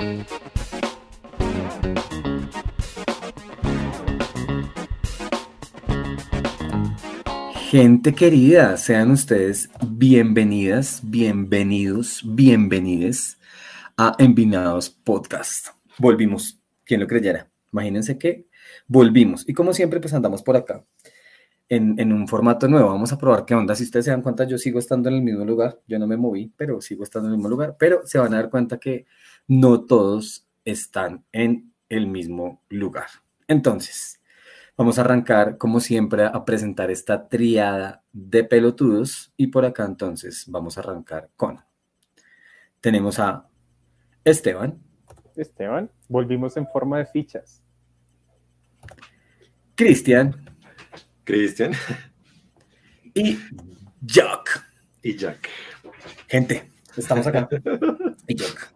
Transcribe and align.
Gente 0.00 0.24
querida, 8.14 8.78
sean 8.78 9.10
ustedes 9.10 9.68
bienvenidas, 9.86 11.02
bienvenidos, 11.04 12.22
bienvenides 12.24 13.36
a 13.98 14.16
Envinados 14.18 14.88
Podcast. 14.88 15.66
Volvimos, 15.98 16.62
quien 16.86 17.00
lo 17.00 17.06
creyera. 17.06 17.50
Imagínense 17.70 18.16
que 18.16 18.46
volvimos. 18.88 19.46
Y 19.46 19.52
como 19.52 19.74
siempre, 19.74 20.00
pues 20.00 20.14
andamos 20.14 20.42
por 20.42 20.56
acá 20.56 20.82
en, 21.70 22.12
un 22.12 22.28
formato 22.28 22.68
nuevo. 22.68 22.88
Vamos 22.88 23.12
a 23.12 23.18
probar 23.18 23.46
qué 23.46 23.54
onda. 23.54 23.74
Si 23.74 23.84
ustedes 23.84 24.04
se 24.04 24.10
dan 24.10 24.22
cuenta, 24.22 24.44
yo 24.44 24.58
sigo 24.58 24.78
estando 24.78 25.08
en 25.08 25.14
el 25.14 25.22
mismo 25.22 25.44
lugar. 25.44 25.80
Yo 25.86 25.98
no 25.98 26.06
me 26.06 26.16
moví, 26.16 26.52
pero 26.56 26.80
sigo 26.80 27.04
estando 27.04 27.28
en 27.28 27.32
el 27.32 27.38
mismo 27.38 27.48
lugar. 27.48 27.76
Pero 27.78 28.06
se 28.06 28.18
van 28.18 28.34
a 28.34 28.36
dar 28.36 28.50
cuenta 28.50 28.78
que 28.78 29.06
no 29.46 29.84
todos 29.84 30.46
están 30.64 31.24
en 31.32 31.72
el 31.88 32.06
mismo 32.06 32.62
lugar. 32.68 33.06
Entonces, 33.46 34.20
Vamos 34.80 34.98
a 34.98 35.02
arrancar, 35.02 35.58
como 35.58 35.78
siempre, 35.78 36.24
a 36.24 36.42
presentar 36.46 36.90
esta 36.90 37.28
triada 37.28 38.02
de 38.14 38.44
pelotudos 38.44 39.30
y 39.36 39.48
por 39.48 39.66
acá 39.66 39.84
entonces 39.84 40.46
vamos 40.48 40.78
a 40.78 40.80
arrancar 40.80 41.28
con. 41.36 41.60
Tenemos 42.80 43.18
a 43.18 43.46
Esteban. 44.24 44.82
Esteban, 45.36 45.90
volvimos 46.08 46.56
en 46.56 46.66
forma 46.66 46.96
de 46.96 47.04
fichas. 47.04 47.62
Cristian. 49.74 50.34
Cristian. 51.30 51.72
Y 53.14 53.38
Jack. 54.02 54.66
Y 55.02 55.16
Jack. 55.16 55.48
Gente, 56.26 56.70
estamos 56.96 57.26
acá. 57.26 57.48
y 58.26 58.34
Jack. 58.34 58.72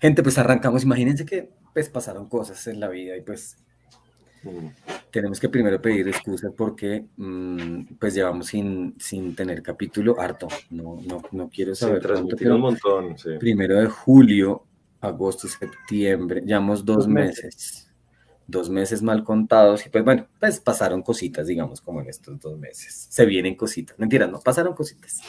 Gente, 0.00 0.22
pues 0.22 0.38
arrancamos. 0.38 0.84
Imagínense 0.84 1.24
que 1.24 1.50
pues 1.72 1.88
pasaron 1.88 2.28
cosas 2.28 2.64
en 2.68 2.78
la 2.78 2.88
vida 2.88 3.16
y 3.16 3.22
pues 3.22 3.56
tenemos 5.10 5.40
que 5.40 5.48
primero 5.48 5.80
pedir 5.80 6.06
excusas 6.06 6.52
porque 6.56 7.06
mm, 7.16 7.94
pues 7.98 8.14
llevamos 8.14 8.46
sin, 8.48 8.94
sin 8.98 9.34
tener 9.34 9.62
capítulo 9.62 10.20
harto. 10.20 10.46
No, 10.70 11.00
no, 11.04 11.22
no 11.32 11.48
quiero 11.48 11.74
saber. 11.74 12.06
un 12.12 12.60
montón. 12.60 13.16
Primero 13.40 13.80
de 13.80 13.86
julio, 13.86 14.64
agosto, 15.00 15.48
septiembre, 15.48 16.42
llevamos 16.44 16.84
dos, 16.84 17.08
meses. 17.08 17.90
Dos 18.46 18.68
meses 18.68 19.02
mal 19.02 19.24
contados 19.24 19.86
y 19.86 19.88
pues 19.88 20.04
bueno, 20.04 20.26
pues 20.38 20.60
pasaron 20.60 21.02
cositas, 21.02 21.46
digamos, 21.46 21.80
como 21.80 22.00
en 22.00 22.08
estos 22.08 22.38
dos 22.40 22.58
meses. 22.58 23.06
Se 23.10 23.24
vienen 23.24 23.54
cositas. 23.54 23.98
Mentira, 23.98 24.26
no, 24.26 24.40
pasaron 24.40 24.74
cositas. 24.74 25.20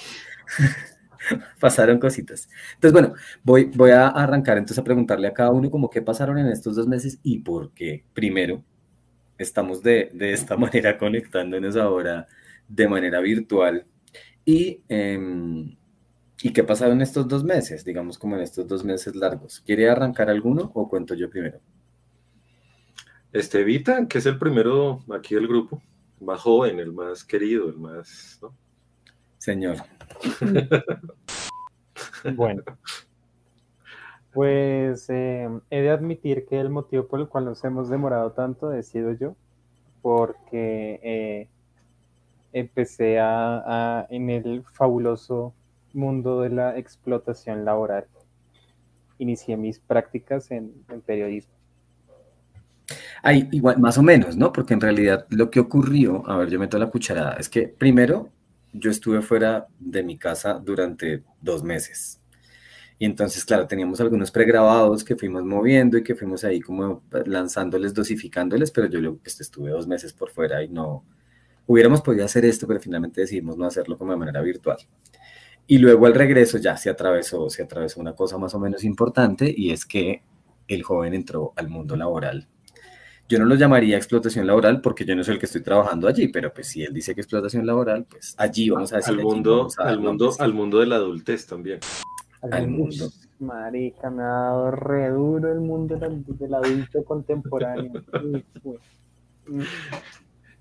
pasaron 1.59 1.99
cositas. 1.99 2.49
Entonces, 2.75 2.94
bueno, 2.94 3.13
voy, 3.44 3.66
voy 3.73 3.91
a 3.91 4.07
arrancar 4.07 4.57
entonces 4.57 4.80
a 4.80 4.83
preguntarle 4.83 5.27
a 5.27 5.33
cada 5.33 5.52
uno 5.52 5.72
como 5.72 5.89
qué 5.89 6.02
pasaron 6.02 6.38
en 6.38 6.47
estos 6.47 6.75
dos 6.75 6.88
meses 6.88 7.19
y 7.23 7.39
por 7.39 7.72
qué. 7.72 8.03
Primero, 8.13 8.63
estamos 9.38 9.81
de, 9.81 10.11
esta 10.19 10.57
manera 10.57 10.97
conectándonos 10.97 11.75
ahora 11.77 12.27
de 12.67 12.88
manera 12.88 13.19
virtual. 13.19 13.85
Y, 14.44 14.81
eh, 14.89 15.19
¿Y 16.41 16.52
qué 16.52 16.63
pasaron 16.63 17.02
estos 17.02 17.27
dos 17.27 17.44
meses? 17.44 17.85
Digamos 17.85 18.17
como 18.17 18.35
en 18.35 18.41
estos 18.41 18.67
dos 18.67 18.83
meses 18.83 19.16
largos. 19.16 19.61
¿Quiere 19.66 19.89
arrancar 19.89 20.29
alguno 20.29 20.72
o 20.73 20.89
cuento 20.89 21.16
yo 21.16 21.29
primero? 21.29 21.59
Este 23.36 23.66
Vita, 23.66 24.08
que 24.08 24.19
es 24.19 24.25
el 24.28 24.39
primero 24.39 25.03
aquí 25.14 25.36
del 25.36 25.50
grupo, 25.50 25.81
más 26.22 26.39
joven, 26.39 26.80
el 26.80 26.94
más 26.94 27.25
querido, 27.25 27.67
el 27.67 27.78
más... 27.78 28.39
Señor. 29.39 29.75
bueno, 32.36 32.63
pues 34.31 35.09
eh, 35.09 35.50
he 35.69 35.81
de 35.81 35.89
admitir 35.89 36.45
que 36.45 36.61
el 36.61 36.69
motivo 36.69 37.08
por 37.08 37.19
el 37.19 37.28
cual 37.28 37.44
nos 37.44 37.61
hemos 37.66 37.89
demorado 37.89 38.31
tanto 38.31 38.72
he 38.72 38.83
sido 38.83 39.11
yo, 39.11 39.36
porque 40.02 41.02
eh, 41.03 41.50
empecé 42.53 43.19
a, 43.19 44.07
en 44.12 44.29
el 44.29 44.63
fabuloso 44.63 45.53
mundo 45.91 46.40
de 46.40 46.52
la 46.52 46.78
explotación 46.78 47.66
laboral. 47.66 48.06
Inicié 49.17 49.57
mis 49.57 49.79
prácticas 49.79 50.52
en, 50.52 50.72
periodismo. 51.06 51.54
Igual, 53.52 53.80
más 53.80 53.98
o 53.98 54.03
menos, 54.03 54.38
¿no? 54.38 54.52
Porque 54.53 54.74
en 54.74 54.81
realidad 54.81 55.26
lo 55.30 55.50
que 55.50 55.59
ocurrió, 55.59 56.28
a 56.30 56.38
ver, 56.38 56.50
yo 56.50 56.59
meto 56.59 56.78
la 56.78 56.88
cucharada, 56.88 57.34
es 57.40 57.50
que 57.50 57.68
primero 57.68 58.30
yo 58.74 58.92
estuve 58.92 59.22
fuera 59.22 59.68
de 59.80 60.03
mi 60.03 60.18
casa 60.18 60.56
durante 60.56 61.24
dos 61.42 61.64
meses 61.64 62.22
y 62.98 63.06
entonces, 63.06 63.44
claro, 63.44 63.68
teníamos 63.68 64.00
algunos 64.00 64.31
pregrabados 64.31 65.03
que 65.03 65.16
fuimos 65.18 65.44
moviendo 65.44 65.98
y 65.98 66.03
que 66.03 66.16
fuimos 66.16 66.44
ahí 66.46 66.62
como 66.62 67.03
lanzándoles, 67.26 67.94
dosificándoles, 67.94 68.72
pero 68.72 68.88
yo 68.88 69.18
pues, 69.18 69.42
estuve 69.42 69.72
dos 69.72 69.86
meses 69.88 70.14
por 70.14 70.30
fuera 70.30 70.64
y 70.64 70.70
no 70.70 71.03
hubiéramos 71.68 72.02
podido 72.02 72.24
hacer 72.24 72.46
esto, 72.46 72.68
pero 72.68 72.80
finalmente 72.80 73.22
decidimos 73.22 73.58
no 73.58 73.66
hacerlo 73.66 73.97
como 73.97 74.12
de 74.12 74.18
manera 74.18 74.42
virtual. 74.42 74.78
Y 75.68 75.80
luego 75.80 76.06
al 76.06 76.14
regreso 76.14 76.58
ya 76.58 76.78
se 76.78 76.90
atravesó, 76.90 77.50
se 77.50 77.64
atravesó 77.64 78.00
una 78.00 78.14
cosa 78.14 78.38
más 78.38 78.53
o 78.56 78.59
menos 78.59 78.84
importante 78.84 79.53
y 79.56 79.72
es 79.72 79.86
que 79.86 80.24
el 80.68 80.84
joven 80.84 81.14
entró 81.14 81.53
al 81.58 81.68
mundo 81.68 81.96
laboral. 81.97 82.47
Yo 83.28 83.40
no 83.40 83.46
lo 83.46 83.56
llamaría 83.56 83.97
explotación 83.97 84.46
laboral 84.46 84.81
porque 84.81 85.03
yo 85.03 85.16
no 85.16 85.24
soy 85.24 85.36
el 85.36 85.40
que 85.40 85.47
estoy 85.47 85.62
trabajando 85.62 86.08
allí, 86.08 86.28
pero 86.28 86.53
pues 86.53 86.68
si 86.68 86.84
él 86.84 86.94
dice 86.94 87.16
que 87.16 87.22
explotación 87.22 87.66
laboral, 87.66 88.06
pues 88.06 88.36
allí 88.38 88.69
vamos 88.69 88.94
a 88.94 88.97
decir. 88.97 89.16
Al 89.16 89.24
mundo, 89.24 89.68
al 89.78 90.00
mundo, 90.00 90.36
al 90.38 90.53
mundo 90.53 90.80
de 90.80 90.86
la 90.86 90.97
adultez 90.97 91.47
también 91.47 91.80
al 92.52 92.68
mundo. 92.68 93.12
Marica, 93.40 94.09
me 94.09 94.24
ha 94.24 94.28
dado 94.28 94.72
re 94.72 95.09
duro 95.09 95.52
el 95.52 95.59
mundo 95.59 95.97
del, 95.97 96.53
adulto 96.53 97.03
contemporáneo. 97.03 97.91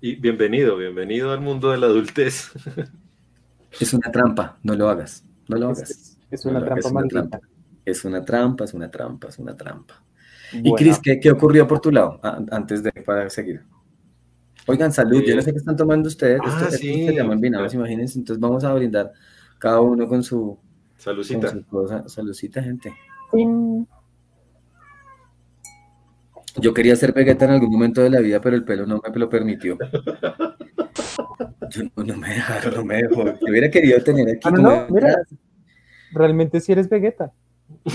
y 0.01 0.15
bienvenido, 0.15 0.77
bienvenido 0.77 1.31
al 1.31 1.41
mundo 1.41 1.71
de 1.71 1.77
la 1.77 1.87
adultez. 1.87 2.51
Es 3.79 3.93
una 3.93 4.11
trampa, 4.11 4.57
no 4.63 4.75
lo 4.75 4.89
hagas, 4.89 5.23
no 5.47 5.57
lo 5.57 5.69
hagas. 5.69 6.17
Es, 6.31 6.45
una, 6.45 6.63
trampa, 6.63 6.79
es 6.79 6.91
una 6.91 7.07
trampa. 7.07 7.39
Es 7.85 8.05
una 8.05 8.25
trampa, 8.25 8.63
es 8.65 8.73
una 8.73 8.91
trampa, 8.91 9.27
es 9.29 9.39
una 9.39 9.57
trampa. 9.57 10.03
Y 10.53 10.73
Cris, 10.73 10.99
¿qué, 10.99 11.31
ocurrió 11.31 11.67
por 11.67 11.79
tu 11.79 11.91
lado 11.91 12.19
antes 12.51 12.83
de 12.83 12.91
para 12.91 13.29
seguir? 13.29 13.61
Oigan, 14.67 14.91
salud, 14.91 15.21
yo 15.23 15.35
no 15.35 15.41
sé 15.41 15.51
qué 15.51 15.59
están 15.59 15.75
tomando 15.75 16.07
ustedes. 16.07 16.41
Ah, 16.43 16.67
sí. 16.71 17.05
se 17.05 17.13
llaman 17.13 17.39
vinados, 17.39 17.73
imagínense. 17.73 18.17
Entonces 18.17 18.39
vamos 18.39 18.63
a 18.63 18.73
brindar 18.73 19.11
cada 19.59 19.79
uno 19.79 20.07
con 20.07 20.23
su 20.23 20.57
Salucita. 20.97 21.53
Salucita, 22.07 22.63
gente. 22.63 22.93
Yo 26.57 26.73
quería 26.73 26.95
ser 26.95 27.13
Vegeta 27.13 27.45
en 27.45 27.51
algún 27.51 27.69
momento 27.69 28.01
de 28.01 28.09
la 28.09 28.21
vida, 28.21 28.39
pero 28.41 28.55
el 28.55 28.63
pelo 28.63 28.85
no 28.85 29.01
me 29.01 29.19
lo 29.19 29.29
permitió. 29.29 29.77
Yo 31.69 31.83
no, 31.95 32.17
me 32.17 32.29
dejaron, 32.29 32.73
no 32.75 32.85
me 32.85 33.03
dejó. 33.03 33.25
Yo 33.25 33.47
hubiera 33.49 33.69
querido 33.69 34.01
tener 34.01 34.29
aquí. 34.29 34.49
Ah, 34.51 34.87
realmente 36.13 36.59
si 36.61 36.71
eres 36.71 36.89
Vegeta. 36.89 37.33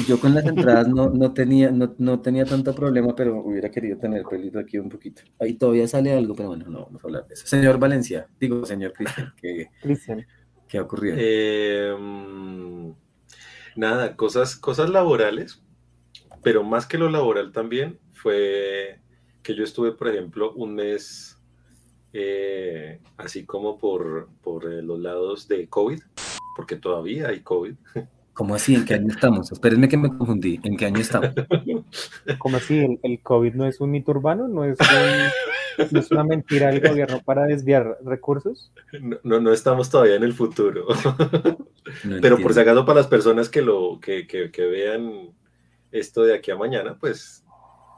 Yo 0.07 0.21
con 0.21 0.35
las 0.35 0.45
entradas 0.47 0.89
no, 0.89 1.11
no, 1.11 1.33
tenía, 1.33 1.71
no, 1.71 2.21
tenía 2.21 2.45
tanto 2.45 2.75
problema, 2.75 3.15
pero 3.15 3.41
hubiera 3.41 3.71
querido 3.71 3.99
tener 3.99 4.25
pelito 4.25 4.59
aquí 4.59 4.79
un 4.79 4.89
poquito. 4.89 5.23
Ahí 5.39 5.55
todavía 5.55 5.87
sale 5.87 6.13
algo, 6.13 6.35
pero 6.35 6.51
bueno, 6.51 6.67
no 6.69 6.85
vamos 6.87 7.03
a 7.05 7.07
hablar 7.07 7.27
de 7.27 7.35
eso. 7.35 7.47
Señor 7.47 7.79
Valencia, 7.79 8.29
digo, 8.39 8.65
señor 8.67 8.93
Cristian, 8.93 9.35
Cristian. 9.81 10.27
¿Qué 10.69 10.79
ha 10.79 10.83
ocurrido? 10.83 11.17
Em, 11.19 12.95
nada, 13.77 14.17
cosas, 14.17 14.57
cosas 14.57 14.91
laborales, 14.91 15.63
pero 16.43 16.63
más 16.63 16.87
que 16.87 16.99
lo 16.99 17.11
laboral 17.11 17.53
también 17.53 17.99
fue 18.13 19.01
que 19.43 19.55
yo 19.55 19.65
estuve, 19.65 19.93
por 19.93 20.09
ejemplo, 20.09 20.53
un 20.53 20.75
mes 20.75 21.41
eh, 22.13 23.01
así 23.17 23.45
como 23.45 23.79
por, 23.79 24.29
por 24.43 24.71
eh, 24.73 24.83
los 24.83 24.99
lados 25.01 25.49
de 25.49 25.69
COVID, 25.69 26.01
porque 26.57 26.77
todavía 26.77 27.29
hay 27.29 27.41
COVID. 27.41 27.75
¿Cómo 28.41 28.55
así? 28.55 28.75
¿En 28.75 28.87
qué 28.87 28.95
año 28.95 29.09
estamos? 29.09 29.53
Espérenme 29.53 29.87
que 29.87 29.99
me 29.99 30.09
confundí. 30.09 30.59
¿En 30.65 30.75
qué 30.75 30.87
año 30.87 31.01
estamos? 31.01 31.35
¿Cómo 32.39 32.57
así? 32.57 32.99
¿El, 33.03 33.21
COVID 33.21 33.53
no 33.53 33.67
es 33.67 33.83
un 33.83 33.91
mito 33.91 34.13
urbano? 34.13 34.49
¿No 34.49 34.65
es, 34.65 34.79
una 36.11 36.25
mentira 36.25 36.71
del 36.71 36.81
gobierno 36.81 37.21
para 37.23 37.45
desviar 37.45 37.99
recursos? 38.03 38.73
No, 39.25 39.41
no, 39.41 39.53
estamos 39.53 39.91
todavía 39.91 40.15
en 40.15 40.23
el 40.23 40.33
futuro. 40.33 40.87
Pero 42.23 42.39
por 42.39 42.55
si 42.55 42.61
acaso 42.61 42.87
para 42.87 43.01
las 43.01 43.09
personas 43.09 43.51
que, 43.51 43.61
lo, 43.61 44.01
que, 44.01 44.27
que, 44.27 44.65
vean 44.65 45.35
esto 45.93 46.23
de 46.23 46.35
aquí 46.35 46.51
a 46.51 46.57
mañana, 46.57 46.97
pues 46.99 47.45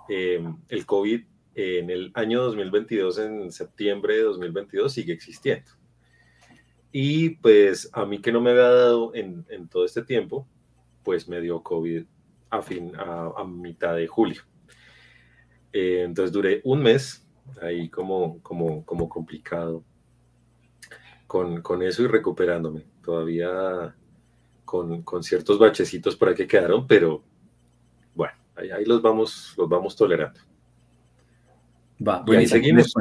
em, 0.08 0.56
el 0.70 0.86
COVID 0.86 1.22
en 1.54 1.88
el 1.88 2.10
año 2.14 2.42
2022, 2.42 3.18
en 3.20 3.52
septiembre 3.52 4.16
de 4.16 4.22
2022, 4.24 4.92
sigue 4.92 5.12
existiendo. 5.12 5.70
Y 6.92 7.30
pues 7.30 7.88
a 7.94 8.04
mí 8.04 8.20
que 8.20 8.30
no 8.30 8.40
me 8.40 8.50
había 8.50 8.68
dado 8.68 9.14
en, 9.14 9.44
todo 9.68 9.86
este 9.86 10.02
tiempo, 10.02 10.46
pues 11.02 11.26
me 11.26 11.40
dio 11.40 11.62
COVID 11.62 12.04
a, 12.50 12.62
fin, 12.62 12.92
a, 12.96 13.44
mitad 13.44 13.96
de 13.96 14.06
julio. 14.06 14.42
Eh, 15.72 16.02
entonces 16.04 16.32
duré 16.32 16.60
un 16.64 16.82
mes 16.82 17.26
ahí 17.62 17.88
como, 17.88 18.40
como, 18.42 18.84
como 18.84 19.08
complicado 19.08 19.82
con, 21.62 21.82
eso 21.82 22.02
y 22.02 22.06
recuperándome. 22.08 22.84
Todavía 23.02 23.94
con, 24.66 25.22
ciertos 25.22 25.58
bachecitos 25.58 26.14
por 26.14 26.28
ahí 26.28 26.34
que 26.34 26.46
quedaron, 26.46 26.86
pero 26.86 27.22
bueno, 28.14 28.34
ahí, 28.56 28.84
los, 28.84 29.00
vamos, 29.00 29.54
los 29.56 29.68
vamos 29.68 29.96
tolerando. 29.96 30.40
Va, 32.06 32.22
y 32.26 32.36
ahí 32.36 32.46
seguimos. 32.46 32.92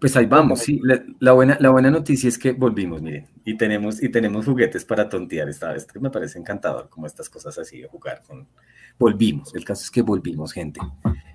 Pues 0.00 0.16
ahí 0.16 0.26
vamos, 0.26 0.60
sí. 0.60 0.80
La, 1.18 1.32
buena, 1.32 1.56
la 1.60 1.70
buena 1.70 1.90
noticia 1.90 2.28
es 2.28 2.38
que 2.38 2.52
volvimos, 2.52 3.02
miren, 3.02 3.26
y 3.44 3.56
tenemos, 3.56 4.02
y 4.02 4.08
tenemos 4.08 4.46
juguetes 4.46 4.84
para 4.84 5.08
tontear 5.08 5.48
esta 5.48 5.72
vez, 5.72 5.86
que 5.86 5.98
me 5.98 6.10
parece 6.10 6.38
encantador, 6.38 6.88
como 6.88 7.06
estas 7.06 7.28
cosas 7.28 7.58
así 7.58 7.80
de 7.80 7.88
jugar 7.88 8.22
con. 8.26 8.46
Volvimos, 8.98 9.54
el 9.54 9.64
caso 9.64 9.84
es 9.84 9.90
que 9.92 10.02
volvimos, 10.02 10.52
gente. 10.52 10.80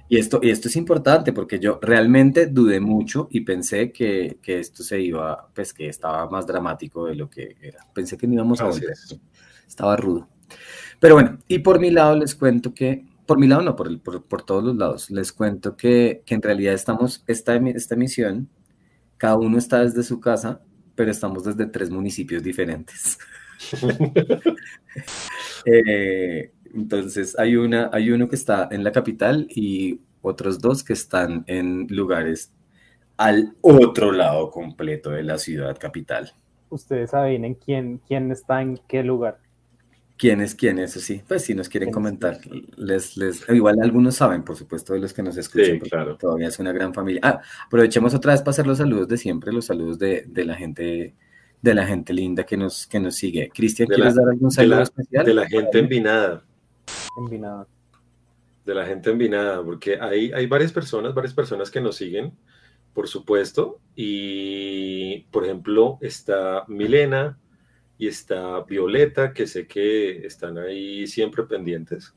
Y 0.09 0.17
esto, 0.17 0.41
y 0.43 0.49
esto 0.49 0.67
es 0.67 0.75
importante 0.75 1.31
porque 1.31 1.59
yo 1.59 1.79
realmente 1.81 2.47
dudé 2.47 2.81
mucho 2.81 3.29
y 3.31 3.41
pensé 3.41 3.91
que, 3.93 4.37
que 4.41 4.59
esto 4.59 4.83
se 4.83 4.99
iba, 4.99 5.47
pues 5.53 5.73
que 5.73 5.87
estaba 5.87 6.29
más 6.29 6.45
dramático 6.45 7.05
de 7.05 7.15
lo 7.15 7.29
que 7.29 7.55
era. 7.61 7.87
Pensé 7.93 8.17
que 8.17 8.27
no 8.27 8.33
íbamos 8.33 8.59
a 8.59 8.65
volver. 8.65 8.93
Estaba 9.65 9.95
rudo. 9.95 10.27
Pero 10.99 11.15
bueno, 11.15 11.39
y 11.47 11.59
por 11.59 11.79
mi 11.79 11.89
lado 11.89 12.17
les 12.17 12.35
cuento 12.35 12.73
que 12.73 13.05
por 13.25 13.39
mi 13.39 13.47
lado 13.47 13.61
no, 13.61 13.75
por, 13.75 14.01
por, 14.01 14.43
todos 14.43 14.63
los 14.63 14.75
lados. 14.75 15.09
Les 15.09 15.31
cuento 15.31 15.75
que, 15.75 16.23
en 16.27 16.41
realidad 16.41 16.73
estamos, 16.73 17.23
esta, 17.27 17.55
esta 17.55 17.95
emisión, 17.95 18.49
cada 19.17 19.37
uno 19.37 19.57
está 19.57 19.79
desde 19.83 20.03
su 20.03 20.19
casa, 20.19 20.61
pero 20.95 21.11
estamos 21.11 21.43
desde 21.43 21.65
tres 21.67 21.89
municipios 21.89 22.43
diferentes. 22.43 23.17
Eh, 25.65 26.51
entonces, 26.73 27.39
hay, 27.39 27.55
una, 27.55 27.89
hay 27.93 28.11
uno 28.11 28.27
que 28.27 28.35
está 28.35 28.67
en 28.69 28.83
la 28.83 28.91
capital 28.91 29.47
y 29.49 30.01
otros 30.21 30.59
dos 30.59 30.83
que 30.83 30.91
están 30.91 31.45
en 31.47 31.87
lugares 31.89 32.51
al 33.15 33.55
otro 33.61 34.11
lado 34.11 34.51
completo 34.51 35.11
de 35.11 35.23
la 35.23 35.37
ciudad 35.37 35.77
capital. 35.79 36.33
Ustedes 36.69 37.11
saben 37.11 37.45
en 37.45 37.53
quién, 37.55 38.01
quién 38.07 38.31
está 38.31 38.61
en 38.61 38.77
qué 38.87 39.03
lugar. 39.03 39.39
¿Quién 40.23 40.39
es 40.39 40.55
quién? 40.55 40.79
Eso 40.79 41.01
sí, 41.01 41.21
pues 41.27 41.43
si 41.43 41.53
nos 41.53 41.67
quieren 41.67 41.91
comentar, 41.91 42.39
les, 42.77 43.17
les, 43.17 43.43
igual 43.49 43.75
algunos 43.81 44.15
saben, 44.15 44.41
por 44.41 44.55
supuesto, 44.55 44.93
de 44.93 44.99
los 44.99 45.11
que 45.11 45.21
nos 45.21 45.35
escuchan, 45.35 45.79
claro. 45.79 46.15
todavía 46.15 46.47
es 46.47 46.57
una 46.59 46.71
gran 46.71 46.93
familia. 46.93 47.19
Ah, 47.21 47.41
aprovechemos 47.65 48.13
otra 48.13 48.31
vez 48.31 48.39
para 48.41 48.51
hacer 48.51 48.65
los 48.65 48.77
saludos 48.77 49.09
de 49.09 49.17
siempre, 49.17 49.51
los 49.51 49.65
saludos 49.65 49.99
de, 49.99 50.25
la 50.33 50.55
gente 50.55 51.13
de 51.61 51.73
la 51.73 51.85
gente 51.85 52.13
linda 52.13 52.45
que 52.45 52.55
nos, 52.55 52.87
que 52.87 53.01
nos 53.01 53.15
sigue. 53.15 53.49
Cristian, 53.53 53.89
¿quieres 53.89 54.15
dar 54.15 54.29
algún 54.29 54.49
saludo 54.49 54.83
especial? 54.83 55.25
De 55.25 55.33
la 55.33 55.45
gente 55.45 55.79
envinada. 55.79 56.45
Envinada. 57.17 57.67
De 58.65 58.75
la 58.75 58.85
gente 58.85 59.09
envinada, 59.09 59.61
porque 59.61 59.99
hay, 59.99 60.31
hay 60.31 60.47
varias 60.47 60.71
personas, 60.71 61.13
varias 61.13 61.33
personas 61.33 61.69
que 61.69 61.81
nos 61.81 61.97
siguen, 61.97 62.31
por 62.93 63.09
supuesto, 63.09 63.81
y 63.93 65.23
por 65.31 65.43
ejemplo 65.43 65.97
está 65.99 66.63
Milena, 66.69 67.37
y 68.03 68.07
está 68.07 68.59
Violeta, 68.63 69.31
que 69.31 69.47
sé 69.47 69.65
que 69.65 70.25
están 70.27 70.57
ahí 70.57 71.07
siempre 71.07 71.43
pendientes. 71.43 72.13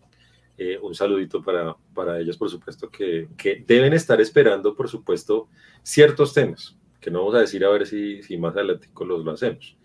Eh, 0.59 0.79
un 0.83 0.97
saludito 0.97 1.45
para, 1.45 1.77
para 1.95 2.19
ellos, 2.19 2.37
por 2.37 2.51
supuesto, 2.51 2.91
que, 2.91 3.29
que, 3.37 3.63
deben 3.65 3.93
estar 3.93 4.21
esperando, 4.21 4.75
por 4.75 4.89
supuesto, 4.89 5.49
ciertos 5.85 6.35
temas, 6.35 6.77
que 7.01 7.09
no 7.09 7.21
vamos 7.21 7.37
a 7.37 7.41
decir 7.41 7.65
a 7.65 7.71
ver 7.71 7.87
si, 7.87 8.21
si 8.25 8.37
más 8.37 8.57
adelante 8.57 8.89
los 9.07 9.25
lo 9.25 9.31
hacemos, 9.31 9.77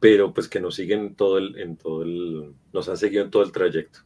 pero 0.00 0.34
pues 0.34 0.48
que 0.48 0.58
nos 0.58 0.74
siguen 0.74 1.14
todo 1.14 1.38
el, 1.38 1.56
en 1.60 1.76
todo 1.76 2.02
el, 2.02 2.52
nos 2.72 2.88
han 2.88 2.96
seguido 2.96 3.22
en 3.22 3.30
todo 3.30 3.44
el 3.44 3.52
trayecto. 3.52 4.00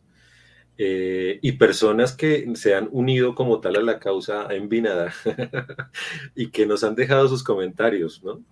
Eh, 0.76 1.38
y 1.40 1.52
personas 1.52 2.14
que 2.14 2.52
se 2.54 2.74
han 2.74 2.90
unido 2.92 3.34
como 3.34 3.60
tal 3.60 3.76
a 3.76 3.82
la 3.82 3.98
causa 3.98 4.48
envinada 4.50 5.14
y 6.34 6.50
que 6.50 6.66
nos 6.66 6.84
han 6.84 6.96
dejado 6.96 7.28
sus 7.28 7.42
comentarios, 7.42 8.22
¿no? 8.22 8.44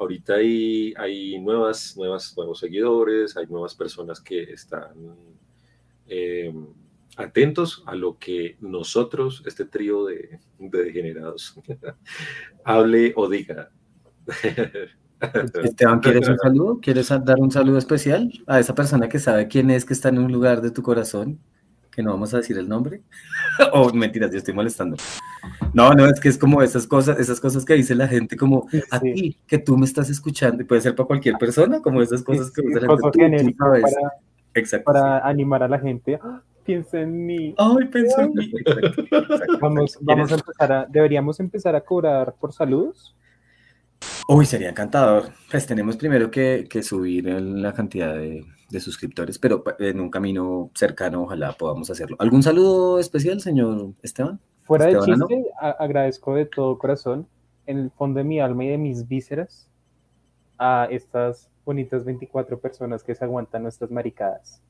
Ahorita 0.00 0.34
hay, 0.34 0.94
hay 0.96 1.38
nuevas, 1.38 1.94
nuevas, 1.96 2.34
nuevos 2.36 2.58
seguidores, 2.58 3.36
hay 3.36 3.46
nuevas 3.46 3.74
personas 3.74 4.20
que 4.20 4.42
están 4.44 4.94
eh, 6.06 6.52
atentos 7.16 7.82
a 7.86 7.94
lo 7.94 8.18
que 8.18 8.56
nosotros, 8.60 9.42
este 9.46 9.66
trío 9.66 10.06
de, 10.06 10.40
degenerados, 10.58 11.54
hable 12.64 13.12
o 13.14 13.28
diga. 13.28 13.70
Esteban, 15.62 16.00
¿quieres 16.00 16.28
un 16.30 16.38
saludo? 16.38 16.78
¿Quieres 16.80 17.08
dar 17.10 17.38
un 17.38 17.50
saludo 17.50 17.76
especial 17.76 18.32
a 18.46 18.58
esa 18.58 18.74
persona 18.74 19.06
que 19.06 19.18
sabe 19.18 19.48
quién 19.48 19.70
es 19.70 19.84
que 19.84 19.92
está 19.92 20.08
en 20.08 20.18
un 20.18 20.32
lugar 20.32 20.62
de 20.62 20.70
tu 20.70 20.82
corazón? 20.82 21.38
Que 21.90 22.02
no 22.02 22.12
vamos 22.12 22.32
a 22.34 22.38
decir 22.38 22.56
el 22.58 22.68
nombre. 22.68 23.02
o 23.72 23.80
oh, 23.88 23.92
mentiras, 23.92 24.30
yo 24.30 24.38
estoy 24.38 24.54
molestando. 24.54 24.96
No, 25.72 25.92
no, 25.92 26.06
es 26.06 26.20
que 26.20 26.28
es 26.28 26.38
como 26.38 26.62
esas 26.62 26.86
cosas, 26.86 27.18
esas 27.18 27.40
cosas 27.40 27.64
que 27.64 27.74
dice 27.74 27.94
la 27.94 28.08
gente, 28.08 28.36
como 28.36 28.68
a 28.90 29.00
ti, 29.00 29.36
que 29.46 29.58
tú 29.58 29.76
me 29.76 29.86
estás 29.86 30.10
escuchando, 30.10 30.62
y 30.62 30.66
puede 30.66 30.80
ser 30.80 30.94
para 30.94 31.06
cualquier 31.06 31.36
persona, 31.36 31.80
como 31.80 32.02
esas 32.02 32.22
cosas 32.22 32.50
que 32.50 32.62
dice 32.62 32.80
la 32.80 32.88
gente. 32.88 33.54
para, 33.58 34.12
Exacto, 34.54 34.84
para 34.84 35.26
animar 35.26 35.62
a 35.62 35.68
la 35.68 35.78
gente. 35.78 36.18
¡Ah! 36.22 36.42
piensa 36.70 37.00
en 37.00 37.26
mí. 37.26 37.54
Ay, 37.58 37.86
piensa 37.86 38.22
en 38.22 38.34
mí. 38.34 38.52
Vamos, 39.60 39.98
vamos 40.00 40.30
a 40.30 40.34
empezar 40.36 40.72
a, 40.72 40.86
deberíamos 40.86 41.40
empezar 41.40 41.74
a 41.74 41.80
cobrar 41.80 42.34
por 42.38 42.52
saludos. 42.52 43.16
Uy, 44.28 44.46
sería 44.46 44.70
encantador. 44.70 45.30
Pues 45.50 45.66
tenemos 45.66 45.96
primero 45.96 46.30
que, 46.30 46.66
que 46.70 46.82
subir 46.82 47.24
la 47.26 47.72
cantidad 47.72 48.14
de, 48.14 48.44
de, 48.70 48.80
suscriptores, 48.80 49.38
pero 49.38 49.62
en 49.78 50.00
un 50.00 50.10
camino 50.10 50.70
cercano 50.74 51.22
ojalá 51.22 51.52
podamos 51.52 51.90
hacerlo. 51.90 52.16
¿Algún 52.18 52.42
saludo 52.42 52.98
especial, 52.98 53.40
señor 53.40 53.92
Esteban? 54.02 54.40
Fuera 54.62 54.86
de 54.86 54.98
chiste, 55.00 55.44
agradezco 55.60 56.34
de 56.34 56.46
todo 56.46 56.78
corazón, 56.78 57.26
en 57.66 57.78
el 57.78 57.90
fondo 57.90 58.18
de 58.18 58.24
mi 58.24 58.40
alma 58.40 58.64
y 58.64 58.68
de 58.68 58.78
mis 58.78 59.06
vísceras, 59.06 59.68
a 60.58 60.86
estas 60.90 61.50
bonitas 61.64 62.04
24 62.04 62.58
personas 62.58 63.02
que 63.02 63.14
se 63.14 63.24
aguantan 63.24 63.62
nuestras 63.62 63.90
maricadas. 63.90 64.62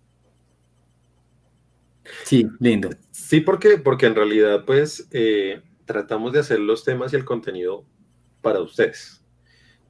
Sí, 2.24 2.46
lindo. 2.58 2.90
Sí, 3.10 3.40
porque, 3.40 3.78
porque 3.78 4.06
en 4.06 4.14
realidad, 4.14 4.64
pues, 4.64 5.08
eh, 5.10 5.62
tratamos 5.84 6.32
de 6.32 6.40
hacer 6.40 6.60
los 6.60 6.84
temas 6.84 7.12
y 7.12 7.16
el 7.16 7.24
contenido 7.24 7.84
para 8.40 8.60
ustedes, 8.60 9.19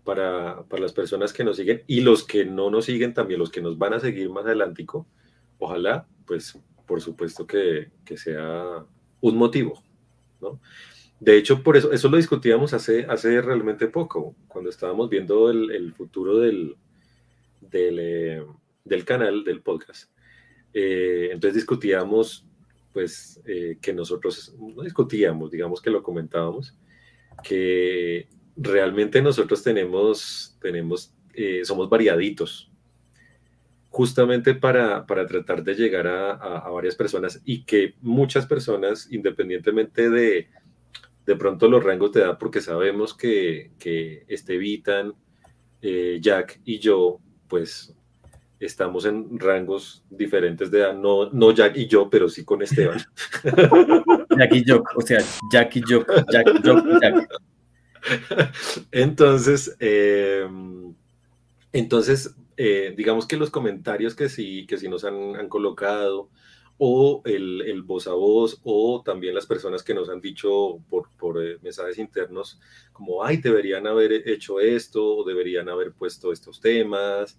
para, 0.04 0.64
para, 0.64 0.82
las 0.82 0.92
personas 0.92 1.32
que 1.32 1.44
nos 1.44 1.56
siguen 1.56 1.82
y 1.86 2.00
los 2.00 2.24
que 2.24 2.44
no 2.44 2.70
nos 2.70 2.86
siguen 2.86 3.14
también, 3.14 3.40
los 3.40 3.50
que 3.50 3.60
nos 3.60 3.78
van 3.78 3.94
a 3.94 4.00
seguir 4.00 4.30
más 4.30 4.44
adelantico. 4.46 5.06
Ojalá, 5.58 6.06
pues, 6.26 6.58
por 6.86 7.00
supuesto 7.00 7.46
que, 7.46 7.90
que 8.04 8.16
sea 8.16 8.84
un 9.20 9.36
motivo 9.36 9.82
de 11.18 11.36
hecho, 11.36 11.62
por 11.62 11.76
eso, 11.76 11.92
eso 11.92 12.08
lo 12.08 12.16
discutíamos 12.16 12.72
hace, 12.72 13.04
hace 13.04 13.40
realmente 13.42 13.88
poco, 13.88 14.34
cuando 14.48 14.70
estábamos 14.70 15.10
viendo 15.10 15.50
el, 15.50 15.92
futuro 15.92 16.38
del, 16.38 16.76
eh, 17.72 18.42
del, 18.84 19.04
canal, 19.04 19.44
del 19.44 19.60
podcast. 19.60 20.10
Eh, 20.72 21.28
entonces 21.30 21.56
discutíamos, 21.56 22.46
pues, 22.92 23.40
eh, 23.44 23.76
que 23.82 23.92
nosotros, 23.92 24.54
no 24.58 24.82
discutíamos, 24.82 25.50
digamos 25.50 25.82
que 25.82 25.90
lo 25.90 26.02
comentábamos, 26.02 26.74
que 27.42 28.28
realmente 28.56 29.22
nosotros 29.22 29.62
tenemos, 29.62 30.56
tenemos 30.60 31.14
somos 31.64 31.88
variaditos, 31.88 32.70
justamente 33.88 34.54
para, 34.54 35.06
para 35.06 35.26
tratar 35.26 35.64
de 35.64 35.74
llegar 35.74 36.06
a, 36.06 36.68
varias 36.68 36.94
personas 36.94 37.40
y 37.44 37.64
que 37.64 37.94
muchas 38.02 38.46
personas, 38.46 39.10
independientemente 39.10 40.10
de 40.10 40.48
de 41.26 41.36
pronto 41.36 41.68
los 41.68 41.84
rangos 41.84 42.12
de 42.12 42.22
edad, 42.22 42.38
porque 42.38 42.60
sabemos 42.60 43.14
que, 43.14 43.70
que 43.78 44.24
Estevitan, 44.26 45.14
eh, 45.80 46.18
Jack 46.20 46.60
y 46.64 46.78
yo, 46.80 47.20
pues 47.46 47.94
estamos 48.58 49.04
en 49.04 49.38
rangos 49.38 50.04
diferentes 50.10 50.70
de 50.70 50.80
edad, 50.80 50.94
no, 50.94 51.30
no 51.30 51.52
Jack 51.52 51.76
y 51.76 51.86
yo, 51.86 52.10
pero 52.10 52.28
sí 52.28 52.44
con 52.44 52.62
Esteban. 52.62 52.98
Jack 54.36 54.54
y 54.54 54.64
yo, 54.64 54.82
o 54.96 55.00
sea, 55.02 55.20
Jack 55.52 55.76
y 55.76 55.82
yo, 55.88 56.04
Jack, 56.32 56.46
Jack. 57.00 57.28
Entonces, 58.92 59.76
em, 59.80 60.94
entonces 61.72 62.34
eh, 62.62 62.92
digamos 62.94 63.26
que 63.26 63.38
los 63.38 63.48
comentarios 63.48 64.14
que 64.14 64.28
sí, 64.28 64.66
que 64.66 64.76
sí 64.76 64.86
nos 64.86 65.04
han, 65.04 65.48
colocado, 65.48 66.28
o 66.76 67.22
el, 67.24 67.82
voz 67.84 68.06
a 68.06 68.12
voz, 68.12 68.60
o 68.64 69.02
también 69.02 69.34
las 69.34 69.46
personas 69.46 69.82
que 69.82 69.94
nos 69.94 70.10
han 70.10 70.20
dicho 70.20 70.78
por, 70.90 71.08
por 71.16 71.42
eh, 71.42 71.56
mensajes 71.62 71.96
internos, 71.96 72.60
como, 72.92 73.24
ay, 73.24 73.38
deberían 73.38 73.86
haber 73.86 74.28
hecho 74.28 74.60
esto, 74.60 75.16
o 75.16 75.24
deberían 75.24 75.70
haber 75.70 75.92
puesto 75.92 76.32
estos 76.32 76.60
temas. 76.60 77.38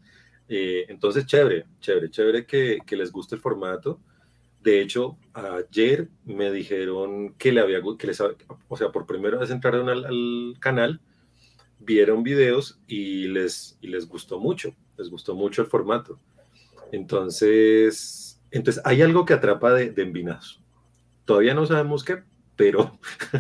Eh, 0.49 0.85
entonces, 0.89 1.27
chévere, 1.27 1.65
chévere, 1.79 2.09
chévere 2.09 2.45
que, 2.47 2.79
que, 2.83 2.95
les 2.95 3.11
guste 3.11 3.35
el 3.35 3.41
formato. 3.41 3.99
De 4.63 4.81
hecho, 4.81 5.17
ayer 5.33 6.09
me 6.25 6.51
dijeron 6.51 7.33
que 7.37 7.51
le 7.51 7.61
había, 7.61 7.81
que 7.97 8.07
les, 8.07 8.21
o 8.21 8.77
sea, 8.77 8.91
por 8.91 9.05
primera 9.05 9.37
vez 9.37 9.49
entraron 9.49 9.89
al, 9.89 10.05
al 10.05 10.55
canal, 10.59 11.01
vieron 11.79 12.21
videos 12.21 12.79
y 12.87 13.27
les, 13.27 13.77
y 13.81 13.87
les 13.87 14.07
gustó 14.07 14.39
mucho 14.39 14.75
les 15.01 15.09
gustó 15.09 15.35
mucho 15.35 15.61
el 15.61 15.67
formato. 15.67 16.19
Entonces, 16.91 18.39
entonces 18.51 18.81
hay 18.85 19.01
algo 19.01 19.25
que 19.25 19.33
atrapa 19.33 19.73
de, 19.73 19.91
de 19.91 20.03
Envinados. 20.03 20.61
Todavía 21.25 21.53
no 21.53 21.65
sabemos 21.65 22.03
qué, 22.03 22.23
pero... 22.55 22.99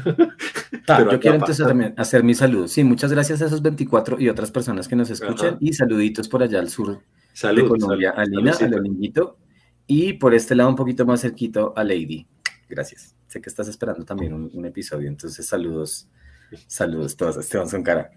Yo 0.87 1.19
quiero 1.19 1.37
entonces 1.37 1.65
también 1.65 1.93
hacer 1.97 2.23
mi 2.23 2.33
saludo. 2.33 2.67
Sí, 2.67 2.83
muchas 2.83 3.11
gracias 3.11 3.41
a 3.41 3.45
esos 3.45 3.61
24 3.61 4.19
y 4.19 4.29
otras 4.29 4.51
personas 4.51 4.87
que 4.87 4.95
nos 4.95 5.09
escuchan 5.09 5.57
y 5.59 5.73
saluditos 5.73 6.27
por 6.27 6.43
allá 6.43 6.59
al 6.59 6.69
sur 6.69 6.99
de 7.33 7.67
Colombia, 7.67 8.11
a 8.11 8.25
Lina, 8.25 8.51
a 8.51 8.67
Lolingito 8.67 9.37
Y 9.93 10.13
por 10.13 10.33
este 10.33 10.55
lado 10.55 10.69
un 10.69 10.77
poquito 10.77 11.05
más 11.05 11.19
cerquito 11.19 11.73
a 11.75 11.83
Lady. 11.83 12.25
Gracias. 12.69 13.13
Sé 13.27 13.41
que 13.41 13.49
estás 13.49 13.67
esperando 13.67 14.05
también 14.05 14.33
un, 14.33 14.65
episodio, 14.65 15.09
entonces 15.09 15.45
saludos, 15.45 16.07
saludos 16.65 17.17
todos 17.17 17.35
Esteban 17.35 17.67
Soncara. 17.67 18.09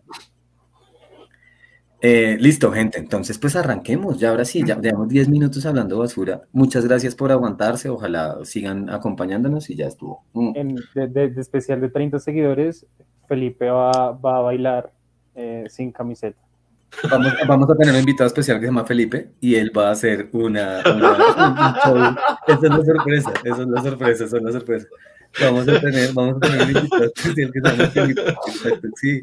Eh, 2.01 2.37
listo, 2.39 2.71
gente. 2.71 3.01
Entonces, 3.01 3.39
pues 3.39 3.57
arranquemos. 3.57 4.21
Ya 4.21 4.31
ahora 4.31 4.45
sí, 4.45 4.63
ya 4.65 4.81
llevamos 4.81 5.09
10 5.09 5.29
minutos 5.29 5.67
hablando 5.67 5.99
basura. 5.99 6.43
Muchas 6.53 6.87
gracias 6.87 7.17
por 7.17 7.33
aguantarse. 7.33 7.89
Ojalá 7.89 8.39
sigan 8.45 8.89
acompañándonos 8.89 9.69
y 9.69 9.75
ya 9.75 9.89
estuvo. 9.89 10.25
Mm. 10.33 10.53
En, 10.55 10.77
de, 11.13 11.35
especial 11.39 11.81
de 11.81 11.89
30 11.89 12.21
seguidores, 12.21 12.87
Felipe 13.27 13.69
va, 13.69 14.11
a 14.11 14.41
bailar 14.43 14.93
eh, 15.35 15.65
sin 15.69 15.91
camiseta. 15.91 16.41
Vamos, 17.11 17.33
vamos, 17.47 17.71
a 17.71 17.77
tener 17.77 17.95
un 17.95 18.01
invitado 18.01 18.27
especial 18.27 18.59
que 18.59 18.67
se 18.67 18.67
llama 18.67 18.85
Felipe 18.85 19.29
y 19.41 19.57
él 19.57 19.73
va 19.77 19.89
a 19.89 19.93
hacer 19.93 20.29
una. 20.33 20.81
Esa 22.47 22.59
es 22.63 22.63
la 22.63 22.85
sorpresa, 22.85 23.33
esa 23.45 23.63
es 23.63 23.69
la 23.69 23.83
sorpresa, 23.83 24.25
esa 24.25 24.37
es 24.37 24.43
la 24.43 24.53
sorpresa. 24.53 24.87
Vamos 25.41 25.69
a 25.69 25.81
tener, 25.81 26.13
vamos 26.13 26.37
a 26.37 26.41
tener 26.41 26.63
un 26.63 26.77
invitado 26.77 27.05
especial 27.05 27.53
que 27.53 27.61
se 27.61 27.69
llama 27.69 27.91
Felipe. 27.91 28.23
Sí, 28.97 29.23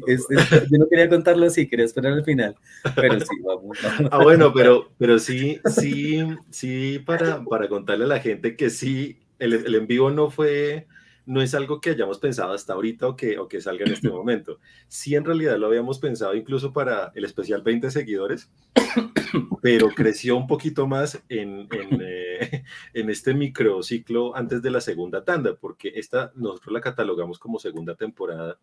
yo 0.70 0.78
no 0.78 0.88
quería 0.88 1.08
contarlo 1.08 1.46
así, 1.46 1.66
quería 1.66 1.86
esperar 1.86 2.12
al 2.12 2.24
final, 2.24 2.54
pero 2.94 3.18
sí, 3.20 3.36
vamos. 3.42 3.78
Ah, 4.10 4.22
bueno, 4.22 4.52
pero, 4.52 4.90
pero 4.98 5.18
sí, 5.18 5.60
sí, 5.66 6.22
sí, 6.50 6.98
para, 7.06 7.42
para 7.44 7.68
contarle 7.68 8.04
a 8.04 8.08
la 8.08 8.20
gente 8.20 8.56
que 8.56 8.68
sí, 8.70 9.18
el, 9.38 9.54
el 9.54 9.74
en 9.74 9.86
vivo 9.86 10.10
no 10.10 10.30
fue 10.30 10.86
no 11.24 11.40
es 11.40 11.54
algo 11.54 11.80
que 11.80 11.90
hayamos 11.90 12.18
pensado 12.18 12.52
hasta 12.52 12.72
ahorita 12.72 13.06
o 13.06 13.16
que, 13.16 13.38
o 13.38 13.48
que 13.48 13.60
salga 13.60 13.84
en 13.84 13.92
este 13.92 14.08
momento. 14.10 14.58
Sí, 14.88 15.14
en 15.14 15.24
realidad 15.24 15.56
lo 15.56 15.66
habíamos 15.66 15.98
pensado 15.98 16.34
incluso 16.34 16.72
para 16.72 17.12
el 17.14 17.24
especial 17.24 17.62
20 17.62 17.90
seguidores, 17.90 18.50
pero 19.62 19.88
creció 19.90 20.36
un 20.36 20.46
poquito 20.46 20.86
más 20.86 21.22
en, 21.28 21.68
en, 21.70 22.00
eh, 22.02 22.64
en 22.94 23.10
este 23.10 23.34
microciclo 23.34 24.34
antes 24.36 24.62
de 24.62 24.70
la 24.70 24.80
segunda 24.80 25.24
tanda, 25.24 25.54
porque 25.54 25.92
esta 25.94 26.32
nosotros 26.34 26.72
la 26.72 26.80
catalogamos 26.80 27.38
como 27.38 27.58
segunda 27.58 27.94
temporada 27.94 28.58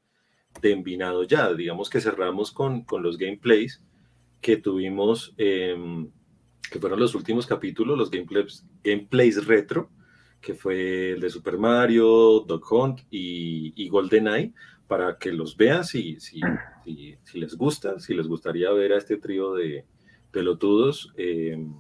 de 0.62 0.72
Envinado 0.72 1.24
ya. 1.24 1.54
Digamos 1.54 1.90
que 1.90 2.02
cerramos 2.02 2.52
con, 2.52 2.84
con 2.84 3.04
los 3.04 3.18
gameplays 3.18 3.82
que 4.42 4.58
tuvimos, 4.58 5.34
em, 5.38 6.10
que 6.70 6.80
fueron 6.80 7.00
los 7.00 7.16
últimos 7.16 7.48
capítulos, 7.48 7.98
los 7.98 8.12
gameplays, 8.12 8.66
gameplays 8.84 9.46
retro 9.46 9.90
que 10.42 10.54
fue 10.54 11.12
el 11.12 11.20
de 11.20 11.30
Super 11.30 11.58
Mario, 11.58 12.42
Dog 12.42 12.64
Hunt 12.72 13.02
y, 13.12 13.74
y 13.76 13.90
GoldenEye, 13.90 14.54
para 14.88 15.18
que 15.18 15.32
los 15.32 15.56
vean 15.56 15.86
si, 15.86 16.20
si, 16.20 16.42
les 17.34 17.56
gusta, 17.56 18.00
si 18.00 18.14
les 18.14 18.28
gustaría 18.28 18.72
ver 18.72 18.94
a 18.94 18.98
este 18.98 19.18
trío 19.18 19.54
de 19.54 19.86
pelotudos 20.32 21.14
em, 21.16 21.74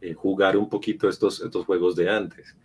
eh, 0.00 0.12
jugar 0.12 0.56
un 0.56 0.68
poquito 0.68 1.08
estos, 1.08 1.40
estos 1.40 1.64
juegos 1.64 1.96
de 1.96 2.10
antes. 2.10 2.56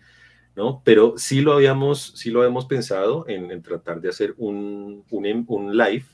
¿no? 0.55 0.81
Pero 0.83 1.13
sí 1.17 1.41
lo 1.41 1.53
habíamos, 1.53 2.13
sí 2.15 2.31
lo 2.31 2.41
habíamos 2.41 2.65
pensado 2.65 3.25
en, 3.27 3.61
tratar 3.61 4.01
de 4.01 4.09
hacer 4.09 4.33
un, 4.37 5.05
un, 5.09 5.45
un 5.47 5.77
live 5.77 6.05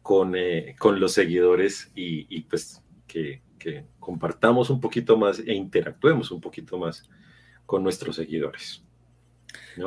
con, 0.00 0.34
eh, 0.34 0.74
con 0.78 0.98
los 0.98 1.12
seguidores 1.12 1.90
y, 1.94 2.26
y 2.34 2.42
pues 2.42 2.82
que, 3.06 3.42
compartamos 3.98 4.70
un 4.70 4.80
poquito 4.80 5.16
más 5.16 5.40
e 5.40 5.52
interactuemos 5.52 6.30
un 6.30 6.40
poquito 6.40 6.78
más 6.78 7.10
con 7.66 7.82
nuestros 7.82 8.16
seguidores. 8.16 8.82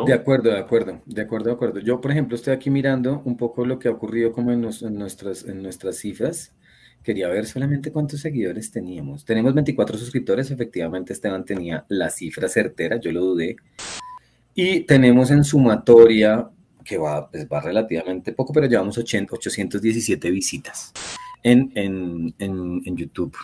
De 0.05 0.13
acuerdo, 0.13 0.51
de 0.51 0.59
acuerdo, 0.59 1.01
de 1.05 1.21
acuerdo, 1.21 1.47
de 1.47 1.53
acuerdo. 1.53 1.79
Yo, 1.79 1.99
por 1.99 2.11
ejemplo, 2.11 2.35
estoy 2.35 2.53
aquí 2.53 2.69
mirando 2.69 3.21
un 3.25 3.35
poco 3.37 3.65
lo 3.65 3.79
que 3.79 3.87
ha 3.87 3.91
ocurrido 3.91 4.31
como 4.31 4.51
en, 4.51 4.61
nuestras, 4.61 5.45
en 5.45 5.63
nuestras 5.63 5.97
cifras. 5.97 6.53
Quería 7.03 7.27
ver 7.27 7.47
solamente 7.47 7.91
cuántos 7.91 8.19
seguidores 8.19 8.71
teníamos. 8.71 9.25
Tenemos 9.25 9.53
24 9.53 9.97
suscriptores, 9.97 10.51
efectivamente 10.51 11.13
Esteban 11.13 11.43
tenía 11.43 11.85
la 11.89 12.09
cifra 12.09 12.47
certera, 12.47 12.99
yo 12.99 13.11
lo 13.11 13.21
dudé. 13.21 13.55
Y 14.53 14.81
tenemos 14.81 15.31
en 15.31 15.43
sumatoria, 15.43 16.49
que 16.83 16.97
va, 16.97 17.29
pues 17.29 17.47
va 17.47 17.61
relativamente 17.61 18.33
poco, 18.33 18.53
pero 18.53 18.67
llevamos 18.67 18.97
817 18.97 20.29
visitas 20.29 20.93
en, 21.41 21.71
en, 21.75 22.35
en, 22.37 22.81
en 22.85 22.97
YouTube. 22.97 23.35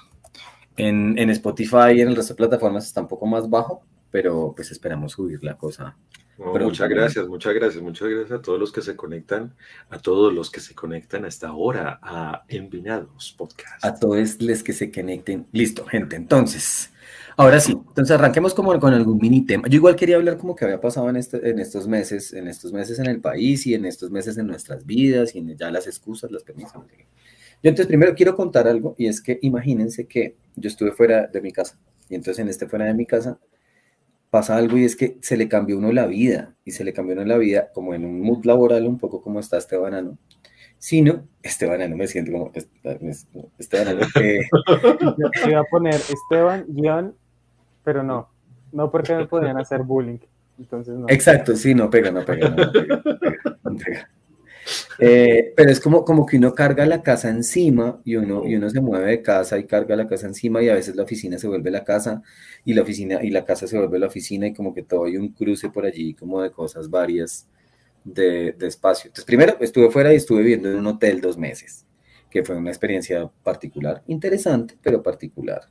En, 0.77 1.17
en, 1.17 1.29
Spotify 1.29 1.93
y 1.95 2.01
en 2.01 2.09
el 2.09 2.15
resto 2.15 2.33
de 2.33 2.37
plataformas 2.37 2.85
está 2.85 3.01
un 3.01 3.07
poco 3.07 3.25
más 3.25 3.49
bajo, 3.49 3.83
pero 4.15 4.53
pues 4.55 4.71
esperamos 4.71 5.11
subir 5.11 5.43
la 5.43 5.57
cosa. 5.57 5.97
muchas 6.37 6.87
gracias, 6.87 7.27
muchas 7.27 7.53
gracias, 7.53 7.83
muchas 7.83 8.07
gracias 8.07 8.31
a 8.31 8.41
todos 8.41 8.57
los 8.57 8.71
que 8.71 8.81
se 8.81 8.95
conectan, 8.95 9.53
a 9.89 9.99
todos 9.99 10.33
los 10.33 10.49
que 10.49 10.61
se 10.61 10.73
conectan 10.73 11.25
hasta 11.25 11.49
ahora 11.49 11.99
a 12.01 12.45
Envinados 12.47 13.35
Podcast. 13.37 13.83
A 13.83 13.93
todos 13.93 14.41
los 14.41 14.63
que 14.63 14.71
se 14.71 14.89
conecten. 14.89 15.47
Listo, 15.51 15.85
gente. 15.85 16.15
Entonces, 16.15 16.91
ahora 17.35 17.59
sí, 17.59 17.73
entonces 17.73 18.15
arranquemos 18.15 18.53
como 18.53 18.79
con 18.79 18.93
algún 18.93 19.17
mini 19.17 19.45
tema. 19.45 19.67
Yo 19.67 19.75
igual 19.75 19.97
quería 19.97 20.15
hablar 20.15 20.37
como 20.37 20.55
que 20.55 20.63
había 20.63 20.79
pasado 20.79 21.09
en, 21.09 21.17
este, 21.17 21.49
en 21.49 21.59
estos 21.59 21.85
meses, 21.85 22.31
en 22.31 22.47
estos 22.47 22.71
meses 22.71 22.97
en 22.99 23.07
el 23.07 23.19
país 23.19 23.67
y 23.67 23.73
en 23.73 23.83
estos 23.83 24.11
meses 24.11 24.37
en 24.37 24.47
nuestras 24.47 24.85
vidas 24.85 25.35
y 25.35 25.39
en 25.39 25.57
ya 25.57 25.69
las 25.71 25.87
excusas, 25.87 26.31
las 26.31 26.43
permisos. 26.43 26.71
Yo 26.73 27.69
entonces 27.69 27.87
primero 27.87 28.15
quiero 28.15 28.33
contar 28.33 28.65
algo 28.65 28.95
y 28.97 29.07
es 29.07 29.21
que 29.21 29.39
imagínense 29.41 30.07
que 30.07 30.37
yo 30.55 30.69
estuve 30.69 30.93
fuera 30.93 31.27
de 31.27 31.41
mi 31.41 31.51
casa 31.51 31.77
y 32.07 32.15
entonces 32.15 32.39
en 32.39 32.47
este 32.47 32.65
fuera 32.69 32.85
de 32.85 32.93
mi 32.93 33.05
casa 33.05 33.37
pasa 34.35 34.57
algo 34.57 34.77
y 34.77 34.83
es 34.83 34.97
que 34.97 35.17
se 35.21 35.37
le 35.37 35.47
cambió 35.47 35.77
uno 35.77 35.93
la 35.93 36.07
vida, 36.07 36.55
y 36.65 36.71
se 36.71 36.83
le 36.83 36.91
cambió 36.91 37.15
uno 37.15 37.23
la 37.23 37.37
vida 37.37 37.71
como 37.73 37.93
en 37.93 38.03
un 38.03 38.19
mood 38.19 38.43
laboral, 38.43 38.85
un 38.85 38.97
poco 38.97 39.21
como 39.21 39.39
está 39.39 39.57
este 39.57 39.77
banano, 39.77 40.17
sino, 40.77 41.25
este 41.41 41.65
banano 41.65 41.95
me 41.95 42.05
siento 42.05 42.33
como, 42.33 42.51
este 42.53 43.77
banano 43.77 44.05
que... 44.13 44.41
Iba 45.49 45.61
a 45.61 45.63
poner 45.63 45.95
Esteban, 45.95 46.65
guion, 46.67 47.15
pero 47.85 48.03
no, 48.03 48.27
no 48.73 48.91
porque 48.91 49.15
me 49.15 49.25
podían 49.25 49.57
hacer 49.57 49.83
bullying, 49.83 50.19
entonces 50.59 50.95
no. 50.95 51.05
Exacto, 51.07 51.55
sí, 51.55 51.73
no 51.73 51.89
pega, 51.89 52.11
no 52.11 52.25
pega, 52.25 52.49
no 52.49 52.71
pega, 52.73 53.03
no 53.63 53.77
pega. 53.77 54.09
Eh, 54.99 55.53
pero 55.55 55.69
es 55.69 55.79
como, 55.79 56.03
como 56.03 56.25
que 56.25 56.37
uno 56.37 56.53
carga 56.53 56.85
la 56.85 57.01
casa 57.01 57.29
encima 57.29 58.01
y 58.03 58.15
uno, 58.15 58.43
y 58.47 58.55
uno 58.55 58.69
se 58.69 58.81
mueve 58.81 59.11
de 59.11 59.21
casa 59.21 59.57
y 59.57 59.65
carga 59.65 59.95
la 59.95 60.07
casa 60.07 60.27
encima 60.27 60.61
y 60.63 60.69
a 60.69 60.75
veces 60.75 60.95
la 60.95 61.03
oficina 61.03 61.37
se 61.37 61.47
vuelve 61.47 61.69
la 61.71 61.83
casa 61.83 62.21
y 62.63 62.73
la 62.73 62.81
oficina 62.81 63.23
y 63.23 63.29
la 63.29 63.45
casa 63.45 63.67
se 63.67 63.77
vuelve 63.77 63.99
la 63.99 64.07
oficina 64.07 64.47
y 64.47 64.53
como 64.53 64.73
que 64.73 64.83
todo 64.83 65.05
hay 65.05 65.17
un 65.17 65.29
cruce 65.29 65.69
por 65.69 65.85
allí 65.85 66.13
como 66.13 66.41
de 66.41 66.51
cosas 66.51 66.89
varias 66.89 67.47
de, 68.03 68.53
de 68.53 68.67
espacio. 68.67 69.09
Entonces 69.09 69.25
primero 69.25 69.57
estuve 69.59 69.91
fuera 69.91 70.13
y 70.13 70.17
estuve 70.17 70.39
viviendo 70.39 70.69
en 70.69 70.77
un 70.77 70.87
hotel 70.87 71.21
dos 71.21 71.37
meses, 71.37 71.85
que 72.29 72.43
fue 72.43 72.55
una 72.55 72.69
experiencia 72.69 73.29
particular, 73.43 74.03
interesante, 74.07 74.77
pero 74.81 75.03
particular. 75.03 75.61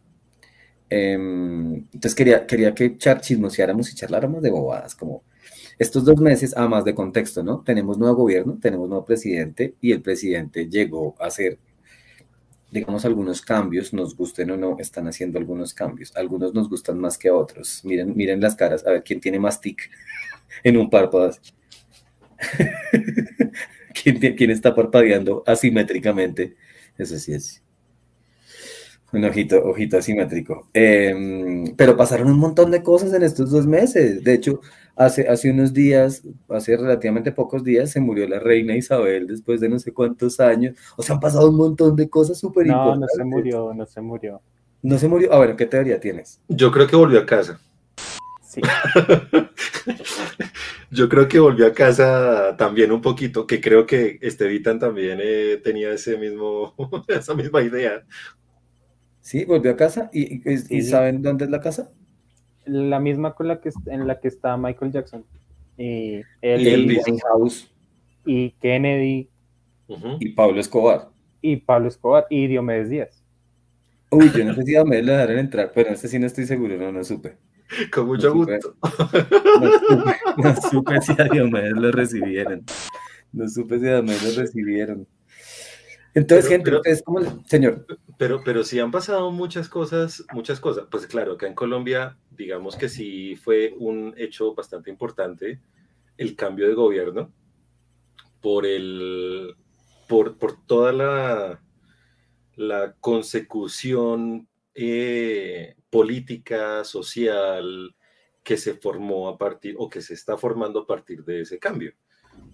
Em, 0.90 1.74
entonces 1.92 2.14
quería, 2.14 2.46
quería 2.46 2.74
que 2.74 2.96
chismoseáramos 2.96 3.90
y 3.90 3.94
charláramos 3.94 4.42
de 4.42 4.50
bobadas, 4.50 4.94
como 4.94 5.24
estos 5.78 6.04
dos 6.04 6.20
meses, 6.20 6.56
a 6.56 6.68
más 6.68 6.84
de 6.84 6.94
contexto, 6.94 7.42
¿no? 7.42 7.62
Tenemos 7.64 7.98
nuevo 7.98 8.16
gobierno, 8.16 8.58
tenemos 8.60 8.88
nuevo 8.88 9.04
presidente 9.04 9.74
y 9.80 9.92
el 9.92 10.02
presidente 10.02 10.68
llegó 10.68 11.14
a 11.18 11.26
hacer, 11.26 11.58
digamos, 12.70 13.04
algunos 13.04 13.42
cambios, 13.42 13.92
nos 13.92 14.16
gusten 14.16 14.50
o 14.52 14.56
no, 14.56 14.76
están 14.78 15.08
haciendo 15.08 15.38
algunos 15.38 15.74
cambios. 15.74 16.14
Algunos 16.16 16.54
nos 16.54 16.68
gustan 16.68 16.98
más 16.98 17.18
que 17.18 17.30
otros. 17.30 17.80
Miren, 17.84 18.16
miren 18.16 18.40
las 18.40 18.54
caras, 18.54 18.86
a 18.86 18.90
ver 18.90 19.02
quién 19.02 19.20
tiene 19.20 19.38
más 19.38 19.60
tic 19.60 19.90
en 20.62 20.76
un 20.76 20.88
párpado. 20.90 21.32
¿Quién, 24.02 24.18
¿Quién 24.18 24.50
está 24.50 24.74
parpadeando 24.74 25.42
asimétricamente? 25.46 26.56
Eso 26.98 27.18
sí 27.18 27.32
es. 27.32 27.62
Un 29.12 29.24
ojito, 29.24 29.64
ojito 29.64 29.96
asimétrico. 29.96 30.68
Em, 30.72 31.76
pero 31.76 31.96
pasaron 31.96 32.28
un 32.28 32.38
montón 32.38 32.72
de 32.72 32.82
cosas 32.82 33.12
en 33.14 33.22
estos 33.22 33.50
dos 33.50 33.66
meses. 33.66 34.24
De 34.24 34.34
hecho, 34.34 34.60
Hace, 34.96 35.28
hace 35.28 35.50
unos 35.50 35.72
días, 35.72 36.22
hace 36.48 36.76
relativamente 36.76 37.32
pocos 37.32 37.64
días, 37.64 37.90
se 37.90 38.00
murió 38.00 38.28
la 38.28 38.38
reina 38.38 38.76
Isabel 38.76 39.26
después 39.26 39.60
de 39.60 39.68
no 39.68 39.80
sé 39.80 39.92
cuántos 39.92 40.38
años. 40.38 40.76
O 40.96 41.02
sea, 41.02 41.16
han 41.16 41.20
pasado 41.20 41.50
un 41.50 41.56
montón 41.56 41.96
de 41.96 42.08
cosas 42.08 42.38
súper 42.38 42.68
importantes. 42.68 43.10
No, 43.18 43.24
no 43.24 43.24
se 43.24 43.24
murió, 43.24 43.74
no 43.74 43.86
se 43.86 44.00
murió. 44.00 44.40
No 44.82 44.98
se 44.98 45.08
murió. 45.08 45.32
A 45.32 45.40
ver, 45.40 45.56
¿qué 45.56 45.66
teoría 45.66 45.98
tienes? 45.98 46.40
Yo 46.48 46.70
creo 46.70 46.86
que 46.86 46.94
volvió 46.94 47.18
a 47.18 47.26
casa. 47.26 47.58
Sí. 48.42 48.60
Yo 50.90 51.08
creo 51.08 51.26
que 51.26 51.40
volvió 51.40 51.66
a 51.66 51.72
casa 51.72 52.54
también 52.56 52.92
un 52.92 53.00
poquito, 53.00 53.48
que 53.48 53.60
creo 53.60 53.84
que 53.84 54.20
Estevitan 54.22 54.78
también 54.78 55.18
eh, 55.20 55.60
tenía 55.64 55.92
ese 55.92 56.16
mismo, 56.16 56.72
esa 57.08 57.34
misma 57.34 57.62
idea. 57.62 58.04
Sí, 59.20 59.44
volvió 59.44 59.72
a 59.72 59.76
casa. 59.76 60.08
¿Y, 60.12 60.40
y 60.48 60.82
saben 60.82 61.20
dónde 61.20 61.46
es 61.46 61.50
la 61.50 61.60
casa? 61.60 61.90
La 62.66 63.00
misma 63.00 63.34
con 63.34 63.48
la 63.48 63.60
que 63.60 63.70
en 63.86 64.06
la 64.06 64.20
que 64.20 64.28
está 64.28 64.56
Michael 64.56 64.92
Jackson. 64.92 65.24
Y 65.76 66.22
Elvis 66.40 67.04
House. 67.22 67.70
Y 68.24 68.50
Kennedy. 68.52 69.28
Y 70.20 70.30
Pablo 70.30 70.60
Escobar. 70.60 71.08
Y 71.42 71.56
Pablo 71.56 71.88
Escobar. 71.88 72.26
Y 72.30 72.46
Diomedes 72.46 72.90
Díaz. 72.90 73.22
Uy, 74.10 74.30
yo 74.30 74.44
no 74.44 74.54
sé 74.54 74.62
si 74.62 74.70
Diomedes 74.72 75.04
le 75.04 75.12
dejaron 75.12 75.38
entrar, 75.38 75.72
pero 75.74 75.90
este 75.90 76.08
sí 76.08 76.18
no 76.18 76.26
estoy 76.26 76.46
seguro, 76.46 76.76
no, 76.76 76.92
no 76.92 77.02
supe. 77.02 77.36
Con 77.92 78.06
mucho 78.06 78.32
gusto. 78.32 78.76
No 80.36 80.54
supe, 80.70 81.00
si 81.00 81.12
a 81.20 81.24
Diomedes 81.24 81.72
lo 81.72 81.90
recibieron. 81.90 82.64
No 83.32 83.48
supe 83.48 83.80
si 83.80 83.86
a 83.88 83.94
Diomedes 83.94 84.36
lo 84.36 84.42
recibieron. 84.42 85.06
Entonces, 86.14 86.48
gente, 86.48 86.74
ustedes 86.74 87.02
como 87.02 87.44
señor. 87.44 87.86
Pero, 88.18 88.42
pero 88.44 88.62
sí 88.62 88.78
han 88.78 88.92
pasado 88.92 89.32
muchas 89.32 89.68
cosas, 89.68 90.24
muchas 90.32 90.60
cosas. 90.60 90.86
Pues 90.90 91.06
claro, 91.06 91.32
acá 91.32 91.48
en 91.48 91.54
Colombia, 91.54 92.16
digamos 92.30 92.76
que 92.76 92.88
sí 92.88 93.34
fue 93.36 93.74
un 93.76 94.14
hecho 94.16 94.54
bastante 94.54 94.90
importante 94.90 95.60
el 96.16 96.36
cambio 96.36 96.68
de 96.68 96.74
gobierno 96.74 97.32
por 98.40 98.64
el, 98.66 99.56
por, 100.06 100.38
por 100.38 100.64
toda 100.64 100.92
la, 100.92 101.60
la 102.54 102.94
consecución 103.00 104.48
eh, 104.74 105.74
política, 105.90 106.84
social, 106.84 107.94
que 108.44 108.56
se 108.56 108.74
formó 108.74 109.28
a 109.28 109.38
partir 109.38 109.74
o 109.78 109.88
que 109.88 110.02
se 110.02 110.14
está 110.14 110.36
formando 110.36 110.80
a 110.80 110.86
partir 110.86 111.24
de 111.24 111.40
ese 111.40 111.58
cambio, 111.58 111.94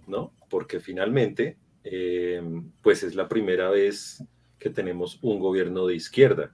¿no? 0.07 0.33
Porque 0.49 0.81
finalmente 0.81 1.59
eh, 1.84 2.42
pues 2.82 3.02
es 3.02 3.14
la 3.14 3.28
primera 3.28 3.70
vez 3.70 4.25
que 4.58 4.70
tenemos 4.70 5.18
un 5.22 5.40
gobierno 5.40 5.87
de 5.87 5.94
izquierda. 5.96 6.52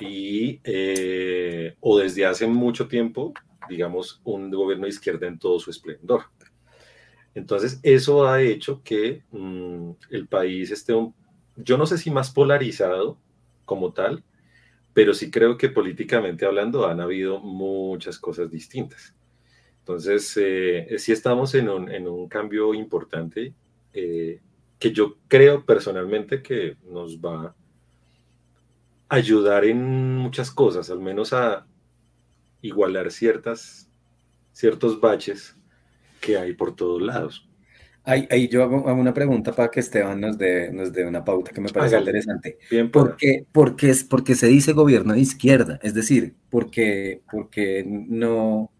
Y, 0.00 0.60
eh, 0.64 1.76
o 1.80 1.98
desde 1.98 2.24
hace 2.24 2.46
mucho 2.46 2.88
tiempo, 2.88 3.34
digamos, 3.68 4.20
un 4.24 4.50
gobierno 4.50 4.84
de 4.84 4.90
izquierda 4.90 5.26
en 5.26 5.38
todo 5.38 5.58
su 5.60 5.70
esplendor. 5.70 6.22
Entonces, 7.34 7.78
eso 7.82 8.26
ha 8.26 8.42
hecho 8.42 8.82
que 8.82 9.22
mm, 9.30 9.90
el 10.10 10.26
país 10.26 10.70
esté, 10.70 10.94
yo 11.56 11.76
no 11.76 11.86
sé 11.86 11.98
si 11.98 12.10
más 12.10 12.30
polarizado 12.30 13.18
como 13.64 13.92
tal, 13.92 14.24
pero 14.94 15.12
sí 15.12 15.30
creo 15.30 15.58
que 15.58 15.68
políticamente 15.68 16.46
hablando 16.46 16.86
han 16.86 17.00
habido 17.00 17.40
muchas 17.40 18.18
cosas 18.18 18.50
distintas. 18.50 19.14
Entonces, 19.80 20.36
eh, 20.40 20.96
sí 20.98 21.12
estamos 21.12 21.54
en 21.54 21.68
un, 21.68 21.90
en 21.90 22.08
un 22.08 22.28
cambio 22.28 22.74
importante 22.74 23.54
eh, 23.98 24.40
que 24.78 24.92
yo 24.92 25.16
creo 25.26 25.64
personalmente 25.64 26.42
que 26.42 26.76
nos 26.84 27.18
va 27.18 27.46
a 27.46 27.54
ayudar 29.08 29.64
en 29.64 30.16
muchas 30.16 30.50
cosas, 30.50 30.90
al 30.90 31.00
menos 31.00 31.32
a 31.32 31.66
igualar 32.62 33.10
ciertas, 33.10 33.90
ciertos 34.52 35.00
baches 35.00 35.56
que 36.20 36.36
hay 36.36 36.52
por 36.52 36.76
todos 36.76 37.02
lados. 37.02 37.48
Ahí, 38.04 38.48
yo 38.48 38.62
hago, 38.62 38.90
una 38.94 39.12
pregunta 39.12 39.52
para 39.52 39.70
que 39.70 39.80
Esteban 39.80 40.18
nos 40.18 40.38
dé, 40.38 40.72
nos 40.72 40.90
dé 40.94 41.04
una 41.04 41.22
pauta 41.22 41.52
que 41.52 41.60
me 41.60 41.68
parece 41.68 41.98
interesante. 41.98 42.58
Bien, 42.70 42.90
¿Por 42.90 43.16
qué, 43.16 43.44
porque, 43.52 43.90
es, 43.90 44.02
porque 44.02 44.34
se 44.34 44.46
dice 44.46 44.72
gobierno 44.72 45.12
de 45.12 45.20
izquierda? 45.20 45.78
Es 45.82 45.92
decir, 45.92 46.34
porque, 46.48 47.20
porque 47.30 47.84
no 47.86 48.72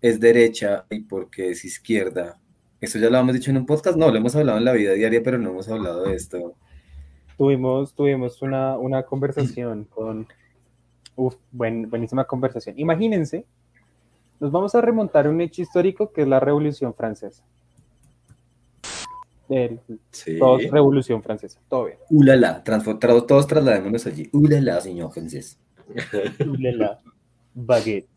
es 0.00 0.20
derecha 0.20 0.86
y 0.88 1.00
porque 1.00 1.50
es 1.50 1.64
izquierda 1.64 2.38
eso 2.86 2.98
ya 2.98 3.10
lo 3.10 3.18
hemos 3.18 3.34
dicho 3.34 3.50
en 3.50 3.58
un 3.58 3.66
podcast, 3.66 3.96
no, 3.96 4.10
lo 4.10 4.16
hemos 4.16 4.34
hablado 4.34 4.58
en 4.58 4.64
la 4.64 4.72
vida 4.72 4.92
diaria, 4.92 5.22
pero 5.22 5.38
no 5.38 5.50
hemos 5.50 5.68
hablado 5.68 6.04
de 6.04 6.14
esto. 6.14 6.54
Tuvimos, 7.36 7.94
tuvimos 7.94 8.40
una, 8.42 8.78
una 8.78 9.02
conversación 9.02 9.84
con, 9.84 10.26
uf, 11.16 11.36
buenísima 11.52 12.24
conversación. 12.24 12.78
Imagínense, 12.78 13.44
nos 14.40 14.50
vamos 14.50 14.74
a 14.74 14.80
remontar 14.80 15.26
a 15.26 15.30
un 15.30 15.40
hecho 15.40 15.62
histórico 15.62 16.12
que 16.12 16.22
es 16.22 16.28
la 16.28 16.40
Revolución 16.40 16.94
Francesa. 16.94 17.44
sí. 20.10 20.38
Revolución 20.70 21.22
Francesa, 21.22 21.60
todo 21.68 21.86
bien. 21.86 21.98
Ulala, 22.10 22.62
todos 22.64 23.46
trasladémonos 23.46 24.06
allí. 24.06 24.28
Ulala, 24.32 24.80
señor 24.80 25.12
francés. 25.12 25.58
Ulala, 26.46 27.00
baguette. 27.54 28.15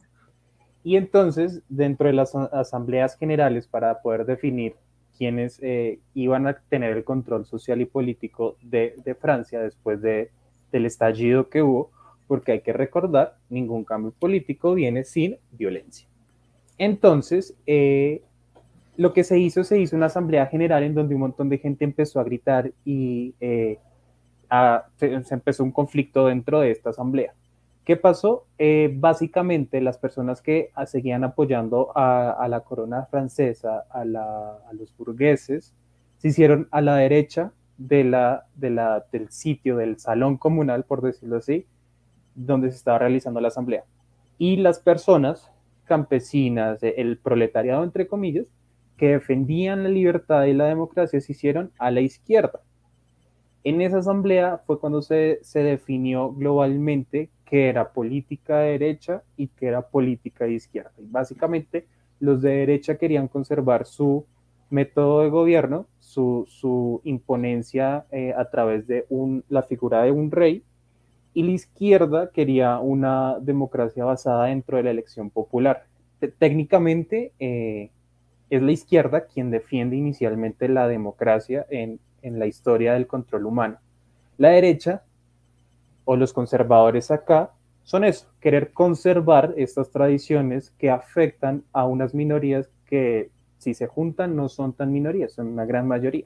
Y 0.83 0.95
entonces, 0.95 1.61
dentro 1.69 2.07
de 2.07 2.13
las 2.13 2.35
asambleas 2.35 3.17
generales, 3.17 3.67
para 3.67 4.01
poder 4.01 4.25
definir 4.25 4.75
quiénes 5.17 5.59
eh, 5.61 5.99
iban 6.13 6.47
a 6.47 6.53
tener 6.69 6.95
el 6.95 7.03
control 7.03 7.45
social 7.45 7.81
y 7.81 7.85
político 7.85 8.55
de, 8.61 8.95
Francia 9.19 9.59
después 9.59 10.01
de, 10.01 10.31
del 10.71 10.85
estallido 10.85 11.49
que 11.49 11.61
hubo, 11.61 11.91
porque 12.27 12.53
hay 12.53 12.61
que 12.61 12.73
recordar, 12.73 13.35
ningún 13.49 13.83
cambio 13.83 14.13
político 14.17 14.73
viene 14.73 15.03
sin 15.03 15.37
violencia. 15.51 16.07
Entonces, 16.77 17.55
eh, 17.67 18.21
lo 18.95 19.13
que 19.13 19.23
se 19.23 19.39
hizo, 19.39 19.63
se 19.63 19.79
hizo 19.79 19.95
una 19.95 20.05
asamblea 20.05 20.45
general 20.45 20.83
en 20.83 20.93
donde 20.93 21.15
un 21.15 21.21
montón 21.21 21.49
de 21.49 21.57
gente 21.57 21.83
empezó 21.83 22.19
a 22.19 22.23
gritar 22.23 22.71
y 22.85 23.33
eh, 23.41 23.77
se 24.97 25.33
empezó 25.33 25.63
un 25.63 25.71
conflicto 25.71 26.27
dentro 26.27 26.61
de 26.61 26.71
esta 26.71 26.91
asamblea. 26.91 27.33
¿Qué 27.89 27.97
pasó? 27.97 28.45
Eh, 28.59 28.93
básicamente 28.93 29.81
las 29.81 29.97
personas 29.97 30.43
que 30.43 30.69
seguían 30.85 31.23
apoyando 31.23 31.91
a, 31.95 32.45
la 32.47 32.59
corona 32.59 33.07
francesa, 33.07 33.83
a, 33.89 34.05
los 34.05 34.95
burgueses, 34.95 35.73
se 36.19 36.27
hicieron 36.27 36.67
a 36.69 36.81
la 36.81 36.97
derecha 36.97 37.51
del 37.79 38.13
sitio, 39.29 39.75
del 39.75 39.97
salón 39.97 40.37
comunal, 40.37 40.83
por 40.83 41.01
decirlo 41.01 41.37
así, 41.37 41.65
donde 42.35 42.69
se 42.69 42.77
estaba 42.77 42.99
realizando 42.99 43.41
la 43.41 43.47
asamblea. 43.47 43.85
Y 44.37 44.57
las 44.57 44.79
personas 44.79 45.51
campesinas, 45.85 46.83
el 46.83 47.17
proletariado, 47.17 47.83
entre 47.83 48.05
comillas, 48.05 48.45
que 48.97 49.13
defendían 49.13 49.81
la 49.81 49.89
libertad 49.89 50.43
y 50.43 50.53
la 50.53 50.65
democracia, 50.65 51.19
se 51.19 51.31
hicieron 51.31 51.71
a 51.79 51.89
la 51.89 52.01
izquierda. 52.01 52.61
En 53.63 53.81
esa 53.81 53.97
asamblea 53.97 54.59
fue 54.67 54.79
cuando 54.79 55.01
se 55.01 55.39
definió 55.55 56.31
globalmente 56.33 57.31
que 57.49 57.67
era 57.67 57.91
política 57.91 58.59
de 58.59 58.71
derecha 58.73 59.23
y 59.35 59.47
que 59.47 59.65
era 59.65 59.81
política 59.81 60.45
de 60.45 60.53
izquierda. 60.53 60.91
Y 60.99 61.07
básicamente 61.07 61.87
los 62.19 62.43
de 62.43 62.51
derecha 62.51 62.97
querían 62.97 63.27
conservar 63.27 63.87
su 63.87 64.25
método 64.69 65.23
de 65.23 65.29
gobierno, 65.29 65.87
su, 65.99 67.01
imponencia 67.03 68.05
eh, 68.11 68.33
a 68.37 68.49
través 68.51 68.85
de 68.85 69.05
un, 69.09 69.43
la 69.49 69.63
figura 69.63 70.03
de 70.03 70.11
un 70.11 70.29
rey, 70.29 70.63
y 71.33 71.41
la 71.41 71.51
izquierda 71.51 72.29
quería 72.31 72.79
una 72.79 73.39
democracia 73.39 74.05
basada 74.05 74.45
dentro 74.45 74.77
de 74.77 74.83
la 74.83 74.91
elección 74.91 75.31
popular. 75.31 75.85
Técnicamente 76.37 77.31
eh, 77.39 77.89
es 78.51 78.61
la 78.61 78.71
izquierda 78.71 79.25
quien 79.25 79.49
defiende 79.49 79.95
inicialmente 79.95 80.67
la 80.67 80.87
democracia 80.87 81.65
en, 81.69 81.99
en 82.21 82.37
la 82.37 82.45
historia 82.45 82.93
del 82.93 83.07
control 83.07 83.45
humano. 83.45 83.77
La 84.37 84.49
derecha 84.49 85.03
o 86.09 86.15
los 86.15 86.33
conservadores 86.33 87.11
acá 87.11 87.51
son 87.83 88.03
eso, 88.03 88.25
querer 88.41 88.71
conservar 88.71 89.53
estas 89.57 89.91
tradiciones 89.91 90.71
que 90.79 90.89
afectan 90.89 91.63
a 91.71 91.85
unas 91.85 92.15
minorías 92.15 92.67
que 92.87 93.29
si 93.59 93.75
se 93.75 93.85
juntan 93.85 94.35
no 94.35 94.49
son 94.49 94.73
tan 94.73 94.91
minorías, 94.91 95.33
son 95.33 95.49
una 95.49 95.65
gran 95.65 95.87
mayoría. 95.87 96.25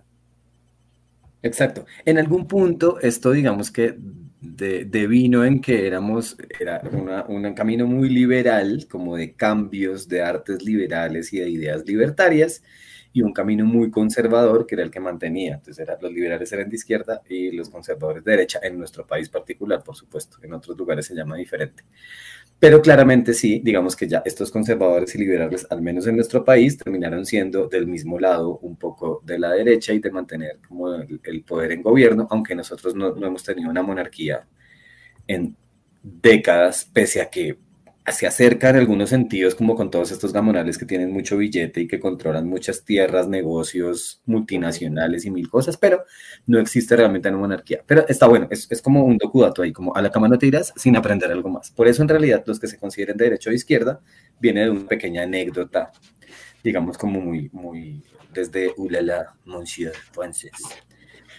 Exacto. 1.41 1.86
En 2.06 2.17
algún 2.17 2.48
punto 2.48 2.98
esto 3.02 3.32
digamos 3.32 3.72
que 3.72 3.98
de, 4.39 5.08
vino 5.08 5.43
en 5.43 5.60
que 5.60 5.86
éramos, 5.86 6.38
era 6.58 6.82
un 7.28 7.54
camino 7.54 7.86
muy 7.86 8.08
liberal, 8.08 8.88
como 8.89 9.17
de 9.17 9.34
cambios 9.34 10.08
de 10.08 10.22
artes 10.22 10.63
liberales 10.63 11.34
y 11.34 11.39
de 11.39 11.50
ideas 11.50 11.86
libertarias, 11.86 12.63
y 13.15 13.21
un 13.21 13.32
camino 13.32 13.63
muy 13.63 13.91
conservador 13.91 14.65
que 14.65 14.73
era 14.73 14.84
el 14.84 14.89
que 14.89 14.99
mantenía. 14.99 15.56
Entonces 15.56 15.88
los 16.02 16.12
liberales 16.12 16.52
eran 16.52 16.67
de 16.67 16.76
izquierda 16.76 17.21
y 17.30 17.52
los 17.52 17.69
conservadores 17.69 18.23
de 18.23 18.32
derecha, 18.32 18.60
en 18.63 18.78
nuestro 18.78 19.06
país 19.06 19.30
particular, 19.30 19.84
por 19.84 19.95
supuesto, 19.95 20.38
en 20.41 20.54
otros 20.54 20.76
lugares 20.76 21.06
se 21.06 21.13
llama 21.13 21.38
diferente. 21.38 21.84
Pero 22.58 22.82
claramente 22.82 23.34
sí, 23.36 23.62
digamos 23.63 23.95
que 23.95 24.08
ya 24.08 24.23
estos 24.26 24.49
conservadores 24.49 25.13
y 25.13 25.19
liberales, 25.19 25.67
al 25.69 25.82
menos 25.82 26.08
en 26.08 26.15
nuestro 26.15 26.43
país, 26.43 26.76
terminaron 26.76 27.26
siendo 27.26 27.67
del 27.67 27.86
mismo 27.86 28.19
lado 28.19 28.58
un 28.60 28.78
poco 28.78 29.21
de 29.23 29.38
la 29.38 29.52
derecha 29.52 29.93
y 29.93 29.99
de 29.99 30.10
mantener 30.10 30.60
como 30.67 30.93
el, 30.95 31.43
poder 31.43 31.71
en 31.73 31.84
gobierno, 31.84 32.28
aunque 32.32 32.56
nosotros 32.56 32.95
no, 32.95 33.13
no 33.13 33.28
hemos 33.28 33.43
tenido 33.43 33.69
una 33.69 33.84
monarquía 33.84 34.47
en 35.28 35.56
décadas, 36.02 36.89
pese 36.91 37.21
a 37.21 37.30
que 37.30 37.60
se 38.12 38.28
acerca 38.28 38.70
en 38.70 38.76
algunos 38.76 39.10
sentidos 39.10 39.56
como 39.56 39.76
con 39.76 39.89
todos 39.89 40.12
estos 40.12 40.34
gamonales 40.34 40.78
que 40.78 40.86
tienen 40.86 41.12
mucho 41.12 41.38
billete 41.38 41.82
y 41.82 41.88
que 41.88 42.00
controlan 42.00 42.48
muchas 42.48 42.84
tierras, 42.84 43.30
negocios 43.30 44.22
multinacionales 44.26 45.26
y 45.26 45.32
mil 45.32 45.50
cosas, 45.50 45.78
pero 45.78 46.04
no 46.46 46.60
existe 46.60 46.98
realmente 46.98 47.30
una 47.30 47.38
monarquía. 47.38 47.82
Pero 47.86 48.06
está 48.08 48.28
bueno, 48.28 48.48
es, 48.52 48.70
es 48.70 48.82
como 48.82 49.06
un 49.06 49.18
docudato 49.18 49.62
ahí, 49.62 49.72
como 49.72 49.96
a 49.96 50.02
la 50.02 50.12
cama 50.12 50.28
no 50.28 50.38
te 50.38 50.48
irás 50.48 50.74
sin 50.76 50.98
aprender 50.98 51.32
algo 51.32 51.50
más. 51.50 51.72
Por 51.72 51.88
eso 51.88 52.02
en 52.02 52.10
realidad 52.10 52.44
los 52.46 52.60
que 52.60 52.68
se 52.68 52.78
consideren 52.78 53.16
de 53.16 53.26
derecha 53.26 53.50
o 53.50 53.52
de 53.52 53.56
izquierda 53.56 54.02
viene 54.39 54.62
de 54.62 54.70
una 54.70 54.88
pequeña 54.88 55.24
anécdota, 55.24 55.92
digamos 56.62 56.98
como 56.98 57.22
muy, 57.22 57.50
muy 57.54 58.04
desde 58.34 58.74
ulala, 58.76 59.34
monsieur 59.46 59.94
francés. 60.12 60.52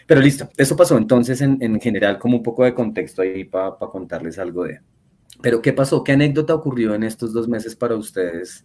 Pero 0.06 0.20
listo, 0.20 0.48
eso 0.56 0.76
pasó 0.76 0.96
entonces 0.96 1.42
en, 1.42 1.58
en 1.60 1.78
general 1.78 2.18
como 2.18 2.38
un 2.38 2.42
poco 2.42 2.64
de 2.64 2.72
contexto 2.72 3.20
ahí 3.20 3.44
para 3.44 3.76
contarles 3.78 4.38
algo 4.38 4.64
de, 4.64 4.80
pero 5.44 5.60
¿qué 5.60 5.74
pasó? 5.74 6.02
¿Qué 6.02 6.12
anécdota 6.12 6.54
ocurrió 6.54 6.94
en 6.94 7.02
estos 7.02 7.34
dos 7.34 7.48
meses 7.48 7.76
para 7.76 7.96
ustedes 7.96 8.64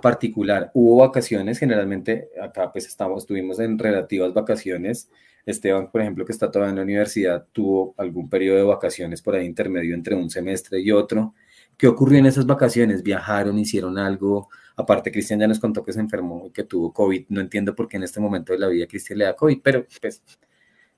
particular? 0.00 0.70
¿Hubo 0.72 0.96
vacaciones? 0.96 1.58
Generalmente 1.58 2.30
acá 2.42 2.72
pues 2.72 2.86
estamos, 2.86 3.24
estuvimos 3.24 3.60
en 3.60 3.78
relativas 3.78 4.32
vacaciones. 4.32 5.10
Esteban, 5.44 5.90
por 5.90 6.00
ejemplo, 6.00 6.24
que 6.24 6.32
está 6.32 6.50
todavía 6.50 6.70
en 6.70 6.76
la 6.76 6.82
universidad, 6.82 7.46
tuvo 7.52 7.94
algún 7.98 8.30
periodo 8.30 8.56
de 8.56 8.62
vacaciones 8.62 9.20
por 9.20 9.34
ahí 9.34 9.44
intermedio 9.44 9.94
entre 9.94 10.14
un 10.14 10.30
semestre 10.30 10.80
y 10.80 10.92
otro. 10.92 11.34
¿Qué 11.76 11.88
ocurrió 11.88 12.20
en 12.20 12.24
esas 12.24 12.46
vacaciones? 12.46 13.02
¿Viajaron? 13.02 13.58
¿Hicieron 13.58 13.98
algo? 13.98 14.48
Aparte, 14.76 15.12
Cristian 15.12 15.40
ya 15.40 15.46
nos 15.46 15.60
contó 15.60 15.84
que 15.84 15.92
se 15.92 16.00
enfermó 16.00 16.46
y 16.46 16.52
que 16.52 16.64
tuvo 16.64 16.90
COVID. 16.90 17.26
No 17.28 17.42
entiendo 17.42 17.74
por 17.74 17.86
qué 17.86 17.98
en 17.98 18.04
este 18.04 18.18
momento 18.18 18.54
de 18.54 18.60
la 18.60 18.68
vida 18.68 18.86
Cristian 18.86 19.18
le 19.18 19.26
da 19.26 19.36
COVID, 19.36 19.58
pero 19.62 19.86
pues 20.00 20.22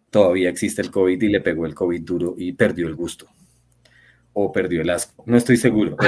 todavía 0.08 0.50
existe 0.50 0.82
el 0.82 0.92
COVID 0.92 1.20
y 1.20 1.28
le 1.28 1.40
pegó 1.40 1.66
el 1.66 1.74
COVID 1.74 2.02
duro 2.02 2.34
y 2.38 2.52
perdió 2.52 2.86
el 2.86 2.94
gusto. 2.94 3.26
O 4.38 4.52
perdió 4.52 4.82
el 4.82 4.90
asco. 4.90 5.24
No 5.26 5.38
estoy 5.38 5.56
seguro. 5.56 5.96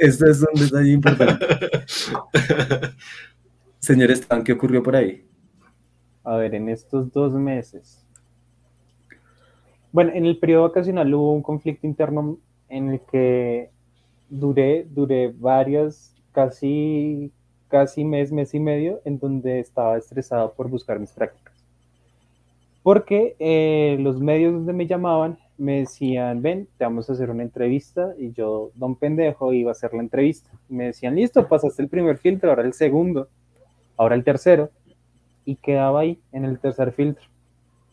Esto 0.00 0.26
es 0.26 0.44
un 0.52 0.60
detalle 0.60 0.90
importante. 0.90 1.46
Señor 3.78 4.10
Stan, 4.10 4.42
¿qué 4.42 4.54
ocurrió 4.54 4.82
por 4.82 4.96
ahí? 4.96 5.24
A 6.24 6.34
ver, 6.38 6.56
en 6.56 6.68
estos 6.70 7.12
dos 7.12 7.34
meses. 7.34 8.04
Bueno, 9.92 10.10
en 10.12 10.26
el 10.26 10.40
periodo 10.40 10.64
vacacional 10.64 11.14
hubo 11.14 11.34
un 11.34 11.42
conflicto 11.42 11.86
interno 11.86 12.40
en 12.68 12.94
el 12.94 13.00
que 13.12 13.70
duré, 14.28 14.88
duré 14.90 15.32
varias, 15.36 16.16
casi, 16.32 17.32
casi 17.68 18.04
mes, 18.04 18.32
mes 18.32 18.52
y 18.54 18.58
medio, 18.58 19.00
en 19.04 19.20
donde 19.20 19.60
estaba 19.60 19.96
estresado 19.96 20.52
por 20.52 20.68
buscar 20.68 20.98
mis 20.98 21.12
prácticas. 21.12 21.57
Porque 22.88 23.36
eh, 23.38 23.98
los 24.00 24.18
medios 24.18 24.54
donde 24.54 24.72
me 24.72 24.86
llamaban 24.86 25.36
me 25.58 25.80
decían, 25.80 26.40
ven, 26.40 26.68
te 26.78 26.84
vamos 26.84 27.10
a 27.10 27.12
hacer 27.12 27.28
una 27.28 27.42
entrevista, 27.42 28.14
y 28.16 28.32
yo, 28.32 28.70
don 28.76 28.96
pendejo, 28.96 29.52
iba 29.52 29.70
a 29.70 29.72
hacer 29.72 29.92
la 29.92 30.00
entrevista. 30.00 30.48
Me 30.70 30.86
decían, 30.86 31.14
listo, 31.14 31.46
pasaste 31.46 31.82
el 31.82 31.90
primer 31.90 32.16
filtro, 32.16 32.48
ahora 32.48 32.62
el 32.62 32.72
segundo, 32.72 33.28
ahora 33.98 34.14
el 34.14 34.24
tercero, 34.24 34.70
y 35.44 35.56
quedaba 35.56 36.00
ahí 36.00 36.18
en 36.32 36.46
el 36.46 36.58
tercer 36.60 36.92
filtro. 36.92 37.26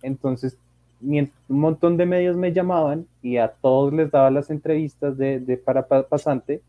Entonces 0.01 0.57
un 1.01 1.29
montón 1.49 1.97
de 1.97 2.05
medios 2.05 2.37
me 2.37 2.53
llamaban 2.53 3.05
y 3.21 3.35
a 3.35 3.49
todos 3.49 3.91
les 3.91 4.09
daba 4.09 4.31
las 4.31 4.49
entrevistas 4.49 5.17
de, 5.17 5.41
de 5.41 5.57
para 5.57 5.85
pasante. 5.85 6.61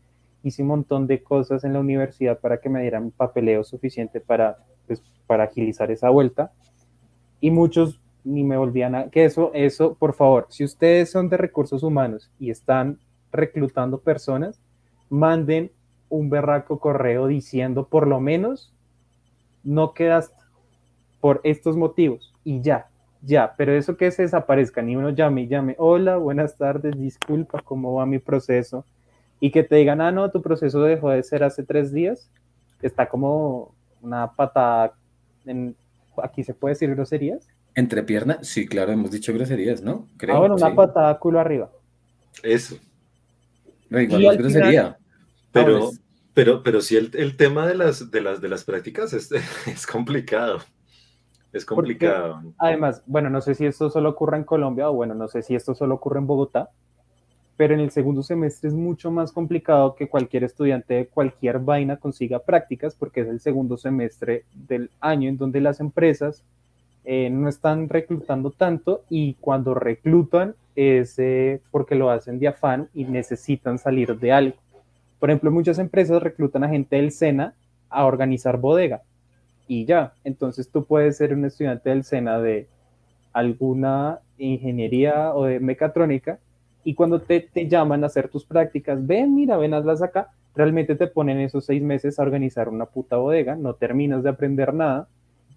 Hice 0.43 0.63
un 0.63 0.67
montón 0.67 1.07
de 1.07 1.23
cosas 1.23 1.63
en 1.63 1.71
la 1.71 1.79
universidad 1.79 2.37
para 2.37 2.59
que 2.59 2.67
me 2.67 2.81
dieran 2.81 3.09
papeleo 3.09 3.63
suficiente 3.63 4.19
para, 4.19 4.57
pues, 4.85 5.01
para 5.27 5.45
agilizar 5.45 5.91
esa 5.91 6.09
vuelta. 6.09 6.51
Y 7.39 7.51
muchos 7.51 8.01
ni 8.27 8.43
me 8.43 8.57
volvían 8.57 8.95
a... 8.95 9.09
Que 9.09 9.25
eso, 9.25 9.51
eso, 9.53 9.95
por 9.95 10.13
favor, 10.13 10.47
si 10.49 10.63
ustedes 10.63 11.09
son 11.11 11.29
de 11.29 11.37
recursos 11.37 11.83
humanos 11.83 12.29
y 12.39 12.51
están 12.51 12.99
reclutando 13.31 13.99
personas, 13.99 14.61
manden 15.09 15.71
un 16.09 16.29
berraco 16.29 16.79
correo 16.79 17.27
diciendo 17.27 17.87
por 17.87 18.07
lo 18.07 18.19
menos 18.19 18.73
no 19.63 19.93
quedas 19.93 20.31
por 21.19 21.41
estos 21.43 21.75
motivos 21.75 22.33
y 22.43 22.61
ya, 22.61 22.87
ya, 23.21 23.53
pero 23.57 23.73
eso 23.73 23.97
que 23.97 24.11
se 24.11 24.23
desaparezca, 24.23 24.81
ni 24.81 24.95
uno 24.95 25.09
llame 25.09 25.41
y 25.41 25.47
llame, 25.47 25.75
hola, 25.77 26.17
buenas 26.17 26.57
tardes, 26.57 26.97
disculpa, 26.97 27.61
¿cómo 27.63 27.95
va 27.95 28.05
mi 28.05 28.19
proceso? 28.19 28.85
Y 29.39 29.51
que 29.51 29.63
te 29.63 29.75
digan, 29.75 30.01
ah, 30.01 30.11
no, 30.11 30.31
tu 30.31 30.41
proceso 30.41 30.81
dejó 30.81 31.09
de 31.09 31.23
ser 31.23 31.43
hace 31.43 31.63
tres 31.63 31.91
días, 31.91 32.29
está 32.81 33.07
como 33.07 33.73
una 34.01 34.31
patada, 34.31 34.93
aquí 36.23 36.43
se 36.43 36.53
puede 36.53 36.73
decir 36.73 36.89
groserías. 36.93 37.47
Entre 37.77 38.01
piernas, 38.01 38.39
sí, 38.41 38.65
claro, 38.65 38.91
hemos 38.91 39.11
dicho 39.11 39.31
groserías, 39.31 39.83
¿no? 39.83 40.07
Creo, 40.17 40.35
ah, 40.35 40.39
bueno, 40.39 40.55
una 40.55 40.73
patada 40.73 41.19
culo 41.19 41.39
arriba. 41.39 41.69
Eso. 42.41 42.75
No, 43.87 44.01
igual 44.01 44.25
es 44.25 44.37
grosería. 44.39 44.97
Pero, 45.51 45.91
pero, 46.33 46.63
pero 46.63 46.81
sí, 46.81 46.97
el, 46.97 47.11
el, 47.13 47.37
tema 47.37 47.67
de 47.67 47.75
las, 47.75 48.09
de 48.09 48.21
las, 48.21 48.41
de 48.41 48.49
las 48.49 48.63
prácticas 48.63 49.13
es, 49.13 49.31
es 49.67 49.85
complicado. 49.85 50.57
Es 51.53 51.65
complicado. 51.65 52.41
además, 52.57 53.03
bueno, 53.05 53.29
no 53.29 53.41
sé 53.41 53.53
si 53.53 53.67
esto 53.67 53.91
solo 53.91 54.09
ocurre 54.09 54.37
en 54.37 54.43
Colombia 54.43 54.89
o 54.89 54.93
bueno, 54.93 55.13
no 55.13 55.27
sé 55.27 55.43
si 55.43 55.53
esto 55.53 55.75
solo 55.75 55.93
ocurre 55.93 56.17
en 56.17 56.25
Bogotá, 56.25 56.71
pero 57.57 57.75
en 57.75 57.79
el 57.79 57.91
segundo 57.91 58.23
semestre 58.23 58.69
es 58.69 58.73
mucho 58.73 59.11
más 59.11 59.31
complicado 59.31 59.93
que 59.93 60.09
cualquier 60.09 60.43
estudiante 60.43 60.95
de 60.95 61.07
cualquier 61.09 61.59
vaina 61.59 61.97
consiga 61.97 62.39
prácticas 62.39 62.95
porque 62.95 63.21
es 63.21 63.27
el 63.27 63.39
segundo 63.39 63.77
semestre 63.77 64.45
del 64.55 64.89
año 64.99 65.29
en 65.29 65.37
donde 65.37 65.61
las 65.61 65.79
empresas 65.79 66.43
eh, 67.09 67.29
no 67.29 67.47
están 67.47 67.87
reclutando 67.87 68.51
tanto 68.51 69.05
y 69.09 69.35
cuando 69.35 69.73
reclutan 69.73 70.55
es 70.75 71.17
eh, 71.19 71.61
porque 71.71 71.95
lo 71.95 72.09
hacen 72.09 72.37
de 72.37 72.49
afán 72.49 72.89
y 72.93 73.05
necesitan 73.05 73.77
salir 73.77 74.19
de 74.19 74.33
algo. 74.33 74.57
Por 75.17 75.29
ejemplo, 75.29 75.49
muchas 75.49 75.79
empresas 75.79 76.21
reclutan 76.21 76.65
a 76.65 76.67
gente 76.67 76.97
del 76.97 77.13
SENA 77.13 77.53
a 77.89 78.05
organizar 78.05 78.57
bodega 78.59 79.03
y 79.69 79.85
ya. 79.85 80.15
Entonces 80.25 80.69
tú 80.69 80.83
puedes 80.83 81.15
ser 81.15 81.33
un 81.33 81.45
estudiante 81.45 81.91
del 81.91 82.03
SENA 82.03 82.39
de 82.39 82.67
alguna 83.31 84.19
ingeniería 84.37 85.33
o 85.33 85.45
de 85.45 85.61
mecatrónica 85.61 86.39
y 86.83 86.93
cuando 86.93 87.21
te, 87.21 87.39
te, 87.39 87.69
llaman 87.69 88.03
a 88.03 88.07
hacer 88.07 88.27
tus 88.27 88.43
prácticas, 88.43 89.07
ven, 89.07 89.33
mira, 89.33 89.55
ven, 89.55 89.73
hazlas 89.73 90.01
acá, 90.01 90.31
realmente 90.53 90.95
te 90.95 91.07
ponen 91.07 91.39
esos 91.39 91.63
seis 91.63 91.81
meses 91.81 92.19
a 92.19 92.23
organizar 92.23 92.67
una 92.67 92.85
puta 92.85 93.15
bodega, 93.15 93.55
no 93.55 93.75
terminas 93.75 94.23
de 94.23 94.29
aprender 94.29 94.73
nada 94.73 95.07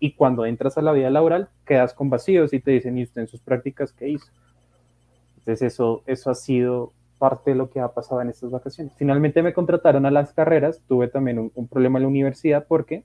y 0.01 0.15
cuando 0.15 0.47
entras 0.47 0.79
a 0.79 0.83
la 0.83 0.93
vida 0.93 1.11
laboral 1.11 1.51
quedas 1.67 1.95
con 1.95 2.11
vacíos 2.11 2.53
y 2.53 2.61
te 2.61 2.73
dicen, 2.73 2.99
¿y 2.99 3.05
usted 3.05 3.21
en 3.21 3.29
sus 3.29 3.41
prácticas 3.41 3.93
qué 3.93 4.09
hizo? 4.09 4.33
Entonces 5.39 5.73
eso, 5.73 6.03
eso 6.07 6.31
ha 6.31 6.35
sido 6.35 6.93
parte 7.19 7.51
de 7.51 7.57
lo 7.57 7.69
que 7.69 7.81
ha 7.81 7.89
pasado 7.89 8.23
en 8.23 8.31
estas 8.31 8.51
vacaciones. 8.51 8.95
Finalmente 8.97 9.43
me 9.43 9.53
contrataron 9.53 10.07
a 10.07 10.11
las 10.11 10.33
carreras, 10.33 10.81
tuve 10.89 11.09
también 11.09 11.51
un, 11.55 11.69
problema 11.69 11.99
en 11.99 12.05
la 12.05 12.09
universidad 12.09 12.65
porque 12.67 13.05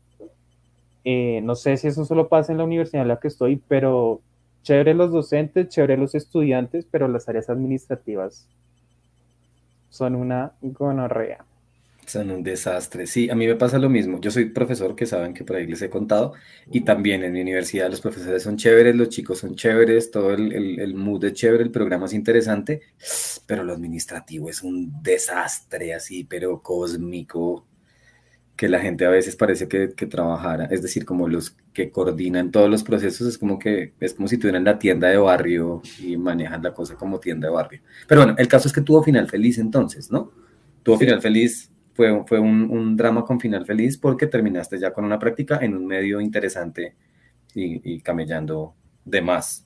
eh, 1.03 1.41
no 1.43 1.55
sé 1.55 1.75
si 1.77 1.87
eso 1.89 2.05
solo 2.05 2.29
pasa 2.29 2.53
en 2.53 2.57
la 2.57 2.63
universidad 2.63 3.01
en 3.01 3.09
la 3.09 3.19
que 3.19 3.27
estoy, 3.27 3.57
pero 3.67 4.21
chévere 4.63 4.93
los 4.93 5.11
docentes, 5.11 5.67
chévere 5.67 5.97
los 5.97 6.15
estudiantes, 6.15 6.87
pero 6.89 7.09
las 7.09 7.27
áreas 7.27 7.49
administrativas 7.49 8.47
son 9.89 10.15
una 10.15 10.53
gonorrea. 10.61 11.45
Son 12.05 12.29
un 12.31 12.43
desastre. 12.43 13.07
Sí, 13.07 13.29
a 13.29 13.35
mí 13.35 13.47
me 13.47 13.55
pasa 13.55 13.79
lo 13.79 13.89
mismo. 13.89 14.21
Yo 14.21 14.31
soy 14.31 14.45
profesor, 14.45 14.95
que 14.95 15.05
saben 15.05 15.33
que 15.33 15.43
por 15.43 15.55
ahí 15.55 15.65
les 15.65 15.81
he 15.81 15.89
contado, 15.89 16.33
y 16.71 16.81
también 16.81 17.23
en 17.23 17.33
mi 17.33 17.41
universidad 17.41 17.89
los 17.89 18.01
profesores 18.01 18.43
son 18.43 18.57
chéveres, 18.57 18.95
los 18.95 19.09
chicos 19.09 19.39
son 19.39 19.55
chéveres, 19.55 20.11
todo 20.11 20.33
el, 20.33 20.53
el, 20.53 20.79
el 20.79 20.93
mood 20.95 21.23
es 21.25 21.33
chévere, 21.33 21.63
el 21.63 21.71
programa 21.71 22.05
es 22.05 22.13
interesante, 22.13 22.81
pero 23.47 23.63
lo 23.63 23.73
administrativo 23.73 24.49
es 24.49 24.61
un 24.61 25.01
desastre 25.01 25.93
así, 25.93 26.23
pero 26.23 26.61
cósmico 26.61 27.65
que 28.55 28.69
la 28.69 28.79
gente 28.79 29.05
a 29.05 29.09
veces 29.09 29.35
parece 29.35 29.67
que, 29.67 29.93
que, 29.93 30.05
trabajara, 30.05 30.65
es 30.65 30.81
decir, 30.81 31.05
como 31.05 31.27
los 31.27 31.57
que 31.73 31.91
coordinan 31.91 32.51
todos 32.51 32.69
los 32.69 32.83
procesos, 32.83 33.27
es 33.27 33.37
como 33.37 33.59
que 33.59 33.93
es 33.99 34.13
como 34.13 34.27
si 34.27 34.37
tuvieran 34.37 34.63
la 34.63 34.79
tienda 34.79 35.09
de 35.09 35.17
barrio 35.17 35.81
y 35.99 36.15
manejan 36.15 36.63
la 36.63 36.73
cosa 36.73 36.95
como 36.95 37.19
tienda 37.19 37.47
de 37.47 37.53
barrio. 37.53 37.81
Pero 38.07 38.21
bueno, 38.21 38.35
el 38.37 38.47
caso 38.47 38.67
es 38.67 38.73
que 38.73 38.81
tuvo 38.81 39.03
final 39.03 39.27
feliz 39.27 39.57
entonces, 39.57 40.09
¿no? 40.09 40.31
Tuvo 40.83 40.97
final 40.97 41.21
feliz, 41.21 41.69
fue, 41.95 42.23
fue 42.27 42.39
un, 42.39 42.69
un, 42.69 42.95
drama 42.95 43.23
con 43.23 43.39
final 43.39 43.65
feliz 43.65 43.97
porque 43.97 44.27
terminaste 44.27 44.77
ya 44.77 44.93
con 44.93 45.05
una 45.05 45.17
práctica 45.17 45.59
en 45.61 45.75
un 45.75 45.87
medio 45.87 46.21
interesante 46.21 46.95
y, 47.53 47.95
y 47.95 48.01
camellando 48.01 48.75
de 49.05 49.21
más. 49.21 49.65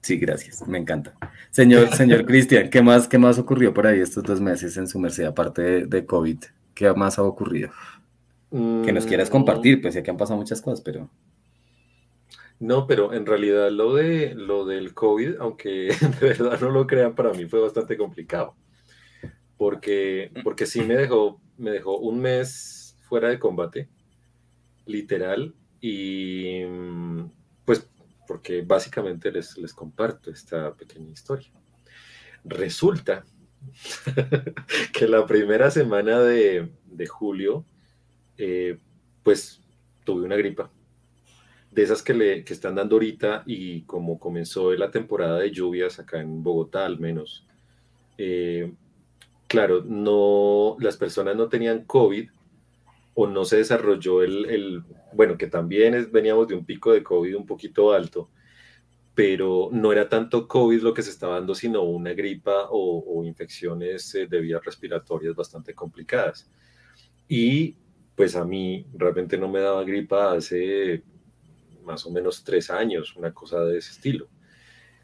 Sí, 0.00 0.16
gracias, 0.16 0.66
me 0.66 0.78
encanta. 0.78 1.14
Señor, 1.50 1.88
señor 1.94 2.24
Cristian, 2.24 2.70
¿qué 2.70 2.82
más, 2.82 3.08
¿qué 3.08 3.18
más 3.18 3.38
ocurrió 3.38 3.74
por 3.74 3.86
ahí 3.86 4.00
estos 4.00 4.24
dos 4.24 4.40
meses 4.40 4.76
en 4.76 4.88
su 4.88 4.98
merced, 4.98 5.24
aparte 5.24 5.86
de, 5.86 6.06
COVID? 6.06 6.38
¿Qué 6.74 6.92
más 6.94 7.18
ha 7.18 7.22
ocurrido? 7.22 7.70
Que 8.50 8.92
nos 8.92 9.06
quieras 9.06 9.30
compartir, 9.30 9.80
pues 9.80 9.94
ya 9.94 10.02
que 10.02 10.10
han 10.10 10.16
pasado 10.16 10.38
muchas 10.38 10.60
cosas, 10.60 10.80
pero... 10.80 11.08
No, 12.58 12.86
pero 12.86 13.14
en 13.14 13.24
realidad 13.24 13.70
lo, 13.70 13.94
de, 13.94 14.34
lo 14.34 14.66
del 14.66 14.92
COVID, 14.92 15.36
aunque 15.38 15.94
de 16.20 16.28
verdad 16.28 16.60
no 16.60 16.70
lo 16.70 16.86
crean, 16.86 17.14
para 17.14 17.32
mí 17.32 17.46
fue 17.46 17.60
bastante 17.60 17.96
complicado. 17.96 18.54
Porque, 19.60 20.30
porque 20.42 20.64
sí 20.64 20.80
me 20.80 20.94
dejó, 20.94 21.38
me 21.58 21.70
dejó 21.70 21.98
un 21.98 22.18
mes 22.18 22.96
fuera 23.02 23.28
de 23.28 23.38
combate, 23.38 23.90
literal, 24.86 25.54
y 25.82 26.62
pues 27.66 27.86
porque 28.26 28.62
básicamente 28.62 29.30
les, 29.30 29.58
les 29.58 29.74
comparto 29.74 30.30
esta 30.30 30.72
pequeña 30.72 31.10
historia. 31.10 31.50
Resulta 32.42 33.22
que 34.94 35.06
la 35.06 35.26
primera 35.26 35.70
semana 35.70 36.20
de, 36.20 36.70
de 36.86 37.06
julio, 37.06 37.66
eh, 38.38 38.78
pues 39.22 39.60
tuve 40.04 40.24
una 40.24 40.36
gripa, 40.36 40.70
de 41.70 41.82
esas 41.82 42.02
que, 42.02 42.14
le, 42.14 42.44
que 42.44 42.54
están 42.54 42.76
dando 42.76 42.96
ahorita 42.96 43.42
y 43.44 43.82
como 43.82 44.18
comenzó 44.18 44.72
la 44.72 44.90
temporada 44.90 45.38
de 45.38 45.50
lluvias 45.50 45.98
acá 45.98 46.18
en 46.18 46.42
Bogotá 46.42 46.86
al 46.86 46.98
menos, 46.98 47.44
eh, 48.16 48.72
claro, 49.50 49.82
no, 49.84 50.76
las 50.78 50.96
personas 50.96 51.34
no 51.34 51.48
tenían 51.48 51.84
COVID 51.84 52.30
o 53.14 53.26
no 53.26 53.44
se 53.44 53.56
desarrolló 53.56 54.22
el, 54.22 54.48
el 54.48 54.84
bueno, 55.12 55.36
que 55.36 55.48
también 55.48 56.08
veníamos 56.12 56.46
de 56.46 56.54
un 56.54 56.64
pico 56.64 56.92
de 56.92 57.02
COVID 57.02 57.36
un 57.36 57.46
poquito 57.46 57.92
alto, 57.92 58.30
pero 59.12 59.68
no 59.72 59.90
era 59.90 60.08
tanto 60.08 60.46
COVID 60.46 60.82
lo 60.82 60.94
que 60.94 61.02
se 61.02 61.10
estaba 61.10 61.34
dando, 61.34 61.56
sino 61.56 61.82
una 61.82 62.12
gripa 62.12 62.68
o, 62.70 63.24
infecciones 63.24 64.14
eh, 64.14 64.28
de 64.28 64.40
vías 64.40 64.64
respiratorias 64.64 65.34
bastante 65.34 65.74
complicadas. 65.74 66.48
Y 67.26 67.76
pues 68.14 68.36
a 68.36 68.44
mí 68.44 68.86
realmente 68.94 69.36
no 69.36 69.48
me 69.48 69.58
daba 69.58 69.82
gripa 69.82 70.34
hace 70.34 71.02
más 71.82 72.06
o 72.06 72.12
menos 72.12 72.44
tres 72.44 72.70
años, 72.70 73.16
una 73.16 73.34
cosa 73.34 73.64
de 73.64 73.78
ese 73.78 73.90
estilo. 73.90 74.28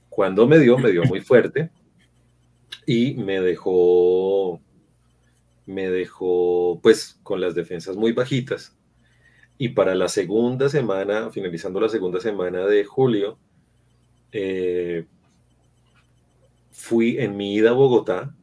Cuando 0.08 0.46
me 0.46 0.60
dio, 0.60 0.78
me 0.78 0.92
dio 0.92 1.02
muy 1.02 1.20
fuerte 1.20 1.68
y 2.86 3.14
me 3.14 3.40
dejó, 3.40 4.60
me 5.66 5.90
dejó 5.90 6.78
pues 6.82 7.18
con 7.22 7.40
las 7.40 7.54
defensas 7.54 7.96
muy 7.96 8.12
bajitas 8.12 8.76
y 9.58 9.70
para 9.70 9.94
la 9.94 10.08
segunda 10.08 10.68
semana, 10.68 11.30
finalizando 11.30 11.80
la 11.80 11.88
segunda 11.88 12.20
semana 12.20 12.66
de 12.66 12.84
julio, 12.84 13.38
eh, 14.32 15.06
fui 16.70 17.18
en 17.18 17.36
mi 17.36 17.54
ida 17.54 17.70
a 17.70 17.72
Bogotá, 17.72 18.34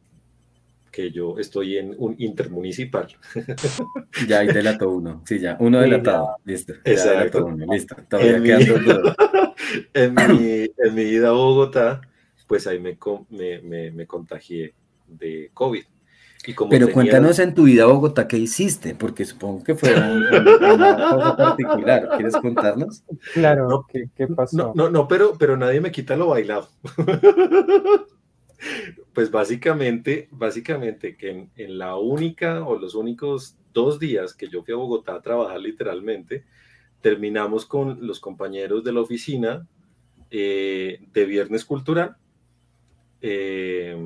que 0.90 1.10
yo 1.10 1.38
estoy 1.38 1.78
en 1.78 1.94
un 1.98 2.16
intermunicipal. 2.18 3.08
Ya 4.28 4.40
ahí 4.40 4.48
delató 4.48 4.90
uno, 4.90 5.22
sí, 5.26 5.38
ya, 5.40 5.56
uno 5.60 5.80
delatado, 5.80 6.36
listo. 6.44 6.74
Exacto. 6.84 7.46
Uno, 7.46 7.66
listo, 7.72 7.96
todavía 8.08 8.36
en, 8.36 8.42
mi, 8.42 8.50
en, 9.94 10.14
mi, 10.14 10.70
en 10.78 10.94
mi 10.94 11.02
ida 11.02 11.28
a 11.28 11.32
Bogotá, 11.32 12.00
pues 12.46 12.66
ahí 12.66 12.78
me, 12.78 12.96
me, 13.30 13.90
me 13.90 14.06
contagié 14.06 14.74
de 15.06 15.50
COVID. 15.54 15.84
Pero 16.70 16.92
cuéntanos 16.92 17.38
en 17.38 17.54
tu 17.54 17.64
vida 17.64 17.86
Bogotá 17.86 18.28
qué 18.28 18.36
hiciste, 18.36 18.94
porque 18.94 19.24
supongo 19.24 19.64
que 19.64 19.74
fue 19.74 19.94
una, 19.94 21.10
cosa 21.10 21.36
particular. 21.36 22.08
¿Quieres 22.16 22.36
contarnos? 22.36 23.02
Claro, 23.32 23.86
¿qué, 23.90 24.26
pasó? 24.26 24.72
No, 24.74 24.90
no, 24.90 25.08
pero, 25.08 25.34
pero 25.38 25.56
nadie 25.56 25.80
me 25.80 25.90
quita 25.90 26.16
lo 26.16 26.28
bailado. 26.28 26.68
pues 29.14 29.30
básicamente, 29.30 30.28
básicamente 30.30 31.16
que 31.16 31.48
en, 31.56 31.78
la 31.78 31.96
única 31.96 32.64
o 32.64 32.78
los 32.78 32.94
únicos 32.94 33.56
dos 33.72 33.98
días 33.98 34.34
que 34.34 34.48
yo 34.48 34.62
fui 34.62 34.74
a 34.74 34.76
Bogotá 34.76 35.14
a 35.14 35.22
trabajar 35.22 35.60
literalmente, 35.60 36.44
terminamos 37.00 37.64
con 37.64 38.06
los 38.06 38.20
compañeros 38.20 38.84
de 38.84 38.92
la 38.92 39.00
oficina 39.00 39.66
eh, 40.30 41.00
de 41.12 41.24
Viernes 41.24 41.64
Cultural. 41.64 42.16
Eh, 43.26 43.96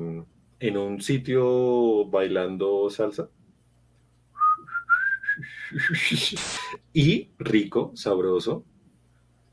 en 0.61 0.77
un 0.77 1.01
sitio 1.01 2.05
bailando 2.05 2.89
salsa. 2.89 3.27
Y 6.93 7.31
rico, 7.37 7.91
sabroso. 7.95 8.63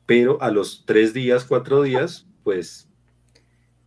Pero 0.07 0.40
a 0.40 0.52
los 0.52 0.85
tres 0.87 1.12
días, 1.12 1.44
cuatro 1.44 1.83
días, 1.83 2.29
pues... 2.44 2.88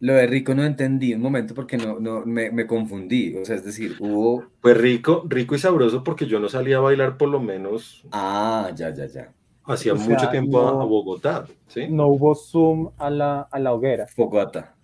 Lo 0.01 0.15
de 0.15 0.27
rico 0.27 0.53
no 0.53 0.65
entendí 0.65 1.13
un 1.13 1.21
momento 1.21 1.53
porque 1.53 1.77
no, 1.77 1.97
no 1.97 2.25
me, 2.25 2.67
confundí. 2.67 3.37
O 3.37 3.45
sea, 3.45 3.55
es 3.55 3.63
decir, 3.63 3.95
hubo... 3.99 4.43
Pues 4.59 4.75
rico, 4.75 5.23
rico 5.29 5.55
y 5.55 5.59
sabroso 5.59 6.03
porque 6.03 6.25
yo 6.25 6.41
no 6.41 6.49
salía 6.49 6.77
a 6.77 6.81
bailar 6.81 7.17
por 7.17 7.29
lo 7.29 7.39
menos... 7.39 8.03
Ah, 8.11 8.69
ya, 8.75 8.93
ya, 8.93 9.05
ya. 9.05 9.33
Hacía 9.63 9.93
mucho 9.93 10.29
tiempo 10.29 10.59
a 10.59 10.83
Bogotá, 10.83 11.45
¿sí? 11.67 11.87
No 11.87 12.07
hubo 12.07 12.35
zoom 12.35 12.91
a 12.97 13.09
la, 13.09 13.41
a 13.43 13.59
la 13.59 13.71
hoguera. 13.71 14.07
Fogata 14.07 14.75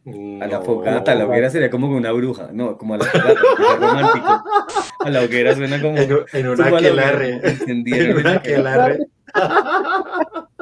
a 0.41 0.47
la 0.47 0.61
fogata, 0.61 1.15
la 1.15 1.25
hoguera 1.25 1.49
sería 1.49 1.69
como 1.69 1.87
una 1.87 2.11
bruja, 2.11 2.49
no, 2.53 2.77
como 2.77 2.93
a 2.93 2.97
la 2.97 3.05
fogata, 3.05 3.39
romántico. 3.79 4.43
A 4.99 5.09
la 5.09 5.21
hoguera 5.23 5.55
suena 5.55 5.81
como. 5.81 5.97
En, 5.97 6.11
en 6.33 6.47
una 6.47 6.67
aquelarre. 6.67 7.41
En 7.67 8.17
una 8.17 8.33
aquelarre. 8.33 8.99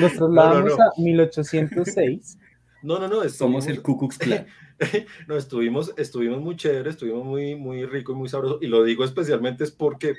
Nos 0.00 0.12
trasladamos 0.14 0.80
a 0.80 0.90
1806. 0.96 2.38
No, 2.82 2.98
no, 2.98 3.08
no. 3.08 3.28
Somos 3.28 3.66
el 3.66 3.82
Ku 3.82 3.98
Klux 3.98 4.18
Klan. 4.18 4.46
no, 5.28 5.36
estuvimos, 5.36 5.92
estuvimos 5.96 6.40
muy 6.40 6.56
chéveres, 6.56 6.94
estuvimos 6.94 7.24
muy, 7.24 7.54
muy 7.54 7.84
rico 7.86 8.12
y 8.12 8.14
muy 8.14 8.28
sabroso. 8.28 8.58
Y 8.60 8.66
lo 8.66 8.84
digo 8.84 9.04
especialmente 9.04 9.64
es 9.64 9.70
porque 9.70 10.14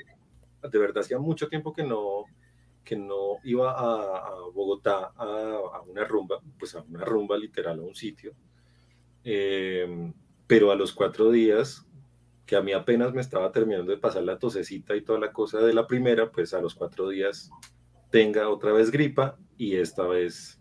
de 0.62 0.78
verdad 0.78 1.02
hacía 1.02 1.18
mucho 1.18 1.48
tiempo 1.48 1.72
que 1.72 1.82
no, 1.82 2.24
que 2.84 2.96
no 2.96 3.38
iba 3.44 3.72
a, 3.72 4.34
Bogotá 4.52 5.12
a, 5.16 5.80
una 5.86 6.04
rumba, 6.04 6.40
pues 6.58 6.74
a 6.74 6.82
una 6.82 7.04
rumba 7.04 7.36
literal, 7.36 7.80
a 7.80 7.82
un 7.82 7.94
sitio. 7.94 8.34
Eh, 9.24 10.12
pero 10.46 10.70
a 10.70 10.76
los 10.76 10.92
cuatro 10.92 11.30
días, 11.30 11.86
que 12.46 12.56
a 12.56 12.62
mí 12.62 12.72
apenas 12.72 13.12
me 13.14 13.20
estaba 13.20 13.50
terminando 13.50 13.90
de 13.90 13.98
pasar 13.98 14.22
la 14.22 14.38
tosecita 14.38 14.94
y 14.94 15.00
toda 15.00 15.18
la 15.18 15.32
cosa 15.32 15.60
de 15.60 15.72
la 15.72 15.86
primera, 15.86 16.30
pues 16.30 16.52
a 16.52 16.60
los 16.60 16.74
cuatro 16.74 17.08
días 17.08 17.50
tenga 18.10 18.48
otra 18.48 18.72
vez 18.72 18.90
gripa 18.90 19.38
y 19.56 19.76
esta 19.76 20.06
vez 20.06 20.60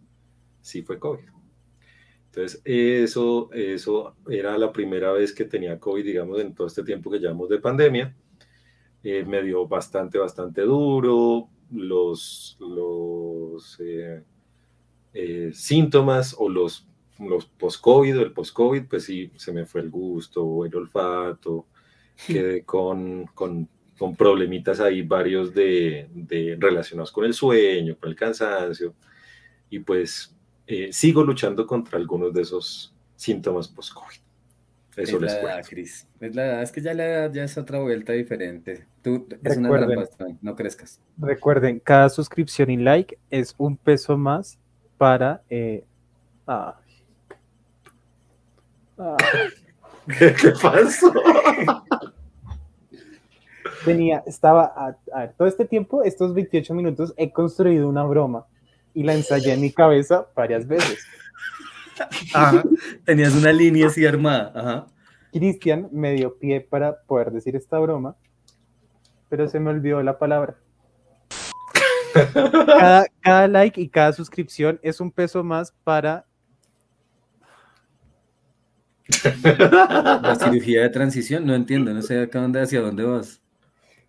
sí 0.61 0.81
fue 0.81 0.99
COVID. 0.99 1.33
Entonces, 2.25 2.61
eso, 2.65 3.51
eso 3.53 4.15
era 4.27 4.57
la 4.57 4.71
primera 4.71 5.11
vez 5.11 5.33
que 5.33 5.45
tenía 5.45 5.79
COVID, 5.79 6.03
digamos, 6.03 6.39
en 6.39 6.55
todo 6.55 6.65
este 6.65 6.83
tiempo 6.83 7.11
que 7.11 7.19
llevamos 7.19 7.47
de 7.49 7.59
pandemia. 7.59 8.15
Eh, 9.03 9.23
me 9.25 9.43
dio 9.43 9.67
bastante, 9.67 10.17
bastante 10.17 10.61
duro, 10.61 11.49
los, 11.73 12.57
los 12.59 13.79
eh, 13.79 14.23
eh, 15.13 15.51
síntomas 15.53 16.35
o 16.37 16.49
los, 16.49 16.87
los 17.19 17.45
post-COVID 17.45 18.19
o 18.19 18.21
el 18.21 18.33
post-COVID, 18.33 18.85
pues 18.87 19.05
sí, 19.05 19.31
se 19.35 19.51
me 19.51 19.65
fue 19.65 19.81
el 19.81 19.89
gusto, 19.89 20.65
el 20.65 20.75
olfato, 20.75 21.67
quedé 22.27 22.63
con, 22.63 23.25
con, 23.33 23.67
con 23.97 24.15
problemitas 24.15 24.79
ahí 24.79 25.01
varios 25.01 25.53
de, 25.53 26.07
de, 26.13 26.57
relacionados 26.59 27.11
con 27.11 27.25
el 27.25 27.33
sueño, 27.33 27.97
con 27.99 28.09
el 28.09 28.15
cansancio, 28.15 28.95
y 29.69 29.79
pues 29.79 30.35
eh, 30.67 30.91
sigo 30.91 31.23
luchando 31.23 31.67
contra 31.67 31.97
algunos 31.97 32.33
de 32.33 32.41
esos 32.41 32.93
síntomas 33.15 33.67
post-COVID. 33.67 34.22
Eso 34.95 35.15
es 35.17 35.21
les 35.21 35.33
la 35.33 35.41
edad, 35.41 35.65
Cris. 35.67 36.07
Es 36.19 36.35
la 36.35 36.61
es 36.61 36.71
que 36.71 36.81
ya 36.81 36.93
la 36.93 37.05
edad 37.05 37.31
ya 37.31 37.43
es 37.43 37.57
otra 37.57 37.79
vuelta 37.79 38.13
diferente. 38.13 38.85
Tú 39.01 39.27
es 39.43 39.57
una 39.57 39.69
no 40.41 40.55
crezcas. 40.55 40.99
Recuerden, 41.17 41.79
cada 41.79 42.09
suscripción 42.09 42.69
y 42.69 42.77
like 42.77 43.17
es 43.29 43.55
un 43.57 43.75
peso 43.75 44.17
más 44.17 44.59
para. 44.97 45.41
Eh, 45.49 45.83
¿Qué, 50.17 50.53
pasó? 50.61 51.13
Venía, 53.85 54.23
estaba, 54.25 54.71
a, 54.75 54.95
a 55.13 55.19
ver, 55.19 55.33
todo 55.33 55.47
este 55.47 55.65
tiempo, 55.65 56.03
estos 56.03 56.33
28 56.33 56.73
minutos, 56.73 57.13
he 57.17 57.31
construido 57.31 57.89
una 57.89 58.03
broma 58.03 58.45
y 58.93 59.03
la 59.03 59.13
ensayé 59.13 59.53
en 59.53 59.61
mi 59.61 59.71
cabeza 59.71 60.27
varias 60.35 60.67
veces. 60.67 61.05
Tenías 63.05 63.35
una 63.35 63.51
línea 63.51 63.87
así 63.87 64.05
armada. 64.05 64.51
Ajá. 64.55 64.87
Cristian 65.33 65.89
me 65.91 66.13
dio 66.13 66.37
pie 66.37 66.61
para 66.61 67.01
poder 67.01 67.31
decir 67.31 67.55
esta 67.55 67.79
broma, 67.79 68.15
pero 69.29 69.47
se 69.47 69.59
me 69.59 69.71
olvidó 69.71 70.01
la 70.03 70.19
palabra. 70.19 70.57
Cada, 73.23 73.47
like 73.47 73.81
y 73.81 73.89
cada 73.89 74.13
suscripción 74.13 74.79
es 74.83 75.01
un 75.01 75.11
peso 75.11 75.43
más 75.43 75.73
para. 75.83 76.27
La 79.41 80.37
cirugía 80.39 80.83
de 80.83 80.89
transición, 80.89 81.45
no 81.45 81.55
entiendo, 81.55 81.91
no 81.91 82.03
sé 82.03 82.21
acá 82.21 82.39
dónde, 82.39 82.61
hacia 82.61 82.81
dónde 82.81 83.03
vas. 83.03 83.41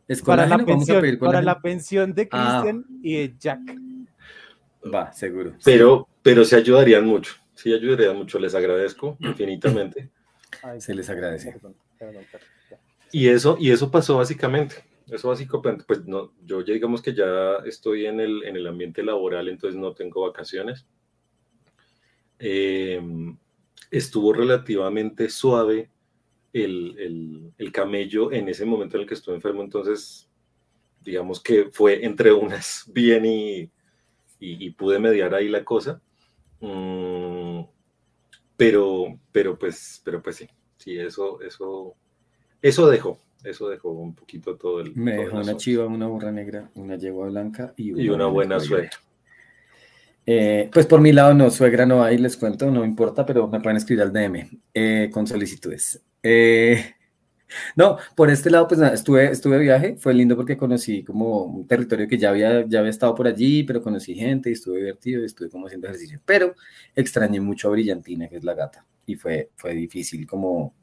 ¿Es 0.06 0.20
para 0.20 0.46
la 0.46 0.58
pensión, 0.58 1.18
para 1.18 1.40
la 1.40 1.60
pensión 1.62 2.14
de 2.14 2.28
ah. 2.30 2.60
Cristian 2.60 2.84
y 3.02 3.14
de 3.14 3.34
Jack. 3.38 3.60
Va, 4.92 5.10
seguro. 5.12 5.54
Pero, 5.64 6.06
pero 6.22 6.44
se 6.44 6.56
ayudarían 6.56 7.06
mucho 7.06 7.34
sí 7.64 7.72
ayudaría 7.72 8.12
mucho, 8.12 8.38
les 8.38 8.54
agradezco 8.54 9.16
infinitamente. 9.20 10.10
Se 10.78 10.94
les 10.94 11.08
agradece. 11.08 11.58
Y 13.10 13.28
eso, 13.28 13.56
y 13.58 13.70
eso 13.70 13.90
pasó 13.90 14.18
básicamente. 14.18 14.76
Eso 15.10 15.28
básicamente, 15.28 15.84
pues 15.86 16.04
no, 16.04 16.32
yo 16.44 16.60
ya 16.60 16.74
digamos 16.74 17.00
que 17.00 17.14
ya 17.14 17.56
estoy 17.64 18.04
en 18.04 18.20
el, 18.20 18.44
en 18.44 18.56
el 18.56 18.66
ambiente 18.66 19.02
laboral, 19.02 19.48
entonces 19.48 19.80
no 19.80 19.94
tengo 19.94 20.22
vacaciones. 20.22 20.86
Em, 22.38 23.36
estuvo 23.90 24.34
relativamente 24.34 25.30
suave 25.30 25.90
el, 26.52 26.98
el, 26.98 27.52
el, 27.56 27.72
camello 27.72 28.30
en 28.30 28.48
ese 28.48 28.66
momento 28.66 28.96
en 28.96 29.02
el 29.02 29.08
que 29.08 29.14
estuve 29.14 29.36
enfermo, 29.36 29.62
entonces 29.62 30.30
digamos 31.00 31.42
que 31.42 31.70
fue 31.70 32.04
entre 32.04 32.32
unas 32.32 32.84
bien 32.92 33.24
y, 33.24 33.60
y, 33.60 34.66
y 34.66 34.70
pude 34.70 34.98
mediar 34.98 35.34
ahí 35.34 35.48
la 35.48 35.64
cosa. 35.64 36.02
Mm, 36.60 37.43
pero, 38.56 39.18
pero 39.32 39.58
pues, 39.58 40.00
pero 40.04 40.22
pues 40.22 40.36
sí, 40.36 40.48
sí, 40.76 40.98
eso, 40.98 41.40
eso, 41.40 41.94
eso 42.62 42.88
dejó, 42.88 43.18
eso 43.42 43.68
dejó 43.68 43.90
un 43.90 44.14
poquito 44.14 44.56
todo 44.56 44.80
el. 44.80 44.94
Me 44.94 45.16
dejó 45.16 45.38
una 45.38 45.56
chiva, 45.56 45.86
una 45.86 46.06
burra 46.06 46.32
negra, 46.32 46.70
una 46.74 46.96
yegua 46.96 47.26
blanca 47.28 47.74
y 47.76 48.08
una, 48.08 48.26
buena 48.26 48.60
suegra. 48.60 48.90
Eh, 50.26 50.70
pues 50.72 50.86
por 50.86 51.00
mi 51.00 51.12
lado 51.12 51.34
no, 51.34 51.50
suegra 51.50 51.84
no 51.84 52.02
hay, 52.02 52.16
les 52.16 52.36
cuento, 52.36 52.70
no 52.70 52.84
importa, 52.84 53.26
pero 53.26 53.46
me 53.46 53.60
pueden 53.60 53.76
escribir 53.76 54.02
al 54.02 54.12
DM 54.12 54.48
eh, 54.72 55.10
con 55.12 55.26
solicitudes. 55.26 56.02
Eh, 56.22 56.94
no, 57.76 57.98
por 58.14 58.30
este 58.30 58.50
lado, 58.50 58.66
pues 58.68 58.80
nada, 58.80 58.94
estuve, 58.94 59.30
estuve 59.30 59.58
viaje, 59.58 59.96
fue 59.98 60.14
lindo 60.14 60.36
porque 60.36 60.56
conocí 60.56 61.02
como 61.04 61.44
un 61.44 61.66
territorio 61.66 62.08
que 62.08 62.18
ya 62.18 62.30
había, 62.30 62.66
ya 62.66 62.80
había 62.80 62.90
estado 62.90 63.14
por 63.14 63.26
allí, 63.26 63.62
pero 63.64 63.82
conocí 63.82 64.14
gente 64.14 64.50
y 64.50 64.54
estuve 64.54 64.78
divertido 64.78 65.22
y 65.22 65.26
estuve 65.26 65.50
como 65.50 65.66
haciendo 65.66 65.86
ejercicio. 65.88 66.20
Pero 66.24 66.54
extrañé 66.94 67.40
mucho 67.40 67.68
a 67.68 67.72
Brillantina, 67.72 68.28
que 68.28 68.36
es 68.36 68.44
la 68.44 68.54
gata, 68.54 68.84
y 69.06 69.16
fue, 69.16 69.50
fue 69.56 69.74
difícil 69.74 70.26
como, 70.26 70.74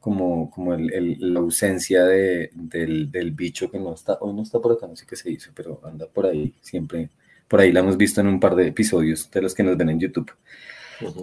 como, 0.00 0.50
como 0.50 0.76
la 0.76 1.40
ausencia 1.40 2.04
de, 2.04 2.50
del, 2.54 3.10
del, 3.10 3.30
bicho 3.32 3.70
que 3.70 3.78
no 3.78 3.94
está, 3.94 4.18
hoy 4.20 4.34
no 4.34 4.42
está 4.42 4.60
por 4.60 4.72
acá, 4.72 4.86
no 4.86 4.96
sé 4.96 5.06
qué 5.06 5.16
se 5.16 5.30
hizo, 5.30 5.50
pero 5.54 5.80
anda 5.84 6.06
por 6.06 6.26
ahí, 6.26 6.54
siempre, 6.60 7.10
por 7.48 7.60
ahí 7.60 7.72
la 7.72 7.80
hemos 7.80 7.96
visto 7.96 8.20
en 8.20 8.28
un 8.28 8.40
par 8.40 8.54
de 8.54 8.68
episodios 8.68 9.30
de 9.30 9.42
los 9.42 9.54
que 9.54 9.62
nos 9.62 9.76
ven 9.76 9.90
en 9.90 10.00
YouTube. 10.00 10.30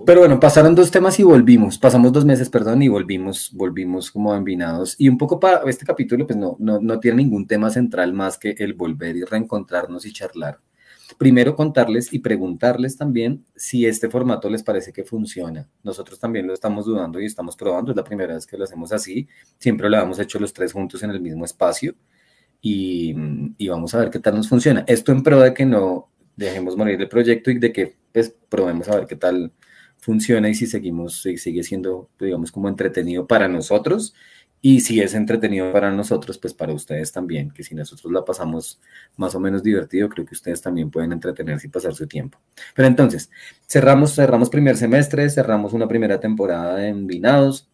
Pero 0.05 0.19
bueno, 0.19 0.39
pasaron 0.39 0.75
dos 0.75 0.91
temas 0.91 1.19
y 1.19 1.23
volvimos, 1.23 1.77
pasamos 1.77 2.11
dos 2.11 2.25
meses, 2.25 2.49
perdón, 2.49 2.81
y 2.81 2.87
volvimos, 2.87 3.51
volvimos 3.53 4.11
como 4.11 4.35
envinados. 4.35 4.95
Y 4.97 5.09
un 5.09 5.17
poco 5.17 5.39
para 5.39 5.61
este 5.69 5.85
capítulo, 5.85 6.25
pues 6.25 6.37
no, 6.37 6.55
no, 6.59 6.79
no 6.79 6.99
tiene 6.99 7.17
ningún 7.17 7.47
tema 7.47 7.69
central 7.69 8.13
más 8.13 8.37
que 8.37 8.55
el 8.57 8.73
volver 8.73 9.15
y 9.15 9.23
reencontrarnos 9.23 10.05
y 10.05 10.13
charlar. 10.13 10.59
Primero 11.17 11.55
contarles 11.55 12.13
y 12.13 12.19
preguntarles 12.19 12.97
también 12.97 13.45
si 13.55 13.85
este 13.85 14.09
formato 14.09 14.49
les 14.49 14.63
parece 14.63 14.93
que 14.93 15.03
funciona. 15.03 15.69
Nosotros 15.83 16.19
también 16.19 16.47
lo 16.47 16.53
estamos 16.53 16.85
dudando 16.85 17.19
y 17.19 17.25
estamos 17.25 17.55
probando, 17.55 17.91
es 17.91 17.97
la 17.97 18.03
primera 18.03 18.35
vez 18.35 18.45
que 18.45 18.57
lo 18.57 18.63
hacemos 18.63 18.91
así. 18.91 19.27
Siempre 19.57 19.89
lo 19.89 19.97
hemos 19.97 20.19
hecho 20.19 20.39
los 20.39 20.53
tres 20.53 20.73
juntos 20.73 21.03
en 21.03 21.11
el 21.11 21.21
mismo 21.21 21.45
espacio 21.45 21.95
y, 22.61 23.15
y 23.57 23.67
vamos 23.67 23.93
a 23.93 23.99
ver 23.99 24.09
qué 24.09 24.19
tal 24.19 24.35
nos 24.35 24.47
funciona. 24.47 24.83
Esto 24.87 25.11
en 25.11 25.23
pro 25.23 25.39
de 25.39 25.53
que 25.53 25.65
no 25.65 26.09
dejemos 26.35 26.77
morir 26.77 26.99
el 26.99 27.09
proyecto 27.09 27.51
y 27.51 27.59
de 27.59 27.71
que 27.71 28.00
pues 28.13 28.35
probemos 28.49 28.89
a 28.89 28.95
ver 28.95 29.07
qué 29.07 29.15
tal 29.15 29.51
funciona 29.97 30.49
y 30.49 30.55
si 30.55 30.67
seguimos, 30.67 31.21
si 31.21 31.37
sigue 31.37 31.63
siendo, 31.63 32.09
digamos, 32.19 32.51
como 32.51 32.67
entretenido 32.67 33.27
para 33.27 33.47
nosotros 33.47 34.13
y 34.63 34.81
si 34.81 35.01
es 35.01 35.15
entretenido 35.15 35.71
para 35.71 35.91
nosotros, 35.91 36.37
pues 36.37 36.53
para 36.53 36.73
ustedes 36.73 37.11
también, 37.11 37.49
que 37.51 37.63
si 37.63 37.73
nosotros 37.73 38.13
la 38.13 38.23
pasamos 38.23 38.79
más 39.17 39.33
o 39.33 39.39
menos 39.39 39.63
divertido, 39.63 40.07
creo 40.09 40.25
que 40.25 40.35
ustedes 40.35 40.61
también 40.61 40.91
pueden 40.91 41.11
entretenerse 41.11 41.67
y 41.67 41.69
pasar 41.71 41.95
su 41.95 42.07
tiempo. 42.07 42.39
Pero 42.75 42.87
entonces, 42.87 43.31
cerramos, 43.67 44.13
cerramos 44.13 44.49
primer 44.49 44.77
semestre, 44.77 45.27
cerramos 45.29 45.73
una 45.73 45.87
primera 45.87 46.19
temporada 46.19 46.87
en 46.87 47.07
Vinados 47.07 47.69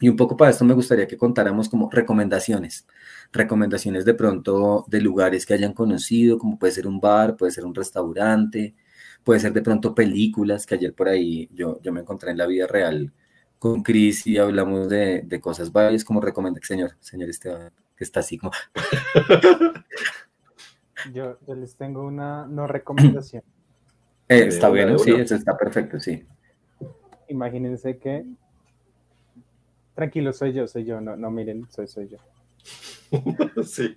y 0.00 0.08
un 0.08 0.16
poco 0.16 0.36
para 0.36 0.50
esto 0.50 0.64
me 0.64 0.74
gustaría 0.74 1.06
que 1.06 1.16
contáramos 1.16 1.68
como 1.68 1.88
recomendaciones, 1.88 2.88
recomendaciones 3.32 4.04
de 4.04 4.14
pronto 4.14 4.84
de 4.88 5.00
lugares 5.00 5.46
que 5.46 5.54
hayan 5.54 5.72
conocido, 5.72 6.38
como 6.38 6.58
puede 6.58 6.72
ser 6.72 6.88
un 6.88 6.98
bar, 6.98 7.36
puede 7.36 7.52
ser 7.52 7.64
un 7.64 7.74
restaurante, 7.74 8.74
puede 9.24 9.40
ser 9.40 9.52
de 9.52 9.62
pronto 9.62 9.94
películas, 9.94 10.66
que 10.66 10.74
ayer 10.74 10.94
por 10.94 11.08
ahí 11.08 11.48
yo, 11.52 11.80
yo 11.82 11.92
me 11.92 12.00
encontré 12.00 12.30
en 12.30 12.38
la 12.38 12.46
vida 12.46 12.66
real 12.66 13.12
con 13.58 13.82
Cris 13.82 14.26
y 14.26 14.38
hablamos 14.38 14.88
de, 14.88 15.22
de 15.22 15.40
cosas 15.40 15.70
varias, 15.70 16.04
como 16.04 16.20
recomienda, 16.20 16.60
señor, 16.62 16.96
señor 17.00 17.30
Esteban, 17.30 17.72
que 17.96 18.04
está 18.04 18.20
así 18.20 18.36
como... 18.36 18.52
yo, 21.14 21.38
yo, 21.46 21.54
les 21.54 21.76
tengo 21.76 22.02
una 22.02 22.46
no 22.46 22.66
recomendación. 22.66 23.42
Eh, 24.28 24.46
está 24.46 24.70
bien, 24.70 24.98
sí, 24.98 25.10
eso 25.10 25.34
está 25.34 25.58
perfecto, 25.58 26.00
sí. 26.00 26.24
Imagínense 27.28 27.98
que... 27.98 28.24
Tranquilo, 29.94 30.32
soy 30.32 30.54
yo, 30.54 30.66
soy 30.66 30.84
yo, 30.84 31.02
no, 31.02 31.16
no 31.16 31.30
miren, 31.30 31.68
soy, 31.70 31.86
soy 31.86 32.08
yo. 32.08 32.18
sí. 33.64 33.94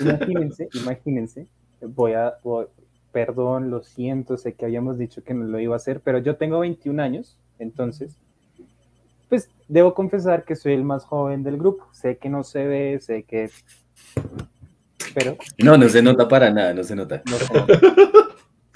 Imagínense, 0.00 0.68
imagínense, 0.72 1.46
voy 1.80 2.12
a, 2.12 2.38
voy, 2.42 2.66
perdón, 3.12 3.70
lo 3.70 3.82
siento, 3.82 4.36
sé 4.36 4.54
que 4.54 4.64
habíamos 4.64 4.98
dicho 4.98 5.22
que 5.22 5.34
no 5.34 5.44
lo 5.44 5.58
iba 5.58 5.74
a 5.74 5.78
hacer, 5.78 6.00
pero 6.00 6.18
yo 6.18 6.36
tengo 6.36 6.60
21 6.60 7.02
años, 7.02 7.38
entonces, 7.58 8.16
pues 9.28 9.50
debo 9.66 9.94
confesar 9.94 10.44
que 10.44 10.56
soy 10.56 10.74
el 10.74 10.84
más 10.84 11.04
joven 11.04 11.42
del 11.42 11.58
grupo. 11.58 11.86
Sé 11.92 12.16
que 12.16 12.28
no 12.28 12.44
se 12.44 12.66
ve, 12.66 12.98
sé 13.00 13.24
que... 13.24 13.50
Pero... 15.14 15.36
No, 15.58 15.76
no 15.76 15.88
se 15.88 16.02
nota 16.02 16.28
para 16.28 16.50
nada, 16.50 16.72
no 16.74 16.84
se 16.84 16.94
nota. 16.94 17.22
No 17.28 17.36
se 17.36 17.52
nota. 17.52 17.78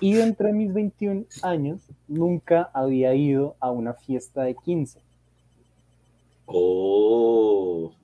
Y 0.00 0.18
entre 0.18 0.52
mis 0.52 0.74
21 0.74 1.26
años, 1.42 1.80
nunca 2.08 2.70
había 2.74 3.14
ido 3.14 3.54
a 3.60 3.70
una 3.70 3.94
fiesta 3.94 4.42
de 4.42 4.56
15. 4.56 5.00
Oh. 6.46 7.94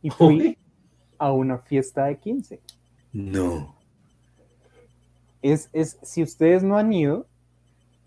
Y 0.00 0.10
fui 0.10 0.56
a 1.18 1.32
una 1.32 1.58
fiesta 1.58 2.04
de 2.04 2.18
15. 2.18 2.60
No 3.12 3.74
es, 5.44 5.68
es, 5.74 5.98
si 6.02 6.22
ustedes 6.22 6.62
no 6.62 6.78
han 6.78 6.90
ido, 6.90 7.26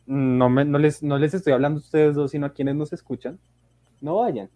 no, 0.07 0.49
me, 0.49 0.65
no, 0.65 0.79
les, 0.79 1.03
no 1.03 1.19
les 1.19 1.35
estoy 1.35 1.53
hablando 1.53 1.79
a 1.79 1.83
ustedes 1.83 2.15
dos, 2.15 2.31
sino 2.31 2.47
a 2.47 2.53
quienes 2.53 2.75
nos 2.75 2.91
escuchan, 2.93 3.39
no 4.01 4.17
vayan. 4.17 4.49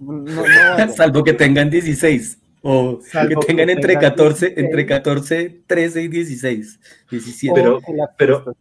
No, 0.00 0.12
no 0.12 0.42
vayan. 0.76 0.90
Salvo 0.90 1.22
que 1.22 1.34
tengan 1.34 1.68
16 1.68 2.38
o 2.62 2.98
Salvo 3.02 3.40
que 3.40 3.46
tengan 3.46 3.66
que 3.66 3.72
entre, 3.72 3.92
tengan 3.94 4.10
14, 4.10 4.46
16. 4.46 4.64
entre 4.64 4.86
14, 4.86 5.62
13 5.66 6.02
y 6.02 6.08
16, 6.08 6.80
17. 7.10 7.54
Pero, 7.54 7.80
pero, 8.16 8.56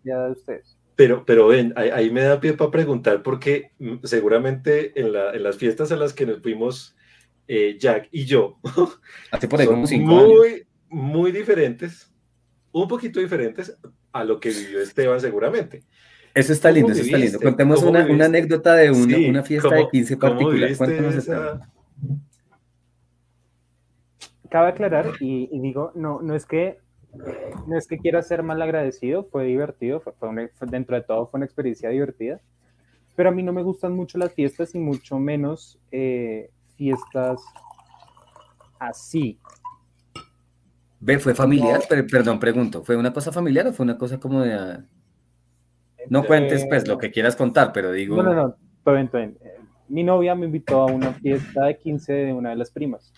pero, 0.98 1.26
pero 1.26 1.48
ven, 1.48 1.72
ahí, 1.78 1.90
ahí, 1.90 2.12
me 2.12 2.24
da 2.24 2.42
pie 2.42 2.52
para 2.52 2.70
preguntar 2.70 3.24
porque 3.24 3.72
mm, 3.80 4.04
seguramente 4.04 5.00
en, 5.00 5.14
la, 5.14 5.32
en 5.32 5.44
las 5.44 5.56
fiestas 5.56 5.90
a 5.94 5.96
las 5.96 6.12
que 6.12 6.26
nos 6.26 6.42
fuimos 6.42 6.98
eh, 7.48 7.78
Jack 7.80 8.10
y 8.12 8.26
yo, 8.26 8.60
Hace 9.32 9.48
por 9.48 9.62
ahí 9.62 9.68
son 9.68 10.02
muy, 10.02 10.68
muy 10.90 11.32
diferentes 11.32 12.11
un 12.72 12.88
poquito 12.88 13.20
diferentes 13.20 13.78
a 14.12 14.24
lo 14.24 14.40
que 14.40 14.50
vivió 14.50 14.82
Esteban 14.82 15.20
seguramente. 15.20 15.84
Eso 16.34 16.54
está 16.54 16.72
lindo, 16.72 16.94
eso 16.94 17.02
está 17.02 17.18
lindo. 17.18 17.40
Contemos 17.40 17.84
una, 17.84 18.06
una, 18.06 18.26
anécdota 18.26 18.76
de 18.76 18.90
una, 18.90 19.16
sí, 19.16 19.30
una 19.30 19.44
fiesta 19.44 19.76
de 19.76 19.88
15 19.90 20.18
particular. 20.18 20.78
Cuéntanos 20.78 21.16
esa... 21.16 21.70
Cabe 24.50 24.70
aclarar, 24.70 25.12
y, 25.20 25.50
y, 25.52 25.60
digo, 25.62 25.92
no, 25.96 26.22
no 26.22 26.36
es 26.36 26.46
que 26.46 26.80
no 27.68 27.78
es 27.78 27.88
que 27.88 27.98
quiera 27.98 28.22
ser 28.22 28.44
mal 28.44 28.62
agradecido, 28.62 29.26
fue 29.26 29.46
divertido, 29.46 30.00
fue, 30.00 30.14
fue 30.14 30.30
una, 30.30 30.50
dentro 30.62 30.96
de 30.96 31.02
todo 31.02 31.28
fue 31.28 31.38
una 31.38 31.46
experiencia 31.46 31.90
divertida, 31.90 32.40
pero 33.16 33.30
a 33.30 33.32
mí 33.32 33.44
no 33.44 33.54
me 33.54 33.64
gustan 33.64 33.94
mucho 33.94 34.18
las 34.18 34.34
fiestas 34.34 34.74
y 34.76 34.80
mucho 34.80 35.20
menos 35.20 35.80
eh, 35.92 36.50
fiestas 36.78 37.42
así, 38.80 39.40
Ve, 41.02 41.18
¿fue 41.18 41.34
familiar? 41.34 41.80
No. 41.80 41.86
Pero, 41.90 42.06
perdón, 42.08 42.40
pregunto, 42.40 42.84
¿fue 42.84 42.96
una 42.96 43.12
cosa 43.12 43.32
familiar 43.32 43.68
o 43.68 43.74
fue 43.74 43.84
una 43.84 43.98
cosa 43.98 44.20
como 44.20 44.42
de... 44.42 44.54
Ah? 44.54 44.86
No 46.10 46.24
cuentes, 46.26 46.66
pues, 46.70 46.88
lo 46.88 46.98
que 46.98 47.12
quieras 47.12 47.36
contar, 47.36 47.74
pero 47.74 47.92
digo... 47.92 48.16
No, 48.16 48.24
no, 48.24 48.34
no, 48.34 48.56
todo 48.84 48.96
bien, 48.96 49.08
todo 49.10 49.22
bien. 49.22 49.38
Mi 49.90 50.04
novia 50.04 50.36
me 50.36 50.46
invitó 50.46 50.82
a 50.82 50.86
una 50.86 51.12
fiesta 51.14 51.66
de 51.66 51.78
15 51.78 52.14
de 52.14 52.34
una 52.34 52.52
de 52.52 52.56
las 52.56 52.72
primas. 52.72 53.12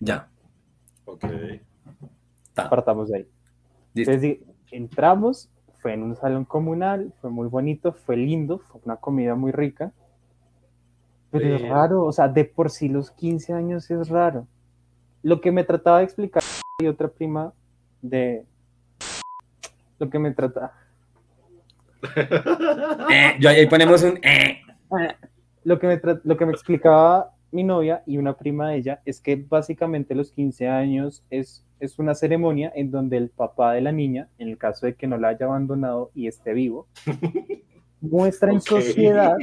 Ya. 0.00 0.28
Ok. 1.04 1.24
Partamos 2.54 3.08
de 3.10 3.18
ahí. 3.18 3.28
¿Listo? 3.94 4.12
Entonces, 4.12 4.38
entramos, 4.70 5.50
fue 5.80 5.92
en 5.92 6.02
un 6.02 6.16
salón 6.16 6.44
comunal, 6.44 7.12
fue 7.20 7.30
muy 7.30 7.48
bonito, 7.48 7.92
fue 7.92 8.16
lindo, 8.16 8.58
fue 8.58 8.80
una 8.84 8.96
comida 8.96 9.34
muy 9.34 9.52
rica. 9.52 9.92
Pero 11.30 11.46
eh. 11.46 11.56
es 11.56 11.68
raro, 11.68 12.04
o 12.04 12.12
sea, 12.12 12.28
de 12.28 12.46
por 12.46 12.70
sí 12.70 12.88
los 12.88 13.10
15 13.10 13.52
años 13.52 13.90
es 13.90 14.08
raro. 14.08 14.46
Lo 15.22 15.40
que 15.40 15.52
me 15.52 15.64
trataba 15.64 15.98
de 15.98 16.04
explicar 16.04 16.42
y 16.80 16.86
otra 16.86 17.08
prima 17.08 17.52
de 18.00 18.44
lo 19.98 20.08
que 20.08 20.18
me 20.20 20.30
trata. 20.30 20.72
eh, 23.10 23.34
yo 23.40 23.50
ahí 23.50 23.66
ponemos 23.66 24.00
un 24.04 24.16
eh. 24.22 24.60
Lo 25.64 25.80
que, 25.80 25.88
me 25.88 26.00
lo 26.22 26.36
que 26.36 26.46
me 26.46 26.52
explicaba 26.52 27.34
mi 27.50 27.64
novia 27.64 28.04
y 28.06 28.16
una 28.16 28.36
prima 28.36 28.70
de 28.70 28.76
ella 28.76 29.02
es 29.04 29.20
que 29.20 29.34
básicamente 29.34 30.14
los 30.14 30.30
15 30.30 30.68
años 30.68 31.24
es, 31.30 31.66
es 31.80 31.98
una 31.98 32.14
ceremonia 32.14 32.70
en 32.72 32.92
donde 32.92 33.16
el 33.16 33.30
papá 33.30 33.72
de 33.72 33.80
la 33.80 33.90
niña, 33.90 34.28
en 34.38 34.48
el 34.48 34.56
caso 34.56 34.86
de 34.86 34.94
que 34.94 35.08
no 35.08 35.18
la 35.18 35.30
haya 35.30 35.46
abandonado 35.46 36.12
y 36.14 36.28
esté 36.28 36.52
vivo, 36.52 36.86
muestra 38.00 38.52
en 38.52 38.60
sociedad 38.60 39.36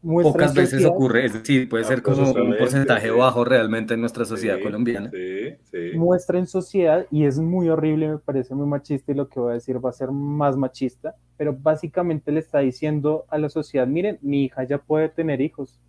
Pocas 0.00 0.54
veces 0.54 0.84
ocurre, 0.84 1.24
es 1.24 1.32
decir, 1.32 1.68
puede 1.68 1.82
ser 1.82 2.02
como 2.02 2.30
un 2.30 2.56
porcentaje 2.56 3.10
bajo 3.10 3.44
realmente 3.44 3.94
en 3.94 4.00
nuestra 4.00 4.24
sociedad 4.24 4.58
sí, 4.58 4.62
colombiana. 4.62 5.10
Sí, 5.10 5.56
sí. 5.64 5.96
Muestra 5.96 6.38
en 6.38 6.46
sociedad 6.46 7.06
y 7.10 7.24
es 7.24 7.38
muy 7.38 7.68
horrible, 7.68 8.08
me 8.08 8.18
parece 8.18 8.54
muy 8.54 8.66
machista 8.66 9.10
y 9.10 9.16
lo 9.16 9.28
que 9.28 9.40
voy 9.40 9.50
a 9.50 9.54
decir 9.54 9.84
va 9.84 9.90
a 9.90 9.92
ser 9.92 10.12
más 10.12 10.56
machista, 10.56 11.16
pero 11.36 11.52
básicamente 11.52 12.30
le 12.30 12.38
está 12.40 12.60
diciendo 12.60 13.26
a 13.28 13.38
la 13.38 13.48
sociedad, 13.48 13.88
miren, 13.88 14.18
mi 14.22 14.44
hija 14.44 14.62
ya 14.62 14.78
puede 14.78 15.08
tener 15.08 15.40
hijos, 15.40 15.80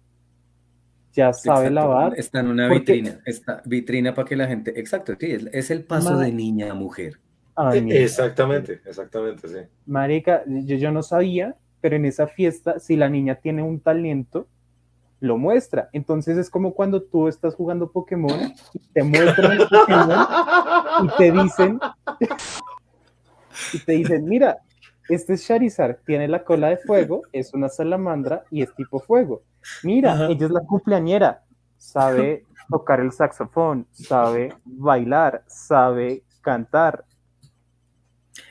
ya 1.13 1.31
sabe 1.31 1.67
exacto. 1.67 1.73
lavar. 1.75 2.13
Está 2.17 2.39
en 2.39 2.47
una 2.47 2.67
vitrina, 2.67 3.19
esta 3.25 3.61
vitrina 3.63 4.15
para 4.15 4.27
que 4.27 4.35
la 4.35 4.47
gente, 4.47 4.79
exacto, 4.79 5.13
sí, 5.19 5.31
es, 5.31 5.45
es 5.53 5.69
el 5.69 5.83
paso 5.83 6.17
de 6.17 6.31
niña 6.31 6.71
a 6.71 6.73
mujer. 6.73 7.19
Ay, 7.55 7.85
exactamente, 7.91 8.81
exactamente, 8.85 9.47
sí. 9.47 9.59
Marica, 9.85 10.43
yo, 10.47 10.77
yo 10.77 10.91
no 10.91 11.03
sabía 11.03 11.55
pero 11.81 11.95
en 11.95 12.05
esa 12.05 12.27
fiesta, 12.27 12.79
si 12.79 12.95
la 12.95 13.09
niña 13.09 13.35
tiene 13.35 13.63
un 13.63 13.79
talento, 13.79 14.47
lo 15.19 15.37
muestra. 15.37 15.89
Entonces 15.93 16.37
es 16.37 16.49
como 16.49 16.73
cuando 16.73 17.01
tú 17.01 17.27
estás 17.27 17.55
jugando 17.55 17.91
Pokémon 17.91 18.53
y 18.73 18.79
te 18.93 19.03
muestran 19.03 19.51
el 19.53 19.67
Pokémon 19.67 20.27
y 21.03 21.17
te 21.17 21.31
dicen, 21.31 21.79
y 23.73 23.79
te 23.79 23.91
dicen, 23.93 24.25
mira, 24.25 24.59
este 25.09 25.33
es 25.33 25.45
Charizard, 25.45 25.97
tiene 26.05 26.27
la 26.27 26.43
cola 26.43 26.69
de 26.69 26.77
fuego, 26.77 27.23
es 27.33 27.53
una 27.53 27.69
salamandra 27.69 28.43
y 28.51 28.61
es 28.61 28.73
tipo 28.75 28.99
fuego. 28.99 29.41
Mira, 29.83 30.13
Ajá. 30.13 30.27
ella 30.27 30.45
es 30.45 30.51
la 30.51 30.61
cumpleañera, 30.61 31.43
sabe 31.77 32.45
tocar 32.69 32.99
el 32.99 33.11
saxofón, 33.11 33.87
sabe 33.91 34.53
bailar, 34.63 35.43
sabe 35.47 36.23
cantar, 36.41 37.03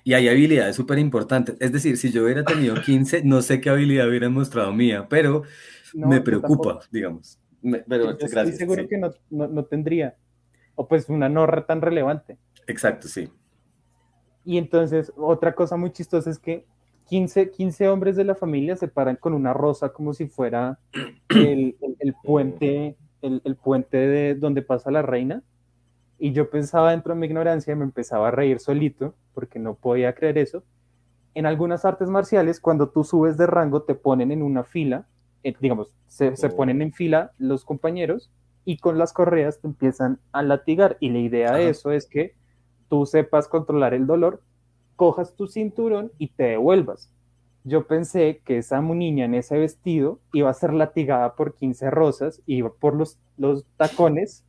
y 0.08 0.14
hay 0.14 0.26
habilidades 0.26 0.74
súper 0.74 0.98
importantes. 0.98 1.54
Es 1.60 1.70
decir, 1.70 1.98
si 1.98 2.10
yo 2.10 2.24
hubiera 2.24 2.42
tenido 2.42 2.74
15, 2.82 3.24
no 3.24 3.42
sé 3.42 3.60
qué 3.60 3.68
habilidad 3.68 4.08
hubiera 4.08 4.30
mostrado 4.30 4.72
mía, 4.72 5.06
pero 5.06 5.42
no, 5.92 6.06
me 6.08 6.22
preocupa, 6.22 6.80
digamos. 6.90 7.38
Me, 7.60 7.80
pero, 7.80 8.12
yo 8.12 8.16
gracias, 8.20 8.54
estoy 8.54 8.56
seguro 8.56 8.82
sí. 8.84 8.88
que 8.88 8.96
no, 8.96 9.10
no, 9.28 9.48
no, 9.48 9.64
tendría. 9.66 10.16
O 10.76 10.88
pues 10.88 11.10
una 11.10 11.28
norra 11.28 11.66
tan 11.66 11.82
relevante. 11.82 12.38
Exacto, 12.66 13.06
sí. 13.06 13.28
Y 14.46 14.56
entonces, 14.56 15.12
otra 15.14 15.54
cosa 15.54 15.76
muy 15.76 15.92
chistosa 15.92 16.30
es 16.30 16.38
que 16.38 16.64
15, 17.10 17.50
15 17.50 17.88
hombres 17.90 18.16
de 18.16 18.24
la 18.24 18.34
familia 18.34 18.76
se 18.76 18.88
paran 18.88 19.16
con 19.16 19.34
una 19.34 19.52
rosa 19.52 19.90
como 19.90 20.14
si 20.14 20.26
fuera 20.26 20.78
el, 21.28 21.76
puente, 22.24 22.96
el, 23.20 23.42
el, 23.44 23.56
puente 23.56 23.98
de 23.98 24.34
donde 24.36 24.62
pasa 24.62 24.90
la 24.90 25.02
reina. 25.02 25.42
Y 26.18 26.32
yo 26.32 26.50
pensaba 26.50 26.90
dentro 26.90 27.14
de 27.14 27.20
mi 27.20 27.26
ignorancia, 27.26 27.76
me 27.76 27.84
empezaba 27.84 28.28
a 28.28 28.30
reír 28.30 28.58
solito, 28.60 29.14
porque 29.34 29.58
no 29.58 29.74
podía 29.74 30.14
creer 30.14 30.38
eso. 30.38 30.64
En 31.34 31.46
algunas 31.46 31.84
artes 31.84 32.08
marciales, 32.08 32.60
cuando 32.60 32.88
tú 32.88 33.04
subes 33.04 33.36
de 33.36 33.46
rango, 33.46 33.82
te 33.82 33.94
ponen 33.94 34.32
en 34.32 34.42
una 34.42 34.64
fila, 34.64 35.06
eh, 35.44 35.54
digamos, 35.60 35.94
se, 36.08 36.36
se, 36.36 36.48
ponen 36.50 36.82
en 36.82 36.92
fila 36.92 37.32
los 37.38 37.64
compañeros 37.64 38.30
y 38.64 38.78
con 38.78 38.98
las 38.98 39.12
correas 39.12 39.60
te 39.60 39.68
empiezan 39.68 40.18
a 40.32 40.42
latigar. 40.42 40.96
Y 40.98 41.10
la 41.10 41.18
idea 41.18 41.52
de 41.52 41.68
eso 41.68 41.92
es 41.92 42.06
que 42.06 42.34
tú 42.88 43.06
sepas 43.06 43.46
controlar 43.46 43.94
el 43.94 44.06
dolor, 44.06 44.42
cojas 44.96 45.36
tu 45.36 45.46
cinturón 45.46 46.10
y 46.18 46.28
te 46.28 46.44
devuelvas. 46.44 47.10
Yo 47.64 47.86
pensé 47.86 48.40
que 48.44 48.58
esa 48.58 48.80
niña 48.80 49.26
en 49.26 49.34
ese 49.34 49.58
vestido 49.58 50.20
iba 50.32 50.50
a 50.50 50.54
ser 50.54 50.72
latigada 50.72 51.34
por 51.34 51.54
15 51.54 51.90
rosas, 51.90 52.42
iba 52.46 52.72
por 52.72 52.96
los, 52.96 53.18
los 53.36 53.64
tacones, 53.76 54.44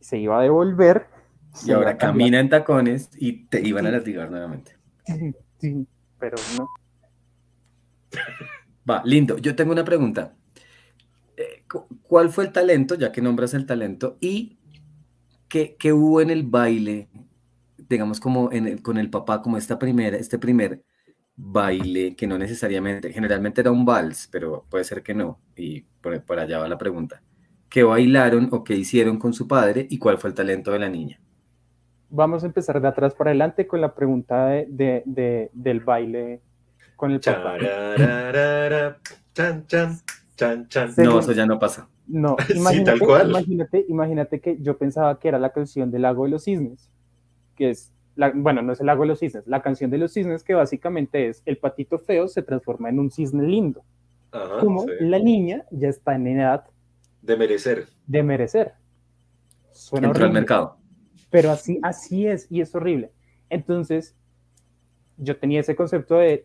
se 0.00 0.18
iba 0.18 0.38
a 0.38 0.42
devolver. 0.42 1.06
Y 1.66 1.72
ahora 1.72 1.96
camina 1.96 2.38
en 2.40 2.48
tacones 2.48 3.10
y 3.16 3.46
te 3.46 3.66
iban 3.66 3.86
a 3.86 3.90
latigar 3.90 4.30
nuevamente. 4.30 4.76
Sí, 5.58 5.86
pero 6.18 6.36
no. 6.56 6.68
Va, 8.88 9.02
lindo. 9.04 9.36
Yo 9.38 9.54
tengo 9.54 9.72
una 9.72 9.84
pregunta. 9.84 10.34
Eh, 11.36 11.64
¿Cuál 12.02 12.30
fue 12.30 12.44
el 12.44 12.52
talento, 12.52 12.94
ya 12.94 13.12
que 13.12 13.20
nombras 13.20 13.54
el 13.54 13.66
talento, 13.66 14.16
y 14.20 14.58
qué, 15.48 15.76
qué 15.78 15.92
hubo 15.92 16.20
en 16.20 16.30
el 16.30 16.44
baile 16.44 17.08
digamos, 17.90 18.20
como 18.20 18.52
en 18.52 18.78
con 18.78 18.96
el 18.98 19.10
papá, 19.10 19.42
como 19.42 19.56
esta 19.58 19.78
primera, 19.78 20.16
este 20.16 20.38
primer 20.38 20.84
baile, 21.36 22.14
que 22.14 22.26
no 22.26 22.38
necesariamente, 22.38 23.12
generalmente 23.12 23.60
era 23.60 23.72
un 23.72 23.84
vals, 23.84 24.28
pero 24.30 24.64
puede 24.70 24.84
ser 24.84 25.02
que 25.02 25.12
no, 25.12 25.40
y 25.56 25.82
por, 26.00 26.38
allá 26.38 26.58
va 26.58 26.68
la 26.68 26.78
pregunta. 26.78 27.22
¿Qué 27.70 27.82
bailaron 27.84 28.48
o 28.52 28.64
qué 28.64 28.74
hicieron 28.74 29.18
con 29.18 29.32
su 29.32 29.48
padre 29.48 29.86
y 29.88 29.98
cuál 29.98 30.18
fue 30.18 30.28
el 30.30 30.34
talento 30.34 30.72
de 30.72 30.80
la 30.80 30.88
niña? 30.88 31.20
Vamos 32.10 32.42
a 32.42 32.46
empezar 32.46 32.80
de 32.80 32.88
atrás 32.88 33.14
para 33.14 33.30
adelante 33.30 33.66
con 33.66 33.80
la 33.80 33.94
pregunta 33.94 34.46
de, 34.46 35.50
del 35.52 35.80
baile 35.80 36.40
con 36.96 37.12
el 37.12 37.20
papá. 37.20 37.56
no, 40.98 41.20
eso 41.20 41.32
ya 41.32 41.46
no 41.46 41.58
pasa. 41.58 41.88
No, 42.08 42.36
imagínate, 42.54 43.86
imagínate 43.88 44.40
que 44.40 44.58
yo 44.60 44.76
pensaba 44.76 45.18
que 45.20 45.28
era 45.28 45.38
la 45.38 45.50
canción 45.50 45.92
del 45.92 46.02
lago 46.02 46.24
de 46.24 46.30
los 46.30 46.44
cisnes 46.44 46.90
que 47.60 47.68
es, 47.68 47.92
la, 48.16 48.32
bueno, 48.34 48.62
no 48.62 48.72
es 48.72 48.80
el 48.80 48.86
lago 48.86 49.02
de 49.02 49.08
los 49.08 49.18
cisnes, 49.18 49.46
la 49.46 49.60
canción 49.60 49.90
de 49.90 49.98
los 49.98 50.14
cisnes 50.14 50.42
que 50.42 50.54
básicamente 50.54 51.28
es 51.28 51.42
el 51.44 51.58
patito 51.58 51.98
feo 51.98 52.26
se 52.26 52.40
transforma 52.40 52.88
en 52.88 52.98
un 52.98 53.10
cisne 53.10 53.46
lindo. 53.46 53.84
como 54.60 54.86
la 55.00 55.18
niña 55.18 55.66
ya 55.70 55.88
está 55.88 56.14
en 56.14 56.26
edad 56.26 56.64
de 57.30 57.36
merecer. 57.36 57.86
De 58.06 58.22
merecer. 58.22 58.74
Suena 59.72 60.08
Entró 60.08 60.26
al 60.26 60.32
mercado. 60.32 60.76
Pero 61.30 61.52
así, 61.52 61.78
así 61.82 62.26
es 62.26 62.46
y 62.50 62.60
es 62.60 62.74
horrible. 62.74 63.12
Entonces, 63.48 64.16
yo 65.16 65.38
tenía 65.38 65.60
ese 65.60 65.76
concepto 65.76 66.16
de... 66.16 66.44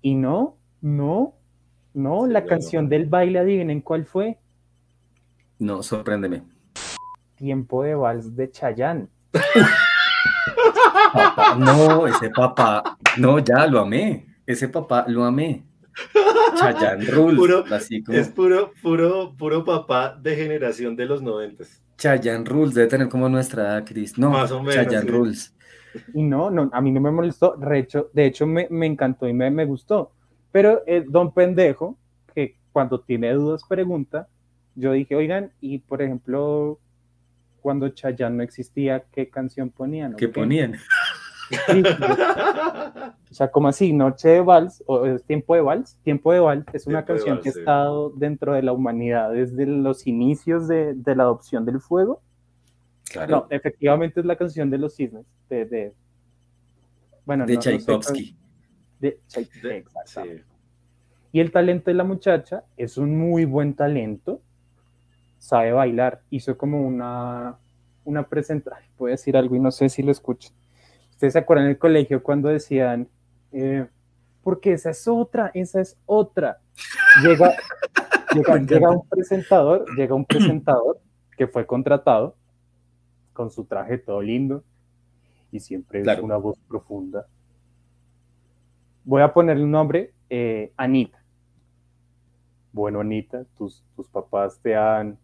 Y 0.00 0.14
no, 0.14 0.56
no, 0.80 1.34
no, 1.94 2.26
la 2.26 2.44
canción 2.44 2.88
del 2.88 3.06
baile, 3.06 3.38
adivinen 3.38 3.82
cuál 3.82 4.06
fue. 4.06 4.38
No, 5.58 5.82
sorpréndeme. 5.82 6.42
Tiempo 7.36 7.82
de 7.84 7.94
Vals 7.94 8.34
de 8.34 8.50
Chayán. 8.50 9.10
no, 11.58 12.06
ese 12.06 12.30
papá, 12.30 12.98
no, 13.18 13.38
ya 13.38 13.66
lo 13.66 13.80
amé. 13.80 14.26
Ese 14.46 14.68
papá 14.68 15.04
lo 15.06 15.24
amé. 15.24 15.64
Chayanne 16.56 17.06
Rules. 17.06 17.70
Es 18.08 18.28
puro, 18.28 18.72
puro, 18.82 19.34
puro 19.36 19.64
papá 19.64 20.18
de 20.20 20.36
generación 20.36 20.96
de 20.96 21.06
los 21.06 21.22
noventas. 21.22 21.82
Chayanne 21.98 22.44
Rules 22.44 22.74
debe 22.74 22.88
tener 22.88 23.08
como 23.08 23.28
nuestra 23.28 23.62
edad, 23.62 23.84
Cris. 23.84 24.18
No, 24.18 24.30
Más 24.30 24.50
o 24.50 24.62
menos, 24.62 24.74
Chayanne 24.74 25.10
Rules. 25.10 25.54
Y 26.14 26.22
no, 26.22 26.50
no, 26.50 26.70
a 26.72 26.80
mí 26.80 26.90
no 26.90 27.00
me 27.00 27.10
molestó. 27.10 27.56
De 27.56 27.78
hecho, 27.78 28.10
de 28.12 28.26
hecho 28.26 28.46
me, 28.46 28.66
me 28.70 28.86
encantó 28.86 29.28
y 29.28 29.32
me, 29.32 29.50
me 29.50 29.64
gustó. 29.64 30.12
Pero 30.50 30.82
el 30.86 31.10
don 31.10 31.32
pendejo, 31.32 31.96
que 32.34 32.56
cuando 32.72 33.00
tiene 33.00 33.32
dudas 33.32 33.62
pregunta, 33.68 34.28
yo 34.74 34.92
dije, 34.92 35.14
oigan, 35.14 35.52
y 35.60 35.78
por 35.78 36.02
ejemplo, 36.02 36.78
cuando 37.60 37.88
Chayanne 37.90 38.36
no 38.36 38.42
existía, 38.42 39.04
¿qué 39.12 39.28
canción 39.28 39.70
ponían? 39.70 40.14
¿Qué 40.16 40.28
ponían? 40.28 40.76
o 43.30 43.34
sea, 43.34 43.50
como 43.50 43.68
así, 43.68 43.92
Noche 43.92 44.28
de 44.28 44.40
Vals, 44.40 44.82
o 44.86 45.18
Tiempo 45.20 45.54
de 45.54 45.60
Vals. 45.60 45.96
Tiempo 46.02 46.32
de 46.32 46.40
Vals 46.40 46.66
es 46.72 46.86
una 46.86 47.04
canción 47.04 47.40
que 47.40 47.50
ha 47.50 47.52
estado 47.52 48.10
dentro 48.10 48.54
de 48.54 48.62
la 48.62 48.72
humanidad 48.72 49.32
desde 49.32 49.66
los 49.66 50.06
inicios 50.06 50.68
de, 50.68 50.94
la 51.04 51.24
adopción 51.24 51.64
del 51.64 51.80
fuego. 51.80 52.22
Claro. 53.10 53.30
No, 53.30 53.46
efectivamente 53.50 54.20
es 54.20 54.26
la 54.26 54.36
canción 54.36 54.70
de 54.70 54.78
los 54.78 54.94
cisnes, 54.94 55.26
de, 55.48 55.92
bueno, 57.26 57.44
de 57.44 57.58
Tchaikovsky. 57.58 58.34
de 59.00 59.20
Tchaikovsky, 59.28 60.42
Y 61.30 61.40
el 61.40 61.52
talento 61.52 61.90
de 61.90 61.94
la 61.94 62.04
muchacha 62.04 62.64
es 62.76 62.96
un 62.96 63.18
muy 63.18 63.44
buen 63.44 63.74
talento, 63.74 64.40
sabe 65.38 65.72
bailar. 65.72 66.22
Hizo 66.30 66.56
como 66.56 66.80
una, 66.86 67.58
una 68.04 68.22
presentación, 68.22 68.90
puedo 68.96 69.10
decir 69.10 69.36
algo 69.36 69.54
y 69.56 69.60
no 69.60 69.70
sé 69.70 69.90
si 69.90 70.02
lo 70.02 70.10
escuchan. 70.10 70.52
Ustedes 71.22 71.34
se 71.34 71.38
acuerdan 71.38 71.66
en 71.66 71.70
el 71.70 71.78
colegio 71.78 72.20
cuando 72.20 72.48
decían, 72.48 73.06
eh, 73.52 73.86
porque 74.42 74.72
esa 74.72 74.90
es 74.90 75.06
otra, 75.06 75.52
esa 75.54 75.80
es 75.80 75.96
otra. 76.04 76.58
Llega, 77.22 77.54
llega, 78.68 78.90
un 78.90 79.08
presentador, 79.08 79.84
llega 79.96 80.16
un 80.16 80.24
presentador 80.24 80.98
que 81.38 81.46
fue 81.46 81.64
contratado 81.64 82.34
con 83.32 83.52
su 83.52 83.66
traje 83.66 83.98
todo 83.98 84.20
lindo 84.20 84.64
y 85.52 85.60
siempre 85.60 86.00
es 86.00 86.18
una 86.18 86.38
voz 86.38 86.58
profunda. 86.66 87.28
Voy 89.04 89.22
a 89.22 89.32
ponerle 89.32 89.62
un 89.62 89.70
nombre, 89.70 90.12
eh, 90.28 90.72
Anita. 90.76 91.22
Bueno, 92.72 92.98
Anita, 92.98 93.44
tus, 93.56 93.84
tus 93.94 94.08
papás 94.08 94.58
te 94.60 94.74
han 94.74 95.16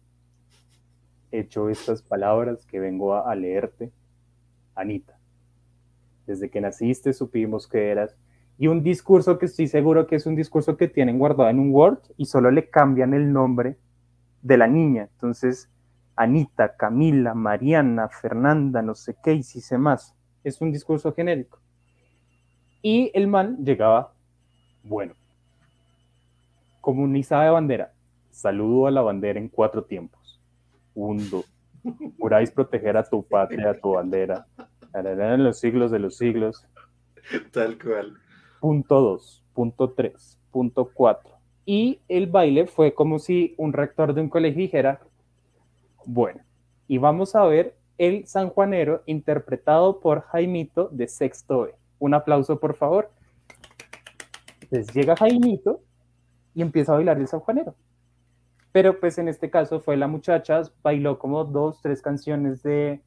hecho 1.29 1.67
estas 1.67 2.01
palabras 2.01 2.65
que 2.65 2.79
vengo 2.79 3.15
a, 3.15 3.35
leerte, 3.35 3.91
Anita. 4.75 5.18
Desde 6.29 6.49
que 6.49 6.61
naciste 6.61 7.11
supimos 7.13 7.67
que 7.67 7.89
eras 7.89 8.15
y 8.59 8.67
un 8.67 8.83
discurso 8.83 9.39
que 9.39 9.47
estoy 9.47 9.67
seguro 9.67 10.05
que 10.05 10.17
es 10.17 10.25
un 10.27 10.35
discurso 10.35 10.77
que 10.77 10.87
tienen 10.87 11.17
guardado 11.17 11.49
en 11.49 11.59
un 11.59 11.73
Word 11.73 11.99
y 12.17 12.25
solo 12.25 12.51
le 12.51 12.69
cambian 12.69 13.13
el 13.13 13.33
nombre 13.33 13.77
de 14.41 14.57
la 14.57 14.67
niña. 14.67 15.09
Entonces, 15.13 15.71
Anita, 16.15 16.75
Camila, 16.75 17.33
Mariana, 17.33 18.09
Fernanda, 18.09 18.81
no 18.81 18.93
sé 18.93 19.15
qué, 19.23 19.33
y 19.33 19.43
si 19.43 19.59
sé 19.59 19.77
más. 19.77 20.13
Es 20.43 20.61
un 20.61 20.71
discurso 20.71 21.13
genérico. 21.13 21.59
Y 22.81 23.09
el 23.13 23.27
man 23.27 23.57
llegaba, 23.63 24.13
bueno, 24.83 25.13
comunizada 26.81 27.45
de 27.45 27.49
bandera, 27.49 27.93
saludo 28.29 28.85
a 28.87 28.91
la 28.91 29.01
bandera 29.01 29.39
en 29.39 29.47
cuatro 29.47 29.83
tiempos 29.83 30.19
mundo. 30.99 31.45
Juráis 32.19 32.51
proteger 32.51 32.97
a 32.97 33.03
tu 33.03 33.23
patria, 33.23 33.71
a 33.71 33.73
tu 33.73 33.91
bandera. 33.91 34.45
En 34.93 35.43
los 35.43 35.59
siglos 35.59 35.91
de 35.91 35.99
los 35.99 36.17
siglos. 36.17 36.65
Tal 37.51 37.77
cual. 37.77 38.17
Punto 38.59 39.01
2, 39.01 39.43
punto 39.53 39.91
3, 39.91 40.39
punto 40.51 40.91
4. 40.93 41.31
Y 41.65 41.99
el 42.07 42.27
baile 42.27 42.65
fue 42.65 42.93
como 42.93 43.19
si 43.19 43.53
un 43.57 43.73
rector 43.73 44.13
de 44.13 44.21
un 44.21 44.29
colegio 44.29 44.61
dijera, 44.61 45.01
bueno, 46.05 46.41
y 46.87 46.97
vamos 46.97 47.35
a 47.35 47.45
ver 47.45 47.75
el 47.99 48.25
San 48.25 48.49
Juanero 48.49 49.03
interpretado 49.05 49.99
por 49.99 50.21
Jaimito 50.21 50.89
de 50.91 51.07
Sexto 51.07 51.61
B. 51.61 51.75
Un 51.99 52.13
aplauso, 52.13 52.59
por 52.59 52.75
favor. 52.75 53.11
Entonces 54.61 54.93
llega 54.95 55.15
Jaimito 55.15 55.81
y 56.55 56.61
empieza 56.61 56.93
a 56.93 56.95
bailar 56.95 57.19
el 57.19 57.27
San 57.27 57.41
Juanero. 57.41 57.75
Pero 58.71 58.99
pues 58.99 59.17
en 59.17 59.27
este 59.27 59.49
caso 59.49 59.79
fue 59.79 59.97
la 59.97 60.07
muchacha, 60.07 60.61
bailó 60.81 61.19
como 61.19 61.43
dos, 61.43 61.81
tres 61.81 62.01
canciones 62.01 62.63
de 62.63 63.01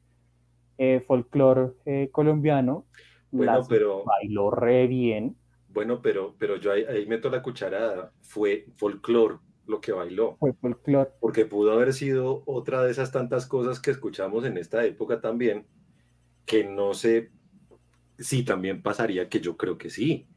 eh, 0.77 0.99
folclore 0.99 1.73
eh, 1.85 2.09
colombiano. 2.11 2.85
Bueno, 3.31 3.61
pero... 3.67 4.03
Bailó 4.03 4.51
re 4.51 4.87
bien. 4.87 5.35
Bueno, 5.69 6.01
pero, 6.01 6.35
pero 6.37 6.57
yo 6.57 6.71
ahí, 6.71 7.05
meto 7.07 7.29
la 7.29 7.41
cucharada. 7.41 8.11
Fue 8.21 8.67
folclore 8.75 9.37
lo 9.65 9.81
que 9.81 9.91
bailó. 9.91 10.37
Fue 10.39 10.53
folclore. 10.53 11.11
Porque 11.19 11.45
pudo 11.45 11.71
haber 11.73 11.93
sido 11.93 12.43
otra 12.45 12.83
de 12.83 12.91
esas 12.91 13.11
tantas 13.11 13.47
cosas 13.47 13.79
que 13.79 13.91
escuchamos 13.91 14.45
en 14.45 14.57
esta 14.57 14.85
época 14.85 15.19
también, 15.19 15.65
que 16.45 16.63
no 16.63 16.93
sé 16.93 17.31
si 18.19 18.43
también 18.43 18.83
pasaría, 18.83 19.29
que 19.29 19.39
yo 19.39 19.57
creo 19.57 19.77
que 19.77 19.89
sí. 19.89 20.27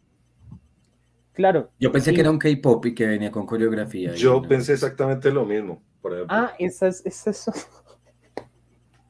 Claro. 1.32 1.70
Yo 1.78 1.92
pensé 1.92 2.14
que 2.14 2.22
era 2.22 2.30
un 2.30 2.38
K-pop 2.38 2.86
y 2.86 2.94
que 2.94 3.06
venía 3.06 3.30
con 3.30 3.44
coreografía. 3.44 4.14
Yo 4.14 4.40
pensé 4.40 4.72
exactamente 4.72 5.30
lo 5.30 5.44
mismo, 5.44 5.82
Ah, 6.28 6.54
esa 6.58 6.88
es, 6.88 7.04
eso. 7.04 7.52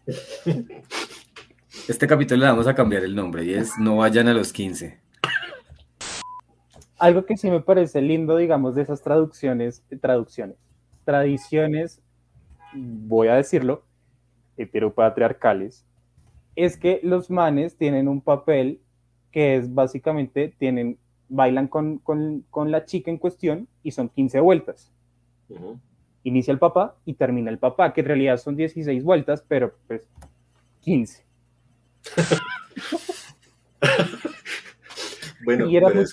Este 1.89 2.09
capítulo 2.09 2.41
le 2.41 2.47
vamos 2.47 2.67
a 2.67 2.75
cambiar 2.75 3.05
el 3.05 3.15
nombre 3.15 3.45
y 3.45 3.55
es 3.55 3.79
No 3.79 3.99
vayan 3.99 4.27
a 4.27 4.35
los 4.35 4.53
15. 4.53 4.99
Algo 6.99 7.25
que 7.25 7.37
sí 7.37 7.49
me 7.49 7.61
parece 7.61 8.03
lindo, 8.03 8.37
digamos, 8.37 8.75
de 8.75 8.83
esas 8.83 9.03
traducciones, 9.03 9.85
traducciones, 10.01 10.57
tradiciones, 11.05 12.03
voy 12.75 13.29
a 13.29 13.35
decirlo, 13.35 13.85
heteropatriarcales, 14.57 15.87
es 16.57 16.77
que 16.77 16.99
los 17.05 17.31
manes 17.31 17.77
tienen 17.77 18.09
un 18.09 18.21
papel 18.21 18.81
que 19.31 19.55
es 19.55 19.73
básicamente, 19.73 20.53
tienen, 20.59 20.99
bailan 21.29 21.69
con, 21.69 22.03
la 22.67 22.85
chica 22.85 23.13
en 23.13 23.19
cuestión 23.19 23.69
y 23.85 23.93
son 23.93 24.09
15 24.09 24.41
vueltas. 24.41 24.91
Inicia 26.25 26.51
el 26.51 26.59
papá 26.59 26.97
y 27.05 27.15
termina 27.15 27.49
el 27.49 27.59
papá, 27.59 27.93
que 27.93 28.01
en 28.01 28.09
realidad 28.09 28.39
son 28.39 28.57
16 28.57 29.05
vueltas, 29.05 29.45
pero 29.47 29.73
pues 29.87 30.09
15. 30.81 31.26
bueno, 35.45 35.69
y 35.69 35.77
era 35.77 35.91
muy 35.91 36.05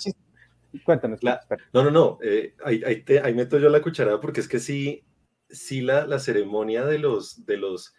Cuéntanos. 0.84 1.20
no, 1.22 1.84
no, 1.84 1.90
no. 1.90 2.18
Eh, 2.22 2.54
ahí, 2.64 2.82
ahí, 3.22 3.34
meto 3.34 3.58
yo 3.58 3.68
la 3.68 3.80
cucharada 3.80 4.20
porque 4.20 4.40
es 4.40 4.48
que 4.48 4.58
sí, 4.58 5.04
sí 5.48 5.80
la, 5.80 6.06
la 6.06 6.18
ceremonia 6.18 6.84
de 6.84 6.98
los, 6.98 7.46
de 7.46 7.58
los 7.58 7.94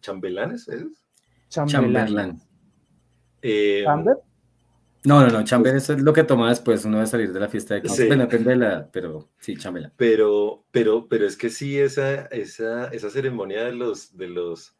chambelanes 0.00 0.68
es. 0.68 0.84
Chamberlain. 1.48 2.40
Eh, 3.42 3.84
No, 5.04 5.20
no, 5.20 5.28
no, 5.28 5.44
chamber 5.44 5.76
es 5.76 5.88
lo 5.88 6.12
que 6.12 6.24
toma 6.24 6.48
después 6.48 6.84
uno 6.84 6.98
de 6.98 7.06
salir 7.06 7.32
de 7.32 7.40
la 7.40 7.48
fiesta 7.48 7.74
de 7.74 7.88
sí. 7.88 8.08
depende 8.08 8.50
de 8.50 8.56
la, 8.56 8.90
pero 8.90 9.30
sí, 9.38 9.56
chambelán. 9.56 9.92
Pero, 9.96 10.64
pero, 10.70 11.06
pero 11.08 11.26
es 11.26 11.36
que 11.36 11.48
sí, 11.48 11.78
esa, 11.78 12.26
esa, 12.26 12.88
esa 12.88 13.08
ceremonia 13.08 13.64
de 13.64 13.72
los, 13.72 14.16
de 14.16 14.28
los, 14.28 14.76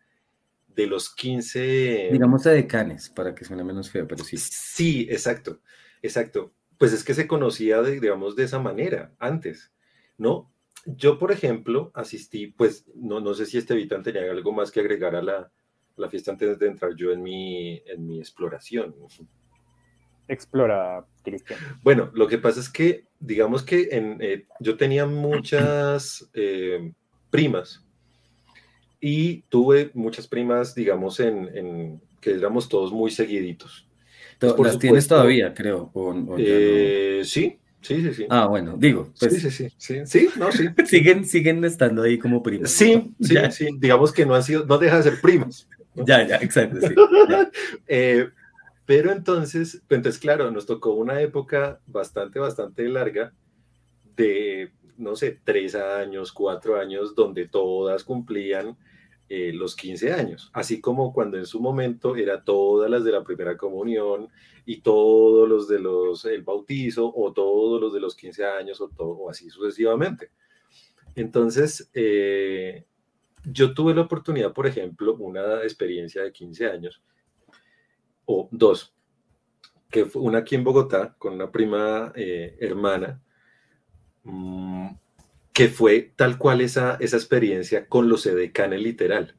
de 0.79 0.87
los 0.87 1.13
15... 1.13 2.11
Digamos 2.13 2.45
de 2.45 2.53
decanes, 2.53 3.11
para 3.11 3.35
que 3.35 3.45
suene 3.45 3.65
menos 3.65 3.91
feo, 3.91 4.07
pero 4.07 4.23
sí. 4.23 4.37
Sí, 4.37 5.09
exacto, 5.11 5.61
exacto. 6.03 6.53
Pues 6.79 6.93
es 6.93 7.03
que 7.03 7.15
se 7.15 7.27
conocía, 7.27 7.83
de, 7.83 7.99
digamos, 7.99 8.37
de 8.37 8.45
esa 8.45 8.61
manera 8.61 9.13
antes, 9.19 9.73
¿no? 10.19 10.53
Yo, 10.87 11.19
por 11.19 11.33
ejemplo, 11.33 11.91
asistí, 11.95 12.47
pues, 12.47 12.85
no, 12.95 13.19
no 13.19 13.35
sé 13.35 13.47
si 13.47 13.59
este 13.59 13.73
habitante 13.73 14.13
tenía 14.13 14.31
algo 14.31 14.53
más 14.53 14.71
que 14.71 14.79
agregar 14.79 15.17
a 15.17 15.23
la, 15.23 15.51
la 15.97 16.09
fiesta 16.09 16.31
antes 16.31 16.57
de 16.61 16.69
entrar 16.69 16.95
yo 16.95 17.11
en 17.11 17.25
mi, 17.25 17.83
en 17.85 18.07
mi 18.07 18.21
exploración. 18.21 18.95
Explora, 20.29 21.05
Cristian. 21.25 21.59
Bueno, 21.83 22.13
lo 22.15 22.29
que 22.29 22.39
pasa 22.39 22.61
es 22.61 22.69
que, 22.69 23.09
digamos 23.19 23.65
que 23.65 23.89
en, 23.91 24.19
eh, 24.21 24.47
yo 24.61 24.77
tenía 24.77 25.07
muchas 25.07 26.31
eh, 26.35 26.93
primas 27.31 27.85
y 29.01 29.43
tuve 29.43 29.91
muchas 29.95 30.27
primas, 30.27 30.75
digamos, 30.75 31.21
en, 31.21 32.01
que 32.21 32.33
éramos 32.33 32.69
todos 32.69 32.93
muy 32.93 33.11
seguiditos. 33.11 33.87
¿Las 34.41 34.79
tienes 34.79 35.09
todavía, 35.09 35.53
creo? 35.53 35.91
Eh, 36.39 37.23
sí, 37.25 37.59
sí, 37.81 38.03
sí, 38.03 38.15
sí. 38.15 38.27
Ah, 38.29 38.47
bueno, 38.47 38.77
digo. 38.77 39.13
Pues, 39.19 39.35
sí, 39.35 39.41
sí, 39.41 39.51
sí, 39.51 39.69
sí, 39.77 40.07
sí, 40.07 40.29
no, 40.37 40.53
sí. 40.53 40.69
siguen, 40.87 41.25
siguen 41.25 41.65
estando 41.65 42.03
ahí 42.03 42.19
como 42.19 42.43
primas. 42.43 42.71
Sí, 42.71 43.13
sí, 43.21 43.37
sí, 43.51 43.69
digamos 43.79 44.13
que 44.13 44.27
no 44.27 44.35
han 44.35 44.43
sido, 44.43 44.65
no 44.67 44.79
deja 44.79 44.99
de 44.99 45.03
ser 45.05 45.21
primas. 45.21 45.69
Ya, 45.95 46.27
ya, 46.27 46.37
exacto, 46.37 46.79
sí. 46.81 46.95
Eh, 47.89 48.29
pero 48.87 49.13
entonces, 49.13 49.83
entonces, 49.91 50.19
claro, 50.19 50.51
nos 50.51 50.67
tocó 50.67 50.95
una 50.95 51.21
época 51.21 51.81
bastante, 51.87 52.39
bastante 52.39 52.89
larga 52.89 53.35
de, 54.17 54.73
no 54.97 55.15
sé, 55.15 55.39
tres 55.45 55.75
años, 55.75 56.33
cuatro 56.33 56.81
años, 56.81 57.15
donde 57.15 57.47
todas 57.49 58.03
cumplían 58.03 58.77
eh, 59.29 59.53
los 59.53 59.77
15 59.77 60.13
años, 60.13 60.51
así 60.55 60.81
como 60.81 61.13
cuando 61.13 61.37
en 61.37 61.45
su 61.45 61.61
momento 61.61 62.17
era 62.17 62.43
todas 62.43 62.91
las 62.91 63.05
de 63.05 63.13
la 63.13 63.23
primera 63.23 63.57
comunión 63.59 64.29
y 64.65 64.81
todos 64.81 65.49
los 65.49 65.69
de 65.69 65.79
los 65.79 66.25
el 66.25 66.43
bautizo 66.43 67.13
o 67.15 67.33
todos 67.33 67.81
los 67.81 67.93
de 67.93 68.01
los 68.01 68.17
15 68.17 68.45
años 68.47 68.81
o 68.81 68.89
todo 68.89 69.11
o 69.11 69.31
así 69.31 69.51
sucesivamente. 69.51 70.31
Entonces, 71.15 71.91
eh, 71.95 72.87
yo 73.45 73.75
tuve 73.75 73.95
la 73.95 74.03
oportunidad, 74.03 74.53
por 74.53 74.67
ejemplo, 74.67 75.15
una 75.17 75.63
experiencia 75.63 76.23
de 76.23 76.33
15 76.33 76.67
años, 76.67 77.03
o 78.25 78.49
dos, 78.51 78.95
que 79.91 80.05
fue 80.07 80.23
una 80.23 80.39
aquí 80.39 80.55
en 80.55 80.65
Bogotá 80.65 81.15
con 81.19 81.35
una 81.35 81.51
prima 81.51 82.13
eh, 82.15 82.57
hermana, 82.61 83.21
mm, 84.23 84.89
que 85.59 85.67
fue 85.67 86.13
tal 86.15 86.39
cual 86.39 86.61
esa, 86.61 86.99
esa 87.01 87.17
experiencia 87.17 87.89
con 87.89 88.09
los 88.09 88.25
edecanes 88.27 88.81
literal. 88.81 89.35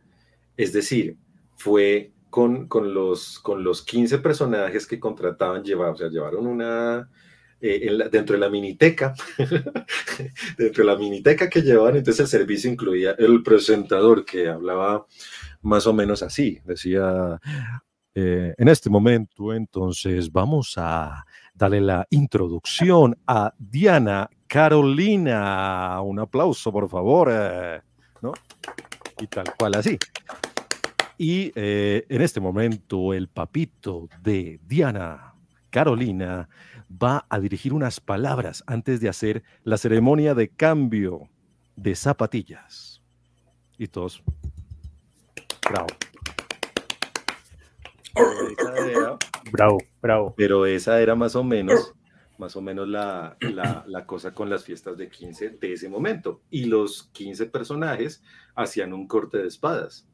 Es 0.58 0.74
decir, 0.74 1.16
fue 1.56 2.12
con, 2.30 2.68
con, 2.68 2.94
los, 2.94 3.40
con 3.40 3.64
los 3.64 3.86
15 3.86 4.18
personajes 4.18 4.86
que 4.86 5.00
contrataban, 5.00 5.64
llevar, 5.64 5.92
o 5.92 5.96
sea, 5.96 6.10
llevaron 6.10 6.46
una, 6.46 7.10
eh, 7.62 7.90
dentro 8.12 8.34
de 8.34 8.40
la 8.42 8.50
miniteca, 8.50 9.14
dentro 10.58 10.84
de 10.84 10.92
la 10.92 10.98
miniteca 10.98 11.50
que 11.50 11.62
llevaban, 11.62 11.96
entonces 11.96 12.20
el 12.20 12.28
servicio 12.28 12.70
incluía 12.70 13.16
el 13.18 13.42
presentador 13.42 14.26
que 14.26 14.50
hablaba 14.50 15.06
más 15.62 15.88
o 15.88 15.94
menos 15.94 16.22
así, 16.22 16.60
decía, 16.66 17.40
eh, 18.14 18.54
en 18.58 18.68
este 18.68 18.90
momento 18.90 19.54
entonces 19.54 20.30
vamos 20.30 20.74
a 20.76 21.26
darle 21.60 21.82
la 21.82 22.08
introducción 22.10 23.18
a 23.28 23.54
Diana 23.60 24.30
Carolina, 24.48 26.02
un 26.02 26.20
aplauso 26.20 26.72
por 26.72 26.90
favor, 26.90 27.30
eh, 27.32 27.82
¿no? 28.22 28.32
Y 29.20 29.28
tal 29.28 29.54
cual 29.58 29.76
así. 29.76 29.98
Y 31.18 31.52
en 31.56 32.22
este 32.22 32.40
momento 32.40 33.14
el 33.14 33.28
papito 33.28 34.08
de 34.22 34.62
Diana 34.66 35.34
Carolina 35.70 36.48
va 36.90 37.26
a 37.30 37.40
dirigir 37.40 37.74
unas 37.74 38.00
palabras 38.00 38.64
antes 38.66 39.02
de 39.02 39.10
hacer 39.10 39.44
la 39.64 39.78
ceremonia 39.78 40.34
de 40.34 40.48
cambio 40.48 41.30
de 41.76 41.96
zapatillas. 41.96 43.02
Y 43.78 43.88
todos. 43.88 44.24
Bravo. 45.70 45.88
Bravo, 49.52 49.78
bravo. 50.02 50.34
Pero 50.38 50.66
esa 50.66 51.02
era 51.02 51.16
más 51.16 51.36
o 51.36 51.44
menos, 51.44 51.94
más 52.38 52.56
o 52.56 52.62
menos 52.62 52.88
la, 52.88 53.38
la, 53.42 53.84
la, 53.88 54.06
cosa 54.06 54.34
con 54.34 54.50
las 54.50 54.64
fiestas 54.64 54.98
de 54.98 55.10
15 55.10 55.58
de 55.60 55.74
ese 55.74 55.90
momento. 55.90 56.42
Y 56.50 56.66
los 56.66 57.10
15 57.14 57.48
personajes 57.48 58.22
hacían 58.56 58.94
un 58.94 59.08
corte 59.08 59.38
de 59.38 59.48
espadas, 59.48 60.08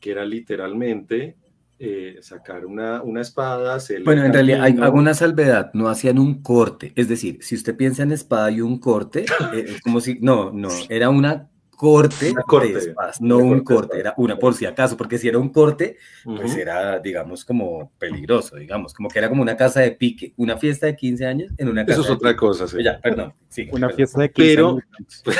que 0.00 0.10
era 0.10 0.24
literalmente 0.24 1.36
eh, 1.80 2.18
sacar 2.22 2.66
una, 2.66 3.02
una 3.02 3.20
espada. 3.20 3.78
Bueno, 4.04 4.24
en 4.24 4.32
realidad 4.32 4.62
hay 4.62 4.76
alguna 4.80 5.14
salvedad, 5.14 5.70
no 5.74 5.88
hacían 5.88 6.18
un 6.18 6.42
corte. 6.42 6.92
Es 6.96 7.08
decir, 7.08 7.38
si 7.40 7.54
usted 7.54 7.76
piensa 7.76 8.02
en 8.02 8.10
espada 8.10 8.50
y 8.50 8.60
un 8.60 8.78
corte, 8.78 9.26
eh, 9.54 9.64
es 9.68 9.80
como 9.80 10.00
si, 10.00 10.18
no, 10.20 10.50
no, 10.50 10.70
era 10.88 11.08
una 11.08 11.50
corte, 11.78 12.34
de 12.34 12.78
espadas, 12.78 13.20
no 13.20 13.38
un 13.38 13.60
corte, 13.60 14.00
era 14.00 14.12
una 14.16 14.36
por 14.36 14.52
si 14.52 14.66
acaso, 14.66 14.96
porque 14.96 15.16
si 15.16 15.28
era 15.28 15.38
un 15.38 15.50
corte, 15.50 15.96
pues 16.24 16.56
era, 16.56 16.98
digamos, 16.98 17.44
como 17.44 17.92
peligroso, 17.98 18.56
digamos, 18.56 18.92
como 18.92 19.08
que 19.08 19.20
era 19.20 19.28
como 19.28 19.42
una 19.42 19.56
casa 19.56 19.80
de 19.80 19.92
pique, 19.92 20.34
una 20.36 20.56
fiesta 20.58 20.86
de 20.86 20.96
15 20.96 21.26
años 21.26 21.52
en 21.56 21.68
una 21.68 21.86
casa. 21.86 22.00
Eso 22.00 22.10
es 22.10 22.16
otra 22.16 22.34
cosa, 22.36 22.66
sí. 22.66 22.82
Ya, 22.82 23.00
perdón. 23.00 23.32
Sí, 23.48 23.68
una 23.70 23.90
fiesta 23.90 24.20
de 24.22 24.32
15 24.32 24.58
años. 24.58 24.82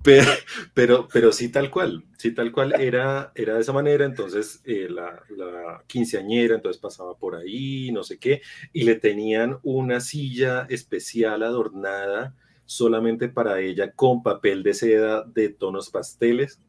Pero, 0.00 0.30
pero, 0.72 1.08
pero 1.12 1.32
sí 1.32 1.50
tal 1.50 1.70
cual, 1.70 2.04
sí 2.16 2.32
tal 2.32 2.52
cual 2.52 2.80
era, 2.80 3.32
era 3.34 3.54
de 3.56 3.60
esa 3.60 3.72
manera, 3.72 4.04
entonces 4.04 4.62
eh, 4.64 4.86
la, 4.88 5.20
la, 5.36 5.82
quinceañera 5.86 6.54
entonces 6.54 6.80
pasaba 6.80 7.18
por 7.18 7.34
ahí, 7.34 7.90
no 7.90 8.04
sé 8.04 8.18
qué, 8.18 8.40
y 8.72 8.84
le 8.84 8.94
tenían 8.94 9.58
una 9.64 10.00
silla 10.00 10.66
especial 10.70 11.42
adornada 11.42 12.34
solamente 12.68 13.30
para 13.30 13.60
ella 13.60 13.92
con 13.92 14.22
papel 14.22 14.62
de 14.62 14.74
seda 14.74 15.24
de 15.24 15.48
tonos 15.48 15.88
pasteles, 15.88 16.60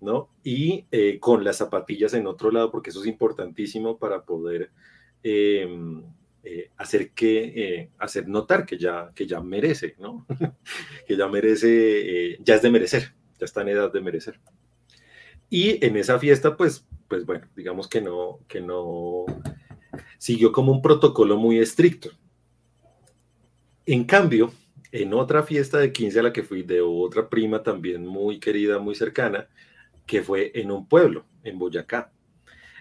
¿no? 0.00 0.28
Y 0.42 0.86
eh, 0.90 1.20
con 1.20 1.44
las 1.44 1.58
zapatillas 1.58 2.14
en 2.14 2.26
otro 2.26 2.50
lado, 2.50 2.72
porque 2.72 2.90
eso 2.90 3.00
es 3.00 3.06
importantísimo 3.06 3.96
para 3.96 4.24
poder... 4.24 4.70
Em, 5.22 6.02
eh, 6.48 6.70
hacer 6.76 7.10
que 7.10 7.38
eh, 7.56 7.90
hacer 7.98 8.28
notar 8.28 8.64
que 8.66 8.78
ya 8.78 9.10
que 9.16 9.26
ya 9.26 9.40
merece 9.40 9.96
no 9.98 10.24
que 11.08 11.16
ya 11.16 11.26
merece 11.26 12.38
ya 12.40 12.54
es 12.54 12.62
de 12.62 12.70
merecer 12.70 13.14
ya 13.36 13.46
está 13.46 13.62
en 13.62 13.70
edad 13.70 13.92
de 13.92 14.00
merecer. 14.00 14.38
Y 15.50 15.84
en 15.84 15.96
esa 15.96 16.20
fiesta 16.20 16.56
pues 16.56 16.86
pues 17.08 17.26
bueno 17.26 17.48
digamos 17.56 17.88
que 17.88 18.00
no 18.00 18.38
que 18.46 18.60
no 18.60 19.24
siguió 20.18 20.52
como 20.52 20.70
un 20.70 20.82
protocolo 20.82 21.36
muy 21.36 21.58
estricto. 21.58 22.10
En 23.84 24.04
cambio 24.04 24.52
en 24.92 25.14
otra 25.14 25.42
fiesta 25.42 25.78
de 25.78 25.92
15 25.92 26.20
a 26.20 26.22
la 26.22 26.32
que 26.32 26.42
fui 26.42 26.62
de 26.62 26.80
otra 26.80 27.28
prima 27.28 27.62
también 27.62 28.06
muy 28.06 28.38
querida 28.38 28.78
muy 28.78 28.94
cercana 28.94 29.48
que 30.06 30.22
fue 30.22 30.52
en 30.54 30.70
un 30.70 30.88
pueblo 30.88 31.24
en 31.44 31.58
Boyacá 31.58 32.12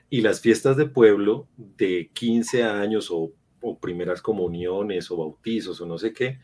y 0.10 0.22
las 0.22 0.42
fiestas 0.42 0.78
de 0.78 0.86
pueblo 0.86 1.48
de 1.58 2.10
15 2.14 2.64
años 2.64 3.10
o 3.12 3.34
primeras 3.74 4.22
comuniones 4.22 5.10
o 5.10 5.18
bautizos 5.18 5.82
o 5.82 5.86
no 5.86 5.98
sé 5.98 6.14
qué, 6.14 6.40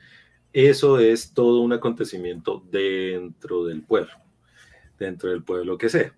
eso 0.54 1.00
es 1.00 1.34
todo 1.34 1.62
un 1.62 1.74
acontecimiento 1.74 2.64
dentro 2.72 3.66
del 3.66 3.84
pueblo, 3.84 4.12
dentro 5.00 5.30
del 5.30 5.44
pueblo 5.44 5.78
que 5.78 5.90
sea. 5.90 6.14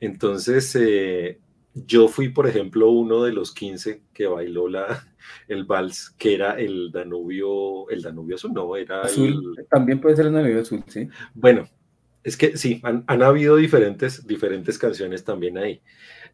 Entonces, 0.00 0.74
eh, 0.76 1.38
yo 1.86 2.08
fui, 2.08 2.28
por 2.30 2.46
ejemplo, 2.46 2.90
uno 2.90 3.22
de 3.22 3.32
los 3.32 3.52
15 3.52 4.02
que 4.12 4.26
bailó 4.26 4.68
la, 4.68 4.86
el 5.48 5.64
vals, 5.64 6.10
que 6.18 6.34
era 6.34 6.58
el 6.58 6.90
Danubio, 6.90 7.88
el 7.90 8.02
Danubio 8.02 8.36
azul, 8.36 8.52
no, 8.52 8.76
era 8.76 9.02
azul. 9.02 9.56
También 9.70 10.00
puede 10.00 10.16
ser 10.16 10.26
el 10.26 10.32
Danubio 10.32 10.60
azul, 10.60 10.84
sí. 10.86 11.08
Bueno, 11.34 11.68
es 12.24 12.36
que 12.36 12.56
sí, 12.56 12.80
han, 12.82 13.04
han, 13.06 13.22
habido 13.22 13.56
diferentes, 13.56 14.26
diferentes 14.26 14.78
canciones 14.78 15.24
también 15.24 15.58
ahí. 15.58 15.80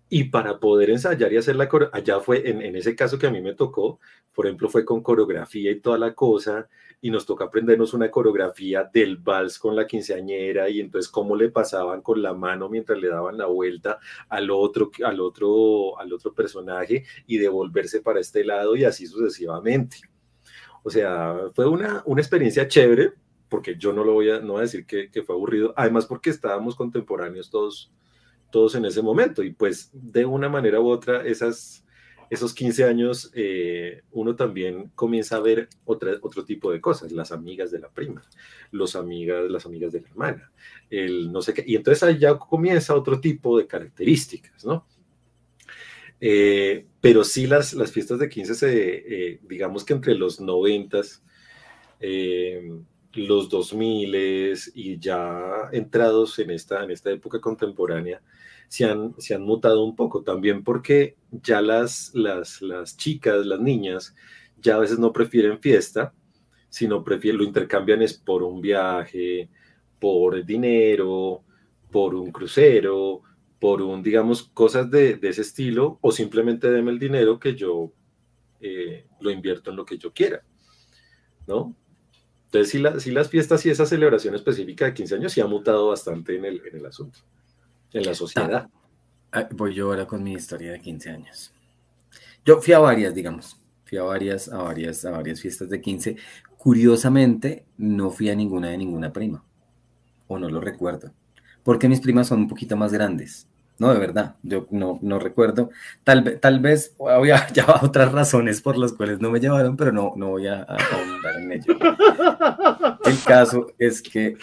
Y 0.08 0.24
para 0.24 0.58
poder 0.60 0.90
ensayar 0.90 1.32
y 1.32 1.36
hacer 1.36 1.56
la 1.56 1.68
allá 1.92 2.20
fue, 2.20 2.48
en, 2.48 2.62
en, 2.62 2.76
ese 2.76 2.94
caso 2.94 3.18
que 3.18 3.26
a 3.26 3.30
mí 3.30 3.40
me 3.40 3.54
tocó, 3.54 4.00
por 4.34 4.46
ejemplo, 4.46 4.68
fue 4.68 4.84
con 4.84 5.02
coreografía 5.02 5.70
y 5.70 5.80
toda 5.80 5.98
la 5.98 6.14
cosa, 6.14 6.68
y 7.04 7.10
nos 7.10 7.26
tocó 7.26 7.44
aprendernos 7.44 7.92
una 7.92 8.10
coreografía 8.10 8.88
del 8.90 9.18
vals 9.18 9.58
con 9.58 9.76
la 9.76 9.86
quinceañera, 9.86 10.70
y 10.70 10.80
entonces 10.80 11.12
cómo 11.12 11.36
le 11.36 11.50
pasaban 11.50 12.00
con 12.00 12.22
la 12.22 12.32
mano 12.32 12.70
mientras 12.70 12.98
le 12.98 13.08
daban 13.08 13.36
la 13.36 13.44
vuelta 13.44 13.98
al 14.30 14.50
otro, 14.50 14.90
al 15.04 15.20
otro, 15.20 15.98
al 15.98 16.10
otro 16.14 16.32
personaje, 16.32 17.04
y 17.26 17.36
devolverse 17.36 18.00
para 18.00 18.20
este 18.20 18.42
lado, 18.42 18.74
y 18.74 18.84
así 18.84 19.06
sucesivamente. 19.06 19.98
O 20.82 20.88
sea, 20.88 21.50
fue 21.52 21.68
una, 21.68 22.02
una 22.06 22.22
experiencia 22.22 22.66
chévere, 22.66 23.12
porque 23.50 23.76
yo 23.76 23.92
no 23.92 24.02
lo 24.02 24.14
voy 24.14 24.30
a, 24.30 24.40
no 24.40 24.54
voy 24.54 24.60
a 24.60 24.62
decir 24.62 24.86
que, 24.86 25.10
que 25.10 25.22
fue 25.22 25.34
aburrido, 25.34 25.74
además 25.76 26.06
porque 26.06 26.30
estábamos 26.30 26.74
contemporáneos 26.74 27.50
todos 27.50 27.92
todos 28.50 28.76
en 28.76 28.86
ese 28.86 29.02
momento. 29.02 29.42
Y 29.42 29.52
pues 29.52 29.90
de 29.92 30.24
una 30.24 30.48
manera 30.48 30.80
u 30.80 30.88
otra, 30.88 31.22
esas, 31.26 31.83
esos 32.30 32.54
15 32.54 32.84
años, 32.84 33.30
eh, 33.34 34.02
uno 34.12 34.36
también 34.36 34.90
comienza 34.94 35.36
a 35.36 35.40
ver 35.40 35.68
otra, 35.84 36.12
otro 36.22 36.44
tipo 36.44 36.72
de 36.72 36.80
cosas, 36.80 37.12
las 37.12 37.32
amigas 37.32 37.70
de 37.70 37.78
la 37.78 37.88
prima, 37.88 38.22
los 38.70 38.96
amigas, 38.96 39.50
las 39.50 39.66
amigas 39.66 39.92
de 39.92 40.00
la 40.00 40.08
hermana, 40.08 40.52
el 40.90 41.32
no 41.32 41.42
sé 41.42 41.54
qué. 41.54 41.64
Y 41.66 41.76
entonces 41.76 42.02
ahí 42.02 42.18
ya 42.18 42.36
comienza 42.38 42.94
otro 42.94 43.20
tipo 43.20 43.58
de 43.58 43.66
características, 43.66 44.64
¿no? 44.64 44.86
Eh, 46.20 46.86
pero 47.00 47.24
sí 47.24 47.46
las, 47.46 47.74
las 47.74 47.92
fiestas 47.92 48.18
de 48.18 48.28
15 48.28 48.54
se, 48.54 49.30
eh, 49.32 49.40
digamos 49.42 49.84
que 49.84 49.92
entre 49.92 50.14
los 50.14 50.40
90 50.40 51.00
los 53.16 53.48
2000 53.48 54.54
y 54.74 54.98
ya 54.98 55.68
entrados 55.72 56.38
en 56.38 56.50
esta, 56.50 56.82
en 56.82 56.90
esta 56.90 57.10
época 57.10 57.40
contemporánea, 57.40 58.20
se 58.68 58.84
han, 58.84 59.14
se 59.18 59.34
han 59.34 59.42
mutado 59.42 59.84
un 59.84 59.96
poco 59.96 60.22
también 60.22 60.64
porque 60.64 61.16
ya 61.30 61.60
las, 61.60 62.14
las, 62.14 62.62
las 62.62 62.96
chicas, 62.96 63.46
las 63.46 63.60
niñas, 63.60 64.14
ya 64.60 64.76
a 64.76 64.80
veces 64.80 64.98
no 64.98 65.12
prefieren 65.12 65.60
fiesta, 65.60 66.12
sino 66.68 67.04
prefieren, 67.04 67.38
lo 67.38 67.44
intercambian 67.44 68.02
es 68.02 68.14
por 68.14 68.42
un 68.42 68.60
viaje, 68.60 69.48
por 70.00 70.44
dinero, 70.44 71.44
por 71.90 72.14
un 72.14 72.32
crucero, 72.32 73.22
por 73.60 73.80
un, 73.80 74.02
digamos, 74.02 74.42
cosas 74.42 74.90
de, 74.90 75.18
ese 75.22 75.42
estilo, 75.42 75.98
o 76.00 76.10
simplemente 76.10 76.70
deme 76.70 76.90
el 76.90 76.98
dinero 76.98 77.38
que 77.38 77.54
yo 77.54 77.92
eh, 78.60 79.06
lo 79.20 79.30
invierto 79.30 79.70
en 79.70 79.76
lo 79.76 79.84
que 79.84 79.96
yo 79.96 80.12
quiera, 80.12 80.42
¿no? 81.46 81.76
Entonces, 82.46 83.02
sí, 83.02 83.10
las 83.10 83.28
fiestas 83.28 83.64
y 83.66 83.70
esa 83.70 83.86
celebración 83.86 84.34
específica 84.34 84.84
de 84.84 84.94
15 84.94 85.14
años 85.14 85.32
sí 85.32 85.40
ha 85.40 85.46
mutado 85.46 85.88
bastante 85.88 86.36
en 86.36 86.44
el, 86.44 86.62
en 86.66 86.76
el 86.76 86.86
asunto, 86.86 87.20
en 87.94 88.04
la 88.04 88.14
sociedad. 88.14 88.68
Ah, 89.32 89.48
voy 89.52 89.74
yo 89.74 89.86
ahora 89.86 90.06
con 90.06 90.22
mi 90.22 90.34
historia 90.34 90.72
de 90.72 90.80
15 90.80 91.10
años. 91.10 91.52
Yo 92.44 92.60
fui 92.60 92.74
a 92.74 92.78
varias, 92.78 93.14
digamos, 93.14 93.56
fui 93.84 93.98
a 93.98 94.02
varias, 94.02 94.48
a 94.48 94.58
varias, 94.58 95.04
a 95.04 95.10
varias 95.10 95.40
fiestas 95.40 95.70
de 95.70 95.80
15. 95.80 96.16
Curiosamente, 96.58 97.64
no 97.78 98.10
fui 98.10 98.28
a 98.30 98.34
ninguna 98.34 98.68
de 98.68 98.78
ninguna 98.78 99.12
prima, 99.12 99.44
o 100.26 100.38
no 100.38 100.48
lo 100.48 100.60
recuerdo, 100.60 101.12
porque 101.62 101.88
mis 101.88 102.00
primas 102.00 102.28
son 102.28 102.40
un 102.40 102.48
poquito 102.48 102.76
más 102.76 102.92
grandes. 102.92 103.48
No, 103.76 103.92
de 103.92 103.98
verdad, 103.98 104.36
yo 104.42 104.68
no, 104.70 105.00
no 105.02 105.18
recuerdo. 105.18 105.70
Tal, 106.04 106.38
tal 106.38 106.60
vez 106.60 106.94
había 107.08 107.46
otras 107.82 108.12
razones 108.12 108.60
por 108.60 108.78
las 108.78 108.92
cuales 108.92 109.20
no 109.20 109.30
me 109.30 109.40
llevaron, 109.40 109.76
pero 109.76 109.90
no, 109.90 110.12
no 110.16 110.30
voy 110.30 110.46
a, 110.46 110.62
ahondar 110.62 111.40
en 111.40 111.52
ello. 111.52 111.76
El 113.04 113.22
caso 113.24 113.66
es 113.78 114.00
que, 114.00 114.36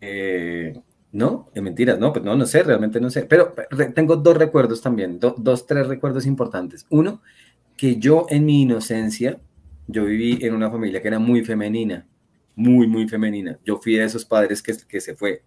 eh, 0.00 0.80
no, 1.12 1.50
de 1.54 1.60
mentiras, 1.62 1.98
no, 1.98 2.12
pues 2.12 2.24
no, 2.24 2.36
no 2.36 2.46
sé, 2.46 2.62
realmente 2.62 3.00
no 3.00 3.10
sé. 3.10 3.24
Pero 3.24 3.54
tengo 3.94 4.16
dos 4.16 4.36
recuerdos 4.36 4.82
también, 4.82 5.18
dos, 5.18 5.66
tres 5.66 5.86
recuerdos 5.86 6.26
importantes. 6.26 6.86
Uno, 6.90 7.22
que 7.76 7.96
yo 7.96 8.26
en 8.28 8.44
mi 8.44 8.62
inocencia, 8.62 9.40
yo 9.86 10.04
viví 10.04 10.38
en 10.44 10.54
una 10.54 10.70
familia 10.70 11.00
que 11.00 11.08
era 11.08 11.18
muy 11.18 11.44
femenina, 11.44 12.06
muy, 12.56 12.86
muy 12.86 13.08
femenina. 13.08 13.58
Yo 13.64 13.78
fui 13.78 13.94
de 13.96 14.04
esos 14.04 14.24
padres 14.24 14.62
que, 14.62 14.74
que 14.88 15.00
se 15.00 15.14
fue 15.14 15.42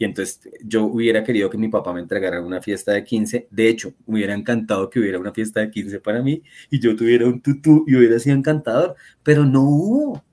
y 0.00 0.06
entonces 0.06 0.40
yo 0.64 0.86
hubiera 0.86 1.22
querido 1.22 1.50
que 1.50 1.58
mi 1.58 1.68
papá 1.68 1.92
me 1.92 2.00
entregara 2.00 2.40
una 2.40 2.62
fiesta 2.62 2.92
de 2.92 3.04
15. 3.04 3.48
De 3.50 3.68
hecho, 3.68 3.92
me 4.06 4.14
hubiera 4.14 4.32
encantado 4.32 4.88
que 4.88 4.98
hubiera 4.98 5.18
una 5.18 5.30
fiesta 5.30 5.60
de 5.60 5.70
15 5.70 6.00
para 6.00 6.22
mí 6.22 6.42
y 6.70 6.80
yo 6.80 6.96
tuviera 6.96 7.26
un 7.26 7.42
tutú 7.42 7.84
y 7.86 7.94
hubiera 7.94 8.18
sido 8.18 8.34
encantador, 8.34 8.96
pero 9.22 9.44
no 9.44 9.60
hubo. 9.60 10.24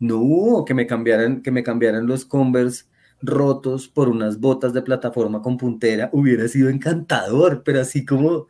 No 0.00 0.16
hubo 0.20 0.64
que 0.64 0.72
me 0.72 0.86
cambiaran, 0.86 1.42
que 1.42 1.50
me 1.50 1.62
cambiaran 1.62 2.06
los 2.06 2.24
Converse 2.24 2.86
rotos 3.24 3.88
por 3.88 4.08
unas 4.08 4.40
botas 4.40 4.72
de 4.72 4.82
plataforma 4.82 5.42
con 5.42 5.56
puntera. 5.56 6.10
Hubiera 6.12 6.46
sido 6.48 6.68
encantador, 6.68 7.62
pero 7.64 7.80
así 7.80 8.04
como... 8.04 8.48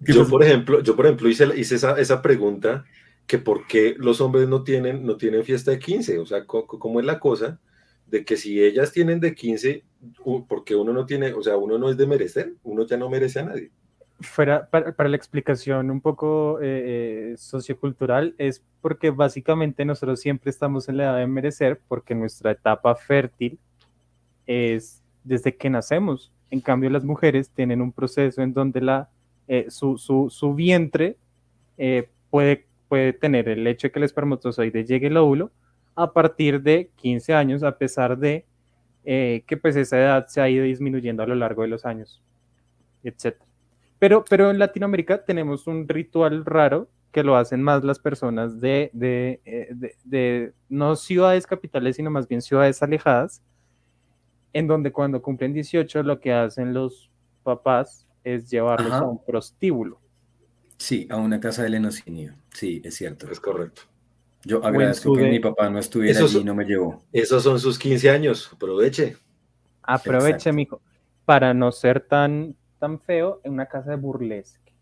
Yo, 0.00 0.26
por 0.26 0.42
ejemplo, 0.42 0.82
yo, 0.82 0.96
por 0.96 1.06
ejemplo, 1.06 1.28
hice, 1.28 1.46
hice 1.56 1.74
esa, 1.74 1.98
esa 2.00 2.22
pregunta 2.22 2.84
que 3.26 3.38
por 3.38 3.66
qué 3.66 3.94
los 3.98 4.20
hombres 4.20 4.48
no 4.48 4.64
tienen, 4.64 5.04
no 5.04 5.16
tienen 5.16 5.44
fiesta 5.44 5.70
de 5.70 5.78
15, 5.78 6.18
o 6.18 6.26
sea, 6.26 6.46
¿cómo 6.46 7.00
es 7.00 7.06
la 7.06 7.20
cosa? 7.20 7.60
de 8.10 8.24
que 8.24 8.36
si 8.36 8.62
ellas 8.62 8.92
tienen 8.92 9.20
de 9.20 9.34
15, 9.34 9.84
porque 10.48 10.74
uno 10.74 10.92
no 10.92 11.06
tiene, 11.06 11.32
o 11.32 11.42
sea, 11.42 11.56
uno 11.56 11.78
no 11.78 11.88
es 11.90 11.96
de 11.96 12.06
merecer, 12.06 12.54
uno 12.64 12.84
ya 12.84 12.96
no 12.96 13.08
merece 13.08 13.38
a 13.38 13.44
nadie. 13.44 13.70
Fuera, 14.20 14.68
para, 14.68 15.08
la 15.08 15.16
explicación 15.16 15.90
un 15.90 16.00
poco 16.00 16.60
eh, 16.60 17.32
eh, 17.32 17.34
sociocultural, 17.38 18.34
es 18.36 18.62
porque 18.82 19.10
básicamente 19.10 19.84
nosotros 19.84 20.20
siempre 20.20 20.50
estamos 20.50 20.88
en 20.88 20.98
la 20.98 21.04
edad 21.04 21.16
de 21.18 21.26
merecer, 21.26 21.80
porque 21.88 22.14
nuestra 22.14 22.50
etapa 22.50 22.94
fértil 22.94 23.58
es 24.46 25.02
desde 25.24 25.56
que 25.56 25.70
nacemos. 25.70 26.32
En 26.50 26.60
cambio, 26.60 26.90
las 26.90 27.04
mujeres 27.04 27.50
tienen 27.50 27.80
un 27.80 27.92
proceso 27.92 28.42
en 28.42 28.52
donde 28.52 28.80
la, 28.82 29.08
eh, 29.48 29.66
su, 29.70 29.96
su, 29.96 30.28
su, 30.28 30.54
vientre 30.54 31.16
puede, 32.28 32.66
puede 32.88 33.14
tener 33.14 33.48
el 33.48 33.66
hecho 33.66 33.88
de 33.88 33.92
que 33.92 34.00
el 34.00 34.04
espermatozoide 34.04 34.84
llegue 34.84 35.06
al 35.06 35.16
óvulo, 35.16 35.50
a 35.94 36.12
partir 36.12 36.60
de 36.62 36.90
15 36.96 37.34
años, 37.34 37.62
a 37.62 37.76
pesar 37.76 38.18
de 38.18 38.44
eh, 39.04 39.44
que 39.46 39.56
pues 39.56 39.76
esa 39.76 39.98
edad 39.98 40.26
se 40.28 40.40
ha 40.40 40.48
ido 40.48 40.64
disminuyendo 40.64 41.22
a 41.22 41.26
lo 41.26 41.34
largo 41.34 41.62
de 41.62 41.68
los 41.68 41.84
años, 41.84 42.22
etc. 43.02 43.36
Pero, 44.00 44.24
pero 44.28 44.50
en 44.50 44.58
Latinoamérica 44.58 45.24
tenemos 45.24 45.68
un 45.68 45.86
ritual 45.86 46.44
raro 46.44 46.88
que 47.12 47.22
lo 47.22 47.36
hacen 47.36 47.62
más 47.62 47.84
las 47.84 47.98
personas 47.98 48.60
de, 48.60 48.90
de, 48.92 49.40
eh, 49.44 49.94
de, 50.04 50.52
no 50.68 50.96
ciudades 50.96 51.46
capitales, 51.46 51.96
sino 51.96 52.10
más 52.10 52.26
bien 52.26 52.40
ciudades 52.40 52.82
alejadas, 52.82 53.42
en 54.52 54.66
donde 54.66 54.90
cuando 54.90 55.22
cumplen 55.22 55.52
18 55.52 56.02
lo 56.02 56.18
que 56.18 56.32
hacen 56.32 56.74
los 56.74 57.10
papás 57.42 58.06
es 58.24 58.50
llevarlos 58.50 58.92
a 58.92 59.04
un 59.04 59.22
prostíbulo. 59.24 60.00
Sí, 60.76 61.06
a 61.10 61.18
una 61.18 61.38
casa 61.38 61.62
de 61.62 61.68
lenocinio. 61.68 62.34
Sí, 62.54 62.80
es 62.82 62.94
cierto. 62.94 63.30
Es 63.30 63.38
correcto. 63.38 63.82
Yo 64.44 64.64
agradezco 64.64 65.14
que 65.14 65.28
mi 65.28 65.38
papá 65.38 65.68
no 65.68 65.78
estuviera 65.78 66.18
allí 66.18 66.38
y 66.38 66.44
no 66.44 66.54
me 66.54 66.64
llevó. 66.64 67.02
Esos 67.12 67.42
son 67.42 67.60
sus 67.60 67.78
15 67.78 68.08
años, 68.08 68.50
aproveche. 68.50 69.16
Aproveche, 69.82 70.52
mijo, 70.52 70.80
para 71.26 71.52
no 71.52 71.70
ser 71.70 72.00
tan, 72.00 72.56
tan 72.80 72.98
feo 72.98 73.40
en 73.44 73.52
una 73.52 73.66
casa 73.66 73.90
de 73.90 73.96
burlesque. 73.96 74.72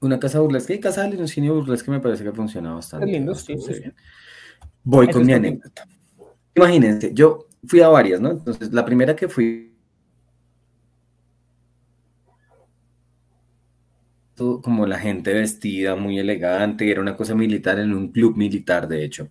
Una 0.00 0.20
casa 0.20 0.38
de 0.38 0.44
burlesque, 0.44 0.74
y 0.74 0.80
casa 0.80 1.08
de 1.08 1.26
cine 1.26 1.50
burlesque 1.50 1.90
me 1.90 2.00
parece 2.00 2.22
que 2.22 2.32
funciona 2.32 2.74
bastante. 2.74 3.06
lindo, 3.06 3.34
sí, 3.34 3.56
Voy 4.84 5.08
con 5.08 5.24
mi 5.24 5.32
anécdota. 5.32 5.84
Imagínense, 6.54 7.12
yo 7.14 7.46
fui 7.66 7.80
a 7.80 7.88
varias, 7.88 8.20
¿no? 8.20 8.30
Entonces, 8.30 8.72
la 8.72 8.84
primera 8.84 9.16
que 9.16 9.28
fui 9.28 9.72
como 14.60 14.86
la 14.86 14.98
gente 14.98 15.32
vestida 15.32 15.94
muy 15.94 16.18
elegante, 16.18 16.90
era 16.90 17.00
una 17.00 17.16
cosa 17.16 17.34
militar 17.34 17.78
en 17.78 17.92
un 17.92 18.10
club 18.10 18.36
militar, 18.36 18.88
de 18.88 19.04
hecho, 19.04 19.28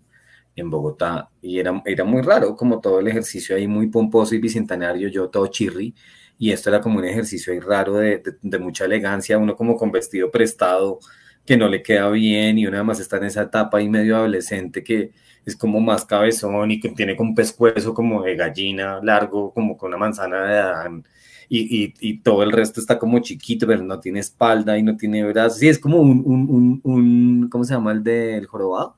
en 0.56 0.70
Bogotá, 0.70 1.30
y 1.42 1.60
era, 1.60 1.82
era 1.86 2.04
muy 2.04 2.22
raro, 2.22 2.56
como 2.56 2.80
todo 2.80 3.00
el 3.00 3.08
ejercicio 3.08 3.56
ahí 3.56 3.68
muy 3.68 3.88
pomposo 3.88 4.36
y 4.36 4.40
bicentenario, 4.40 5.10
yo 5.10 5.30
todo 5.30 5.48
chirri, 5.48 5.94
y 6.42 6.52
esto 6.52 6.70
era 6.72 6.82
como 6.82 6.98
un 6.98 7.06
ejercicio 7.06 7.54
ahí 7.54 7.60
raro 7.60 7.94
de, 7.98 8.24
de, 8.42 8.58
mucha 8.58 8.86
elegancia, 8.86 9.38
uno 9.38 9.56
como 9.56 9.78
con 9.78 9.92
vestido 9.92 10.32
prestado 10.32 10.98
que 11.46 11.56
no 11.56 11.68
le 11.68 11.84
queda 11.84 12.10
bien, 12.10 12.58
y 12.58 12.66
uno 12.66 12.84
más 12.84 13.00
está 13.00 13.18
en 13.18 13.26
esa 13.26 13.44
etapa 13.44 13.78
ahí 13.78 13.88
medio 13.88 14.18
adolescente 14.18 14.84
que 14.84 15.12
es 15.46 15.56
como 15.56 15.80
más 15.80 16.04
cabezón 16.04 16.72
y 16.72 16.80
que 16.80 16.90
tiene 16.90 17.16
con 17.16 17.36
pescuezo 17.36 17.94
como 17.94 18.24
de 18.24 18.36
gallina 18.36 19.00
largo, 19.04 19.54
como 19.54 19.78
con 19.78 19.90
una 19.90 19.98
manzana 19.98 20.44
de 20.46 20.58
Adán 20.58 21.04
y, 21.48 21.94
y, 22.00 22.18
todo 22.22 22.42
el 22.42 22.52
resto 22.52 22.80
está 22.80 22.98
como 22.98 23.20
chiquito, 23.20 23.68
pero 23.68 23.84
no 23.84 24.00
tiene 24.00 24.22
espalda 24.22 24.80
y 24.80 24.84
no 24.84 24.98
tiene 24.98 25.24
brazos. 25.26 25.60
Sí, 25.60 25.68
es 25.68 25.78
como 25.78 26.00
un, 26.00 26.24
un, 26.26 26.82
un, 26.84 27.50
¿cómo 27.50 27.66
se 27.66 27.76
llama 27.76 27.92
el 27.92 28.04
del 28.04 28.48
jorobado? 28.48 28.96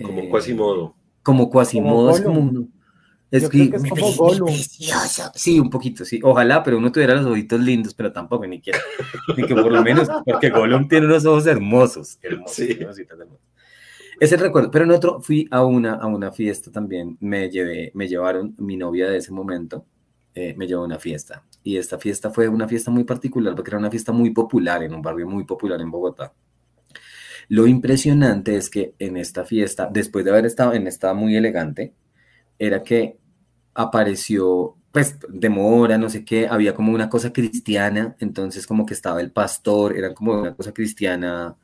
Como 0.00 0.20
eh, 0.20 0.28
Quasimodo. 0.30 0.94
Como 1.22 1.50
Quasimodo, 1.50 2.10
es 2.10 2.22
como 2.22 2.68
Es, 3.34 3.48
que, 3.48 3.64
es 3.64 3.88
como 3.88 4.12
Gollum. 4.12 4.54
Sí, 5.34 5.58
un 5.58 5.68
poquito, 5.68 6.04
sí. 6.04 6.20
Ojalá, 6.22 6.62
pero 6.62 6.78
uno 6.78 6.92
tuviera 6.92 7.16
los 7.16 7.26
ojitos 7.26 7.58
lindos, 7.58 7.92
pero 7.92 8.12
tampoco, 8.12 8.46
ni 8.46 8.60
quiera. 8.60 8.78
Ni 9.36 9.44
que 9.44 9.54
por 9.56 9.72
lo 9.72 9.82
menos, 9.82 10.08
porque 10.24 10.50
Gollum 10.50 10.86
tiene 10.86 11.06
unos 11.06 11.26
ojos 11.26 11.44
hermosos. 11.48 12.16
hermosos 12.22 12.54
sí. 12.54 12.78
Es 14.20 14.30
el 14.30 14.38
recuerdo. 14.38 14.70
Pero 14.70 14.84
en 14.84 14.92
otro 14.92 15.20
fui 15.20 15.48
a 15.50 15.64
una, 15.64 15.94
a 15.94 16.06
una 16.06 16.30
fiesta 16.30 16.70
también. 16.70 17.16
Me, 17.18 17.50
llevé, 17.50 17.90
me 17.94 18.06
llevaron, 18.06 18.54
mi 18.58 18.76
novia 18.76 19.10
de 19.10 19.16
ese 19.16 19.32
momento, 19.32 19.84
eh, 20.32 20.54
me 20.56 20.68
llevó 20.68 20.82
a 20.82 20.86
una 20.86 21.00
fiesta. 21.00 21.42
Y 21.64 21.76
esta 21.76 21.98
fiesta 21.98 22.30
fue 22.30 22.46
una 22.46 22.68
fiesta 22.68 22.92
muy 22.92 23.02
particular, 23.02 23.56
porque 23.56 23.72
era 23.72 23.78
una 23.78 23.90
fiesta 23.90 24.12
muy 24.12 24.30
popular, 24.30 24.84
en 24.84 24.94
un 24.94 25.02
barrio 25.02 25.26
muy 25.26 25.42
popular 25.42 25.80
en 25.80 25.90
Bogotá. 25.90 26.32
Lo 27.48 27.66
impresionante 27.66 28.54
es 28.56 28.70
que 28.70 28.94
en 29.00 29.16
esta 29.16 29.44
fiesta, 29.44 29.88
después 29.92 30.24
de 30.24 30.30
haber 30.30 30.46
estado 30.46 30.72
en 30.74 30.86
estado 30.86 31.16
muy 31.16 31.34
elegante, 31.34 31.94
era 32.60 32.84
que 32.84 33.18
apareció, 33.74 34.76
pues, 34.92 35.18
demora, 35.28 35.98
no 35.98 36.08
sé 36.10 36.24
qué, 36.24 36.46
había 36.48 36.74
como 36.74 36.92
una 36.92 37.08
cosa 37.08 37.32
cristiana, 37.32 38.16
entonces 38.20 38.66
como 38.66 38.86
que 38.86 38.94
estaba 38.94 39.20
el 39.20 39.32
pastor, 39.32 39.96
era 39.96 40.14
como 40.14 40.40
una 40.40 40.54
cosa 40.54 40.72
cristiana 40.72 41.56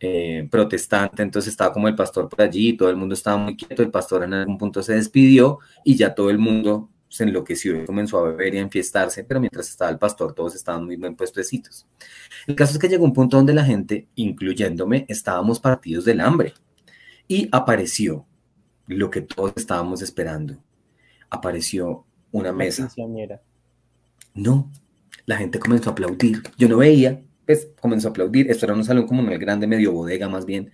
eh, 0.00 0.46
protestante, 0.50 1.22
entonces 1.22 1.52
estaba 1.52 1.72
como 1.72 1.88
el 1.88 1.94
pastor 1.94 2.28
por 2.28 2.42
allí, 2.42 2.76
todo 2.76 2.90
el 2.90 2.96
mundo 2.96 3.14
estaba 3.14 3.36
muy 3.38 3.56
quieto, 3.56 3.82
el 3.82 3.90
pastor 3.90 4.24
en 4.24 4.34
algún 4.34 4.58
punto 4.58 4.82
se 4.82 4.94
despidió 4.94 5.60
y 5.84 5.96
ya 5.96 6.14
todo 6.14 6.30
el 6.30 6.38
mundo 6.38 6.90
se 7.08 7.24
enloqueció 7.24 7.80
y 7.80 7.86
comenzó 7.86 8.18
a 8.18 8.30
beber 8.30 8.54
y 8.54 8.58
a 8.58 8.60
enfiestarse, 8.60 9.22
pero 9.22 9.38
mientras 9.38 9.70
estaba 9.70 9.90
el 9.90 9.98
pastor 9.98 10.34
todos 10.34 10.56
estaban 10.56 10.84
muy 10.84 10.96
bien 10.96 11.14
puestecitos. 11.14 11.86
El 12.46 12.56
caso 12.56 12.72
es 12.72 12.78
que 12.78 12.88
llegó 12.88 13.04
un 13.04 13.12
punto 13.12 13.36
donde 13.36 13.54
la 13.54 13.64
gente, 13.64 14.08
incluyéndome, 14.16 15.06
estábamos 15.08 15.60
partidos 15.60 16.04
del 16.04 16.20
hambre 16.20 16.54
y 17.28 17.48
apareció 17.52 18.26
lo 18.88 19.10
que 19.10 19.22
todos 19.22 19.52
estábamos 19.56 20.02
esperando, 20.02 20.58
apareció 21.34 22.04
una 22.32 22.52
mesa. 22.52 22.90
No, 24.34 24.70
la 25.26 25.36
gente 25.36 25.58
comenzó 25.58 25.90
a 25.90 25.92
aplaudir. 25.92 26.42
Yo 26.58 26.68
no 26.68 26.78
veía, 26.78 27.20
pues 27.46 27.68
comenzó 27.80 28.08
a 28.08 28.10
aplaudir. 28.10 28.50
Esto 28.50 28.66
era 28.66 28.74
un 28.74 28.84
salón 28.84 29.06
como 29.06 29.28
el 29.30 29.38
grande, 29.38 29.66
medio 29.66 29.92
bodega 29.92 30.28
más 30.28 30.44
bien. 30.44 30.72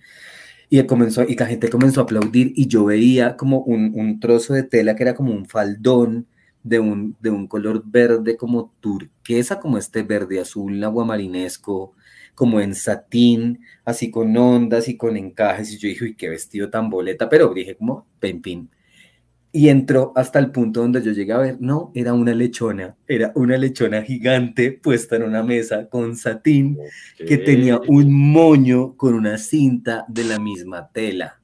Y, 0.69 0.81
comenzó, 0.85 1.23
y 1.23 1.35
la 1.35 1.45
gente 1.45 1.69
comenzó 1.69 1.99
a 2.01 2.03
aplaudir 2.03 2.53
y 2.55 2.67
yo 2.67 2.85
veía 2.85 3.35
como 3.35 3.59
un, 3.59 3.91
un 3.93 4.19
trozo 4.19 4.53
de 4.53 4.63
tela 4.63 4.95
que 4.95 5.03
era 5.03 5.13
como 5.13 5.33
un 5.33 5.45
faldón 5.45 6.27
de 6.63 6.79
un, 6.79 7.17
de 7.19 7.29
un 7.29 7.47
color 7.47 7.83
verde 7.85 8.37
como 8.37 8.73
turquesa, 8.79 9.59
como 9.59 9.77
este 9.77 10.03
verde 10.03 10.39
azul 10.39 10.83
aguamarinesco, 10.83 11.93
como 12.35 12.59
en 12.61 12.75
satín, 12.75 13.59
así 13.85 14.11
con 14.11 14.35
ondas 14.37 14.87
y 14.87 14.97
con 14.97 15.17
encajes. 15.17 15.73
Y 15.73 15.77
yo 15.77 15.87
dije, 15.89 16.05
uy, 16.05 16.15
qué 16.15 16.29
vestido 16.29 16.69
tan 16.69 16.89
boleta, 16.89 17.29
pero 17.29 17.53
dije 17.53 17.75
como, 17.75 18.05
pin. 18.19 18.69
Y 19.53 19.67
entró 19.67 20.13
hasta 20.15 20.39
el 20.39 20.51
punto 20.51 20.79
donde 20.81 21.01
yo 21.01 21.11
llegué 21.11 21.33
a 21.33 21.39
ver, 21.39 21.57
no, 21.59 21.91
era 21.93 22.13
una 22.13 22.33
lechona, 22.33 22.95
era 23.05 23.33
una 23.35 23.57
lechona 23.57 24.01
gigante 24.01 24.71
puesta 24.71 25.17
en 25.17 25.23
una 25.23 25.43
mesa 25.43 25.89
con 25.89 26.15
satín 26.15 26.77
que 27.17 27.37
tenía 27.37 27.81
un 27.87 28.13
moño 28.13 28.95
con 28.95 29.13
una 29.13 29.37
cinta 29.37 30.05
de 30.07 30.23
la 30.23 30.39
misma 30.39 30.89
tela. 30.93 31.41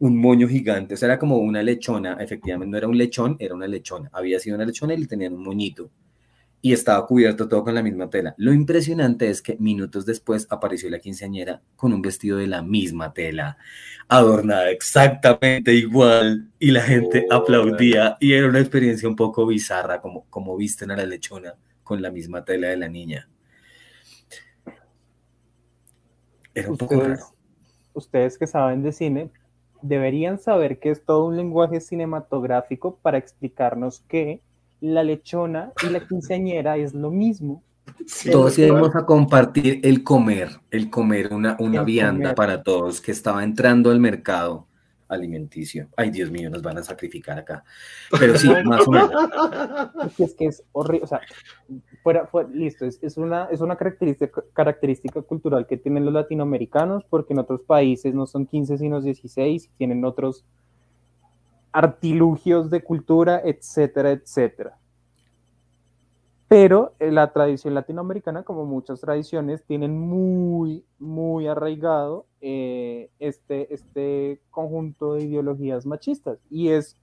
Un 0.00 0.16
moño 0.16 0.48
gigante, 0.48 0.94
o 0.94 0.96
sea, 0.96 1.06
era 1.06 1.18
como 1.18 1.38
una 1.38 1.62
lechona, 1.62 2.14
efectivamente 2.18 2.72
no 2.72 2.78
era 2.78 2.88
un 2.88 2.98
lechón, 2.98 3.36
era 3.38 3.54
una 3.54 3.68
lechona. 3.68 4.10
Había 4.12 4.40
sido 4.40 4.56
una 4.56 4.64
lechona 4.64 4.94
y 4.94 4.98
le 4.98 5.06
tenían 5.06 5.34
un 5.34 5.44
moñito 5.44 5.90
y 6.64 6.72
estaba 6.72 7.04
cubierto 7.06 7.48
todo 7.48 7.64
con 7.64 7.74
la 7.74 7.82
misma 7.82 8.08
tela. 8.08 8.34
Lo 8.38 8.52
impresionante 8.52 9.28
es 9.28 9.42
que 9.42 9.56
minutos 9.58 10.06
después 10.06 10.46
apareció 10.48 10.88
la 10.88 11.00
quinceañera 11.00 11.60
con 11.74 11.92
un 11.92 12.00
vestido 12.00 12.38
de 12.38 12.46
la 12.46 12.62
misma 12.62 13.12
tela, 13.12 13.58
adornada 14.06 14.70
exactamente 14.70 15.74
igual 15.74 16.48
y 16.60 16.70
la 16.70 16.82
gente 16.82 17.26
aplaudía 17.30 18.16
y 18.20 18.34
era 18.34 18.48
una 18.48 18.60
experiencia 18.60 19.08
un 19.08 19.16
poco 19.16 19.44
bizarra 19.44 20.00
como, 20.00 20.24
como 20.30 20.56
visten 20.56 20.92
a 20.92 20.96
la 20.96 21.04
lechona 21.04 21.56
con 21.82 22.00
la 22.00 22.12
misma 22.12 22.44
tela 22.44 22.68
de 22.68 22.76
la 22.76 22.88
niña. 22.88 23.28
Era 26.54 26.70
un 26.70 26.78
poco 26.78 27.00
raro. 27.00 27.24
Ustedes 27.92 28.38
que 28.38 28.46
saben 28.46 28.84
de 28.84 28.92
cine 28.92 29.30
deberían 29.82 30.38
saber 30.38 30.78
que 30.78 30.90
es 30.90 31.04
todo 31.04 31.26
un 31.26 31.36
lenguaje 31.36 31.80
cinematográfico 31.80 33.00
para 33.02 33.18
explicarnos 33.18 34.00
que 34.06 34.42
la 34.82 35.04
lechona 35.04 35.72
y 35.86 35.90
la 35.90 36.06
quinceañera 36.06 36.76
es 36.76 36.92
lo 36.92 37.10
mismo. 37.10 37.62
todos 38.30 38.58
íbamos 38.58 38.94
a 38.96 39.06
compartir 39.06 39.80
el 39.84 40.02
comer, 40.02 40.50
el 40.70 40.90
comer, 40.90 41.32
una, 41.32 41.56
una 41.60 41.82
vianda 41.84 42.34
para 42.34 42.62
todos 42.62 43.00
que 43.00 43.12
estaba 43.12 43.44
entrando 43.44 43.90
al 43.90 44.00
mercado 44.00 44.66
alimenticio. 45.08 45.88
Ay, 45.96 46.10
Dios 46.10 46.30
mío, 46.30 46.50
nos 46.50 46.62
van 46.62 46.78
a 46.78 46.82
sacrificar 46.82 47.38
acá. 47.38 47.62
Pero 48.18 48.36
sí, 48.36 48.48
más 48.64 48.88
o 48.88 48.90
menos. 48.90 49.10
Es 50.18 50.34
que 50.34 50.46
es 50.46 50.64
horrible, 50.72 51.04
o 51.04 51.06
sea, 51.06 51.20
fuera, 52.02 52.28
listo, 52.52 52.84
es, 52.84 52.98
es, 53.02 53.16
una, 53.16 53.44
es 53.52 53.60
una 53.60 53.76
característica, 53.76 54.42
característica 54.52 55.22
cultural 55.22 55.66
que 55.66 55.76
tienen 55.76 56.04
los 56.04 56.14
latinoamericanos, 56.14 57.04
porque 57.08 57.34
en 57.34 57.40
otros 57.40 57.62
países 57.62 58.14
no 58.14 58.26
son 58.26 58.46
15, 58.46 58.78
sino 58.78 59.00
16, 59.00 59.66
y 59.66 59.68
tienen 59.76 60.04
otros 60.04 60.44
artilugios 61.72 62.70
de 62.70 62.82
cultura, 62.82 63.40
etcétera, 63.44 64.10
etcétera. 64.10 64.78
Pero 66.48 66.92
eh, 66.98 67.10
la 67.10 67.32
tradición 67.32 67.72
latinoamericana, 67.72 68.42
como 68.42 68.66
muchas 68.66 69.00
tradiciones, 69.00 69.64
tienen 69.64 69.98
muy, 69.98 70.84
muy 70.98 71.46
arraigado 71.46 72.26
eh, 72.42 73.08
este, 73.18 73.72
este 73.72 74.38
conjunto 74.50 75.14
de 75.14 75.24
ideologías 75.24 75.86
machistas. 75.86 76.38
Y 76.50 76.68
es 76.68 76.98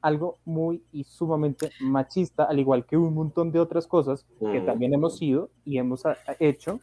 algo 0.00 0.38
muy 0.44 0.82
y 0.92 1.04
sumamente 1.04 1.70
machista, 1.80 2.44
al 2.44 2.58
igual 2.58 2.86
que 2.86 2.96
un 2.96 3.14
montón 3.14 3.52
de 3.52 3.60
otras 3.60 3.86
cosas 3.86 4.26
que 4.40 4.60
mm. 4.60 4.66
también 4.66 4.94
hemos 4.94 5.16
sido 5.16 5.50
y 5.64 5.78
hemos 5.78 6.02
hecho 6.40 6.80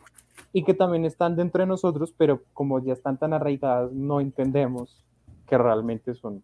y 0.53 0.63
que 0.63 0.73
también 0.73 1.05
están 1.05 1.35
dentro 1.35 1.61
de 1.61 1.67
nosotros, 1.67 2.13
pero 2.17 2.41
como 2.53 2.79
ya 2.79 2.93
están 2.93 3.17
tan 3.17 3.33
arraigadas, 3.33 3.91
no 3.91 4.21
entendemos 4.21 5.03
que 5.47 5.57
realmente 5.57 6.13
son 6.13 6.43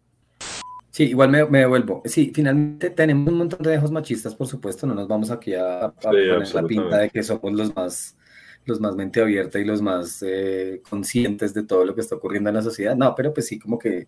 Sí, 0.92 1.04
igual 1.04 1.30
me, 1.30 1.46
me, 1.46 1.60
devuelvo. 1.60 2.02
Sí, 2.04 2.32
finalmente 2.34 2.90
tenemos 2.90 3.32
un 3.32 3.38
montón 3.38 3.62
de 3.62 3.70
dejos 3.70 3.90
machistas, 3.90 4.34
por 4.34 4.46
supuesto, 4.46 4.86
no 4.86 4.94
nos 4.94 5.08
vamos 5.08 5.30
aquí 5.30 5.54
a, 5.54 5.90
poner 5.90 6.54
la 6.54 6.62
pinta 6.64 6.98
de 6.98 7.08
que 7.08 7.22
somos 7.22 7.50
los 7.54 7.74
más, 7.74 8.18
los 8.66 8.78
más 8.78 8.94
mente 8.94 9.22
abierta 9.22 9.58
y 9.58 9.64
los 9.64 9.80
más 9.80 10.22
eh, 10.22 10.82
conscientes 10.86 11.54
de 11.54 11.62
todo 11.62 11.86
lo 11.86 11.94
que 11.94 12.02
está 12.02 12.16
ocurriendo 12.16 12.50
en 12.50 12.56
la 12.56 12.62
sociedad. 12.62 12.94
No, 12.94 13.14
pero 13.14 13.32
pues 13.32 13.46
sí, 13.46 13.58
como 13.58 13.78
que 13.78 14.06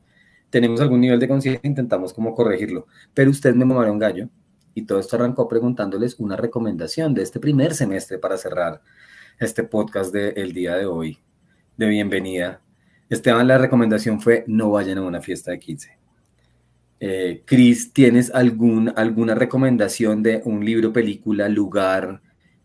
tenemos 0.51 0.78
algún 0.82 1.01
nivel 1.01 1.18
de 1.18 1.26
conciencia 1.26 1.61
e 1.64 1.68
intentamos 1.68 2.12
como 2.12 2.35
corregirlo. 2.35 2.87
Pero 3.14 3.30
usted 3.30 3.55
me 3.55 3.64
un 3.64 3.99
gallo 3.99 4.28
y 4.74 4.85
todo 4.85 4.99
esto 4.99 5.16
arrancó 5.16 5.49
preguntándoles 5.49 6.20
una 6.20 6.37
recomendación 6.37 7.14
de 7.14 7.22
este 7.22 7.41
primer 7.41 7.72
semestre 7.72 8.18
para 8.18 8.37
cerrar 8.37 8.82
este 9.39 9.64
podcast 9.64 10.12
del 10.12 10.53
día 10.53 10.76
de 10.76 10.85
hoy, 10.85 11.18
de 11.78 11.89
bienvenida. 11.89 12.61
Esteban, 13.09 13.49
la 13.49 13.57
recomendación 13.57 14.20
fue 14.20 14.45
no 14.49 14.70
vayan 14.70 14.99
a 14.99 15.03
una 15.03 15.22
fiesta 15.22 15.51
de 15.51 15.59
15 15.59 16.04
eh, 17.07 17.43
Cris, 17.45 17.93
¿tienes 17.93 18.31
algún, 18.31 18.91
alguna 18.97 19.35
recomendación 19.35 20.23
de 20.23 20.41
un 20.47 20.65
libro, 20.65 20.91
película, 20.91 21.51
lugar, 21.51 22.23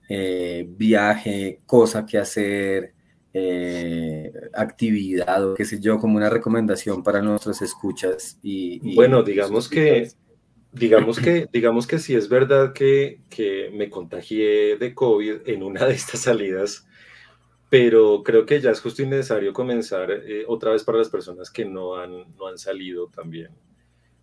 eh, 0.08 0.66
viaje, 0.66 1.60
cosa 1.66 2.06
que 2.06 2.18
hacer, 2.18 2.94
eh, 3.34 4.32
actividad 4.54 5.46
o 5.46 5.56
qué 5.56 5.66
sé 5.66 5.82
yo, 5.82 5.98
como 5.98 6.16
una 6.16 6.30
recomendación 6.30 7.04
para 7.04 7.22
nuestros 7.22 7.62
escuchas? 7.62 8.40
Y, 8.42 8.96
bueno, 8.96 9.24
digamos 9.24 9.68
que, 9.68 10.08
digamos 10.72 11.20
que, 11.20 11.50
digamos 11.52 11.86
que 11.86 12.00
sí 12.00 12.16
es 12.16 12.30
verdad 12.30 12.72
que, 12.72 13.20
que 13.30 13.70
me 13.74 13.90
contagié 13.90 14.78
de 14.78 14.96
COVID 14.96 15.50
en 15.50 15.64
una 15.64 15.86
de 15.86 15.96
estas 15.96 16.22
salidas 16.22 16.86
pero 17.70 18.24
creo 18.24 18.48
que 18.48 18.60
ya 18.62 18.72
es 18.72 18.82
justo 18.82 19.04
y 19.04 19.06
necesario 19.06 19.54
comenzar 19.54 20.10
otra 20.48 20.72
vez 20.72 20.84
para 20.84 20.98
las 20.98 21.10
personas 21.10 21.52
que 21.52 21.66
no 21.66 21.98
han, 21.98 22.36
no 22.36 22.48
han 22.48 22.58
salido 22.58 23.10
también. 23.10 23.52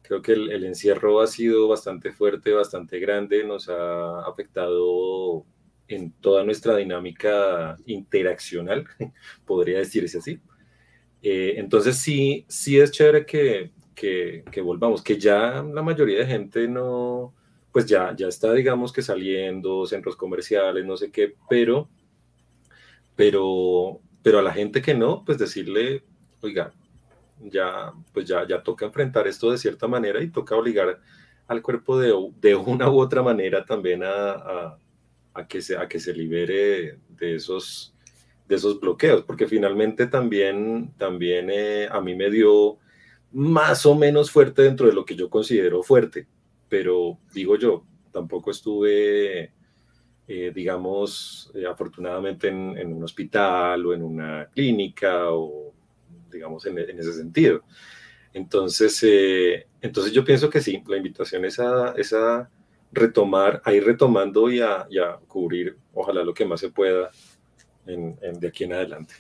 Creo 0.07 0.23
que 0.23 0.33
el, 0.33 0.65
encierro 0.65 1.21
ha 1.21 1.27
sido 1.27 1.67
bastante 1.67 2.13
fuerte, 2.13 2.53
bastante 2.53 3.01
grande, 3.01 3.43
nos 3.45 3.69
ha 3.69 4.21
afectado 4.21 5.45
en 5.89 6.13
toda 6.13 6.45
nuestra 6.45 6.77
dinámica 6.77 7.77
interaccional, 7.87 8.87
podría 9.47 9.79
decirse 9.79 10.19
así. 10.19 10.41
Eh, 11.23 11.55
entonces 11.57 11.99
sí, 11.99 12.45
sí 12.49 12.79
es 12.79 12.93
chévere 12.93 13.27
que, 13.27 13.73
que, 13.97 14.45
que, 14.53 14.61
volvamos, 14.61 15.03
que 15.03 15.19
ya 15.19 15.63
la 15.63 15.83
mayoría 15.83 16.21
de 16.21 16.27
gente 16.27 16.69
no, 16.69 17.35
pues 17.73 17.87
ya, 17.87 18.15
ya 18.15 18.29
está, 18.29 18.53
digamos 18.53 18.93
que 18.93 19.03
saliendo, 19.03 19.87
centros 19.87 20.15
comerciales, 20.15 20.85
no 20.85 20.97
sé 20.97 21.11
qué, 21.11 21.35
pero, 21.51 21.89
pero, 23.17 24.01
pero 24.23 24.39
a 24.39 24.43
la 24.43 24.53
gente 24.53 24.81
que 24.81 24.95
no, 24.95 25.25
pues 25.25 25.39
decirle, 25.39 26.05
oiga, 26.43 26.73
ya, 27.41 27.93
pues 28.13 28.27
ya, 28.27 28.47
ya 28.47 28.63
toca 28.63 28.87
enfrentar 28.87 29.27
esto 29.27 29.51
de 29.51 29.59
cierta 29.59 29.87
manera 29.87 30.23
y 30.23 30.31
toca 30.31 30.57
obligar 30.57 31.01
al 31.47 31.63
cuerpo 31.63 31.99
de, 31.99 32.13
de 32.41 32.55
una 32.57 32.91
u 32.91 32.99
otra 32.99 33.23
manera 33.23 33.65
también 33.65 34.03
a, 34.05 34.79
a, 35.35 35.47
que 35.47 35.63
se, 35.63 35.77
a 35.77 35.89
que 35.89 36.01
se 36.01 36.13
libere 36.13 36.99
de 37.09 37.37
esos, 37.37 37.95
de 38.49 38.57
esos 38.57 38.81
bloqueos, 38.81 39.23
porque 39.23 39.47
finalmente 39.47 40.07
también, 40.07 40.93
también 40.99 41.49
eh, 41.51 41.89
a 41.91 42.01
mí 42.01 42.15
me 42.15 42.31
dio 42.31 42.79
más 43.33 43.87
o 43.87 43.95
menos 43.95 44.31
fuerte 44.31 44.63
dentro 44.63 44.87
de 44.87 44.93
lo 44.93 45.05
que 45.05 45.15
yo 45.15 45.29
considero 45.31 45.83
fuerte. 45.83 46.27
pero 46.69 47.19
digo 47.33 47.57
yo, 47.57 47.85
tampoco 48.11 48.51
estuve, 48.51 49.53
eh, 50.27 50.53
digamos, 50.55 51.53
eh, 51.55 51.67
afortunadamente 51.67 52.49
en, 52.49 52.93
un 52.93 53.05
hospital 53.05 53.87
o 53.87 53.95
en 53.95 54.03
una 54.03 54.49
clínica 54.53 55.31
o, 55.31 55.76
digamos, 56.37 56.65
en, 56.67 56.79
ese 56.79 57.13
sentido. 57.13 57.63
Entonces, 58.33 59.03
entonces 59.81 60.13
yo 60.13 60.25
pienso 60.25 60.51
que 60.51 60.61
sí, 60.61 60.83
la 60.87 60.97
invitación 60.97 61.45
es 61.45 61.59
a, 61.59 62.49
retomar, 62.93 63.61
a 63.65 63.73
ir 63.73 63.85
retomando 63.85 64.51
y 64.51 64.61
a, 64.61 64.87
cubrir, 65.27 65.77
ojalá 65.95 66.23
lo 66.23 66.35
que 66.35 66.45
más 66.45 66.61
se 66.61 66.71
pueda 66.71 67.11
en, 67.87 68.17
de 68.39 68.49
aquí 68.49 68.65
en 68.65 68.75
adelante. 68.75 69.15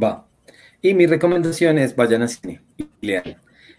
Va. 0.00 0.26
Y 0.80 0.94
mi 0.94 1.06
recomendación 1.06 1.78
es 1.78 1.96
vayan 1.96 2.22
a 2.22 2.28
cine 2.28 2.62
y 2.76 2.86
lean. 3.00 3.36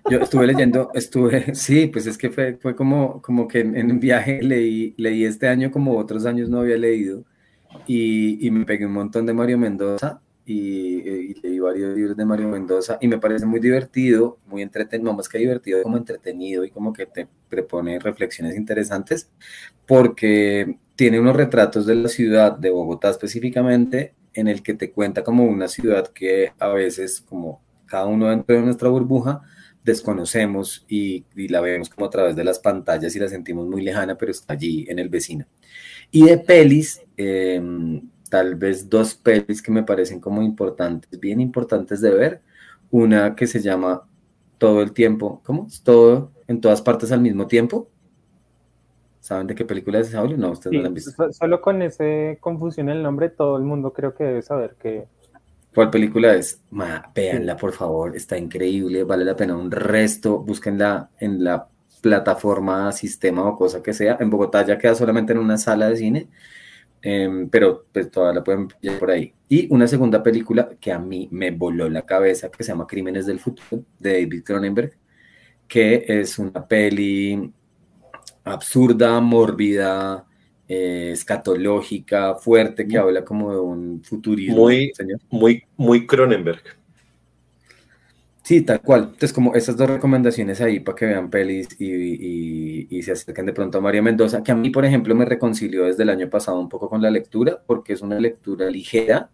Yo 0.09 0.19
estuve 0.19 0.47
leyendo, 0.47 0.89
estuve, 0.93 1.53
sí, 1.55 1.87
pues 1.87 2.07
es 2.07 2.17
que 2.17 2.29
fue, 2.29 2.57
fue 2.57 2.75
como, 2.75 3.21
como 3.21 3.47
que 3.47 3.59
en, 3.59 3.91
un 3.91 3.99
viaje 3.99 4.41
leí, 4.41 4.93
leí 4.97 5.25
este 5.25 5.47
año 5.47 5.71
como 5.71 5.97
otros 5.97 6.25
años 6.25 6.49
no 6.49 6.59
había 6.59 6.77
leído 6.77 7.23
y, 7.85 8.45
y 8.45 8.51
me 8.51 8.65
pegué 8.65 8.85
un 8.85 8.93
montón 8.93 9.25
de 9.25 9.33
Mario 9.33 9.57
Mendoza 9.57 10.21
y, 10.47 10.99
y, 11.01 11.33
leí 11.41 11.59
varios 11.59 11.93
libros 11.93 12.15
de 12.15 12.23
Mario 12.23 12.47
Mendoza 12.47 12.97
y 13.01 13.07
me 13.07 13.17
parece 13.17 13.45
muy 13.45 13.59
divertido, 13.59 14.39
muy 14.47 14.61
entretenido, 14.61 15.13
más 15.13 15.27
que 15.27 15.37
divertido, 15.37 15.83
como 15.83 15.97
entretenido 15.97 16.63
y 16.63 16.71
como 16.71 16.93
que 16.93 17.05
te 17.05 17.27
propone 17.49 17.99
reflexiones 17.99 18.55
interesantes 18.55 19.29
porque 19.85 20.77
tiene 20.95 21.19
unos 21.19 21.35
retratos 21.35 21.85
de 21.85 21.95
la 21.95 22.07
ciudad 22.07 22.57
de 22.57 22.69
Bogotá 22.69 23.09
específicamente 23.09 24.15
en 24.33 24.47
el 24.47 24.63
que 24.63 24.73
te 24.73 24.91
cuenta 24.91 25.21
como 25.21 25.43
una 25.43 25.67
ciudad 25.67 26.07
que 26.07 26.53
a 26.59 26.69
veces 26.69 27.19
como 27.19 27.61
cada 27.85 28.05
uno 28.05 28.29
dentro 28.29 28.55
de 28.55 28.61
nuestra 28.61 28.87
burbuja 28.87 29.41
desconocemos 29.83 30.85
y, 30.87 31.25
la 31.35 31.59
vemos 31.59 31.89
como 31.89 32.07
a 32.07 32.09
través 32.09 32.35
de 32.35 32.43
las 32.43 32.59
pantallas 32.59 33.15
y 33.15 33.19
la 33.19 33.27
sentimos 33.27 33.67
muy 33.67 33.81
lejana, 33.81 34.17
pero 34.17 34.31
está 34.31 34.53
allí 34.53 34.85
en 34.89 34.99
el 34.99 35.09
vecino. 35.09 35.45
Y 36.11 36.25
de 36.25 36.37
pelis, 36.37 37.01
em, 37.15 38.01
tal 38.29 38.55
vez 38.55 38.89
dos 38.89 39.15
pelis 39.15 39.61
que 39.61 39.71
me 39.71 39.83
parecen 39.83 40.19
como 40.19 40.41
importantes, 40.41 41.19
bien 41.19 41.41
importantes 41.41 42.01
de 42.01 42.11
ver. 42.11 42.41
Una 42.89 43.35
que 43.35 43.47
se 43.47 43.61
llama 43.61 44.07
Todo 44.57 44.81
el 44.81 44.93
tiempo, 44.93 45.41
¿cómo? 45.45 45.67
Todo 45.83 46.31
en 46.47 46.61
todas 46.61 46.81
partes 46.81 47.11
al 47.11 47.21
mismo 47.21 47.47
tiempo. 47.47 47.89
¿Saben 49.19 49.47
de 49.47 49.55
qué 49.55 49.65
película 49.65 49.99
es 49.99 50.07
esa? 50.07 50.23
No, 50.23 50.51
ustedes 50.51 50.73
no 50.73 50.81
la 50.81 50.87
han 50.87 50.93
visto. 50.93 51.31
Solo 51.33 51.61
con 51.61 51.81
ese 51.81 52.37
confusión 52.39 52.89
el 52.89 53.03
nombre, 53.03 53.29
todo 53.29 53.57
el 53.57 53.63
mundo 53.63 53.91
creo 53.91 54.15
que 54.15 54.23
debe 54.23 54.41
saber 54.41 54.75
que, 54.79 55.07
¿Cuál 55.77 55.91
película 55.91 56.33
es? 56.33 56.59
Ma, 56.71 57.11
véanla, 57.13 57.55
por 57.55 57.71
favor, 57.71 58.15
está 58.15 58.35
increíble, 58.35 59.03
vale 59.03 59.23
la 59.23 59.35
pena 59.35 59.55
un 59.55 59.69
resto, 59.69 60.39
búsquenla 60.39 61.11
en 61.19 61.43
la 61.43 61.67
plataforma, 62.01 62.91
sistema 62.91 63.43
o 63.47 63.55
cosa 63.55 63.83
que 63.83 63.93
sea. 63.93 64.17
En 64.19 64.31
Bogotá 64.31 64.65
ya 64.65 64.79
queda 64.79 64.95
solamente 64.95 65.33
en 65.33 65.37
una 65.37 65.55
sala 65.57 65.87
de 65.87 65.97
cine, 65.97 66.29
em, 67.01 67.49
pero 67.49 67.85
pues 67.91 68.09
todavía 68.11 68.39
la 68.39 68.43
pueden 68.43 68.67
ver 68.81 68.99
por 68.99 69.11
ahí. 69.11 69.33
Y 69.49 69.73
una 69.73 69.87
segunda 69.87 70.21
película 70.21 70.69
que 70.79 70.91
a 70.91 70.99
mí 70.99 71.27
me 71.31 71.51
voló 71.51 71.89
la 71.89 72.05
cabeza, 72.05 72.49
que 72.49 72.63
se 72.63 72.71
llama 72.71 72.87
Crímenes 72.87 73.25
del 73.25 73.39
Futuro, 73.39 73.83
de 73.99 74.13
David 74.13 74.43
Cronenberg, 74.43 74.97
que 75.67 76.05
es 76.07 76.39
una 76.39 76.67
peli 76.67 77.51
absurda, 78.43 79.19
mórbida, 79.19 80.25
eh, 80.67 81.11
escatológica, 81.13 82.35
fuerte, 82.35 82.87
que 82.87 82.97
habla 82.97 83.23
como 83.23 83.53
de 83.53 83.59
un 83.59 84.03
futurismo. 84.03 84.63
Muy, 84.63 84.91
muy, 85.29 85.63
muy 85.77 86.05
Cronenberg. 86.05 86.61
Sí, 88.47 88.61
tal 88.61 88.81
cual. 88.81 89.01
Entonces, 89.01 89.33
como 89.33 89.55
esas 89.55 89.75
dos 89.75 89.89
recomendaciones 89.89 90.61
ahí 90.61 90.79
para 90.79 90.95
que 90.95 91.05
vean 91.05 91.29
pelis 91.29 91.67
y, 91.81 92.87
y, 92.89 93.01
se 93.01 93.11
acerquen 93.11 93.45
de 93.45 93.51
pronto 93.51 93.79
a 93.79 93.81
María 93.81 94.01
Mendoza, 94.01 94.41
que 94.41 94.53
a 94.53 94.55
mí, 94.55 94.69
por 94.69 94.85
ejemplo, 94.85 95.13
me 95.15 95.25
reconcilió 95.25 95.83
desde 95.83 96.03
el 96.03 96.09
año 96.09 96.29
pasado 96.29 96.57
un 96.57 96.69
poco 96.69 96.89
con 96.89 97.01
la 97.01 97.11
lectura, 97.11 97.61
porque 97.67 97.91
es 97.91 98.01
una 98.01 98.17
lectura 98.21 98.69
ligera 98.69 99.31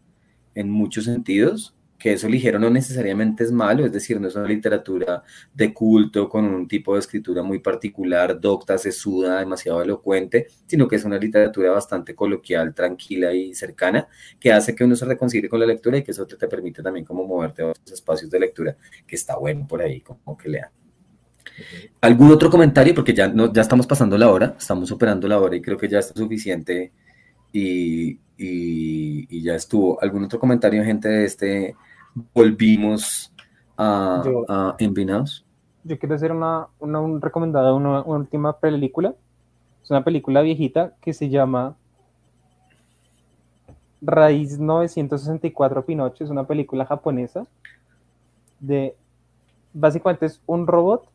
en 0.55 0.71
muchos 0.71 1.05
sentidos, 1.05 1.75
que 1.97 2.13
eso 2.13 2.27
ligero 2.27 2.59
no 2.59 2.69
necesariamente 2.69 3.43
es 3.43 3.51
malo, 3.51 3.85
es 3.85 3.91
decir, 3.91 4.19
no 4.19 4.27
es 4.27 4.35
una 4.35 4.47
literatura 4.47 5.23
de 5.53 5.73
culto 5.73 6.27
con 6.27 6.45
un 6.45 6.67
tipo 6.67 6.93
de 6.93 6.99
escritura 6.99 7.43
muy 7.43 7.59
particular, 7.59 8.39
docta, 8.39 8.77
sesuda, 8.77 9.39
demasiado 9.39 9.81
elocuente, 9.81 10.47
sino 10.67 10.87
que 10.87 10.97
es 10.97 11.05
una 11.05 11.17
literatura 11.17 11.71
bastante 11.71 12.13
coloquial, 12.15 12.73
tranquila 12.73 13.33
y 13.33 13.53
cercana, 13.53 14.07
que 14.39 14.51
hace 14.51 14.75
que 14.75 14.83
uno 14.83 14.95
se 14.95 15.05
reconcilie 15.05 15.49
con 15.49 15.59
la 15.59 15.65
lectura 15.65 15.97
y 15.97 16.03
que 16.03 16.11
eso 16.11 16.27
te, 16.27 16.35
te 16.35 16.47
permite 16.47 16.83
también 16.83 17.05
como 17.05 17.25
moverte 17.25 17.61
a 17.63 17.67
otros 17.67 17.91
espacios 17.91 18.29
de 18.29 18.39
lectura, 18.39 18.75
que 19.07 19.15
está 19.15 19.37
bueno 19.37 19.65
por 19.67 19.81
ahí, 19.81 20.01
como 20.01 20.37
que 20.37 20.49
lean. 20.49 20.69
¿Algún 22.01 22.31
otro 22.31 22.49
comentario? 22.49 22.93
Porque 22.93 23.13
ya, 23.13 23.27
no, 23.27 23.51
ya 23.53 23.61
estamos 23.61 23.87
pasando 23.87 24.17
la 24.17 24.29
hora, 24.29 24.55
estamos 24.57 24.89
superando 24.89 25.27
la 25.27 25.39
hora 25.39 25.55
y 25.55 25.61
creo 25.61 25.77
que 25.77 25.87
ya 25.87 25.99
está 25.99 26.13
suficiente 26.13 26.91
y, 27.51 28.19
y, 28.37 29.27
y 29.29 29.43
ya 29.43 29.55
estuvo. 29.55 30.01
¿Algún 30.01 30.23
otro 30.23 30.39
comentario, 30.39 30.83
gente, 30.83 31.07
de 31.07 31.25
este 31.25 31.75
volvimos 32.33 33.33
a, 33.77 34.23
a 34.47 34.75
Envinados. 34.79 35.45
Yo 35.83 35.99
quiero 35.99 36.15
hacer 36.15 36.31
una, 36.31 36.67
una, 36.79 37.01
recomendada, 37.19 37.73
una, 37.73 38.01
última 38.01 38.57
película. 38.57 39.15
Es 39.83 39.89
una 39.89 40.03
película 40.03 40.41
viejita 40.41 40.93
que 41.01 41.13
se 41.13 41.29
llama 41.29 41.75
Raíz 44.01 44.59
964 44.59 45.85
Pinocho. 45.85 46.23
Es 46.23 46.29
una 46.29 46.45
película 46.45 46.85
japonesa 46.85 47.45
de 48.59 48.95
básicamente 49.73 50.27
es 50.27 50.41
un 50.45 50.67
robot 50.67 51.09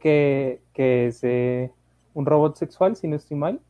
que, 0.00 0.60
que 0.74 1.06
es 1.06 1.20
eh, 1.22 1.70
un 2.12 2.26
robot 2.26 2.56
sexual, 2.56 2.96
si 2.96 3.08
no 3.08 3.16
estoy 3.16 3.36
mal. 3.36 3.60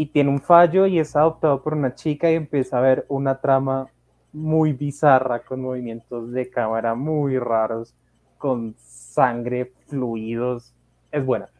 Y 0.00 0.06
tiene 0.06 0.30
un 0.30 0.40
fallo 0.40 0.86
y 0.86 0.98
es 0.98 1.14
adoptado 1.14 1.62
por 1.62 1.74
una 1.74 1.94
chica 1.94 2.32
y 2.32 2.34
empieza 2.34 2.78
a 2.78 2.80
ver 2.80 3.04
una 3.10 3.38
trama 3.38 3.86
muy 4.32 4.72
bizarra, 4.72 5.40
con 5.40 5.60
movimientos 5.60 6.32
de 6.32 6.48
cámara 6.48 6.94
muy 6.94 7.38
raros, 7.38 7.92
con 8.38 8.74
sangre, 8.78 9.74
fluidos. 9.88 10.72
Es 11.12 11.22
buena. 11.22 11.50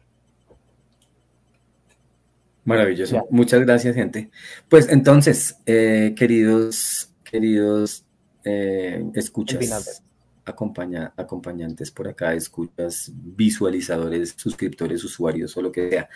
Maravilloso. 2.65 3.27
Muchas 3.29 3.61
gracias, 3.61 3.93
gente. 3.93 4.31
Pues 4.67 4.89
entonces, 4.89 5.59
eh, 5.67 6.15
queridos, 6.17 7.13
queridos 7.23 8.05
eh, 8.43 9.05
escuchas, 9.13 10.01
acompaña, 10.45 11.13
acompañantes 11.17 11.91
por 11.91 12.07
acá, 12.07 12.33
escuchas, 12.33 13.11
visualizadores, 13.13 14.33
suscriptores, 14.37 15.03
usuarios 15.03 15.55
o 15.57 15.61
lo 15.61 15.71
que 15.71 15.89
sea. 15.89 16.09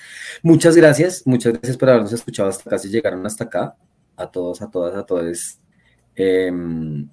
Muchas 0.43 0.75
gracias, 0.75 1.23
muchas 1.25 1.53
gracias 1.53 1.77
por 1.77 1.89
habernos 1.89 2.13
escuchado 2.13 2.49
hasta 2.49 2.69
acá, 2.69 2.79
si 2.79 2.89
llegaron 2.89 3.25
hasta 3.25 3.45
acá. 3.45 3.75
A 4.17 4.27
todos, 4.31 4.61
a 4.61 4.71
todas, 4.71 4.95
a 4.95 5.05
todos 5.05 5.59
Em, 6.15 7.09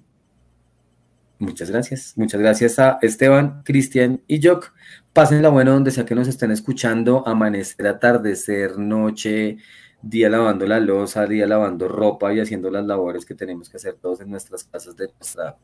muchas 1.39 1.69
gracias. 1.69 2.13
Muchas 2.15 2.39
gracias 2.39 2.79
a 2.79 2.99
Esteban, 3.01 3.63
Cristian 3.63 4.21
y 4.27 4.45
Jock. 4.45 4.73
Pásenla 5.11 5.49
bueno 5.49 5.73
donde 5.73 5.91
sea 5.91 6.05
que 6.05 6.15
nos 6.15 6.27
estén 6.27 6.51
escuchando. 6.51 7.27
Amanecer, 7.27 7.87
atardecer, 7.87 8.77
noche, 8.79 9.57
día 10.01 10.29
lavando 10.29 10.65
la 10.65 10.79
losa, 10.79 11.25
día 11.27 11.47
lavando 11.47 11.87
ropa 11.87 12.33
y 12.33 12.39
haciendo 12.39 12.69
las 12.69 12.85
labores 12.85 13.25
que 13.25 13.35
tenemos 13.35 13.69
que 13.69 13.77
hacer 13.77 13.95
todos 13.95 14.21
en 14.21 14.29
nuestras 14.31 14.63
casas 14.63 14.95
de 14.95 15.07
nuestra 15.19 15.57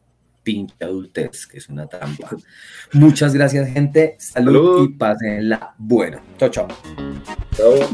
pinche 0.44 0.76
adultez, 0.82 1.48
que 1.48 1.58
es 1.58 1.70
una 1.70 1.88
trampa. 1.88 2.30
Muchas 2.94 3.34
gracias, 3.34 3.70
gente. 3.70 4.16
Salud, 4.20 4.90
y 4.90 4.94
pásenla 4.94 5.76
bueno. 5.78 6.22
Chao, 6.38 6.50
chao. 6.50 6.68
Chao. 7.56 7.90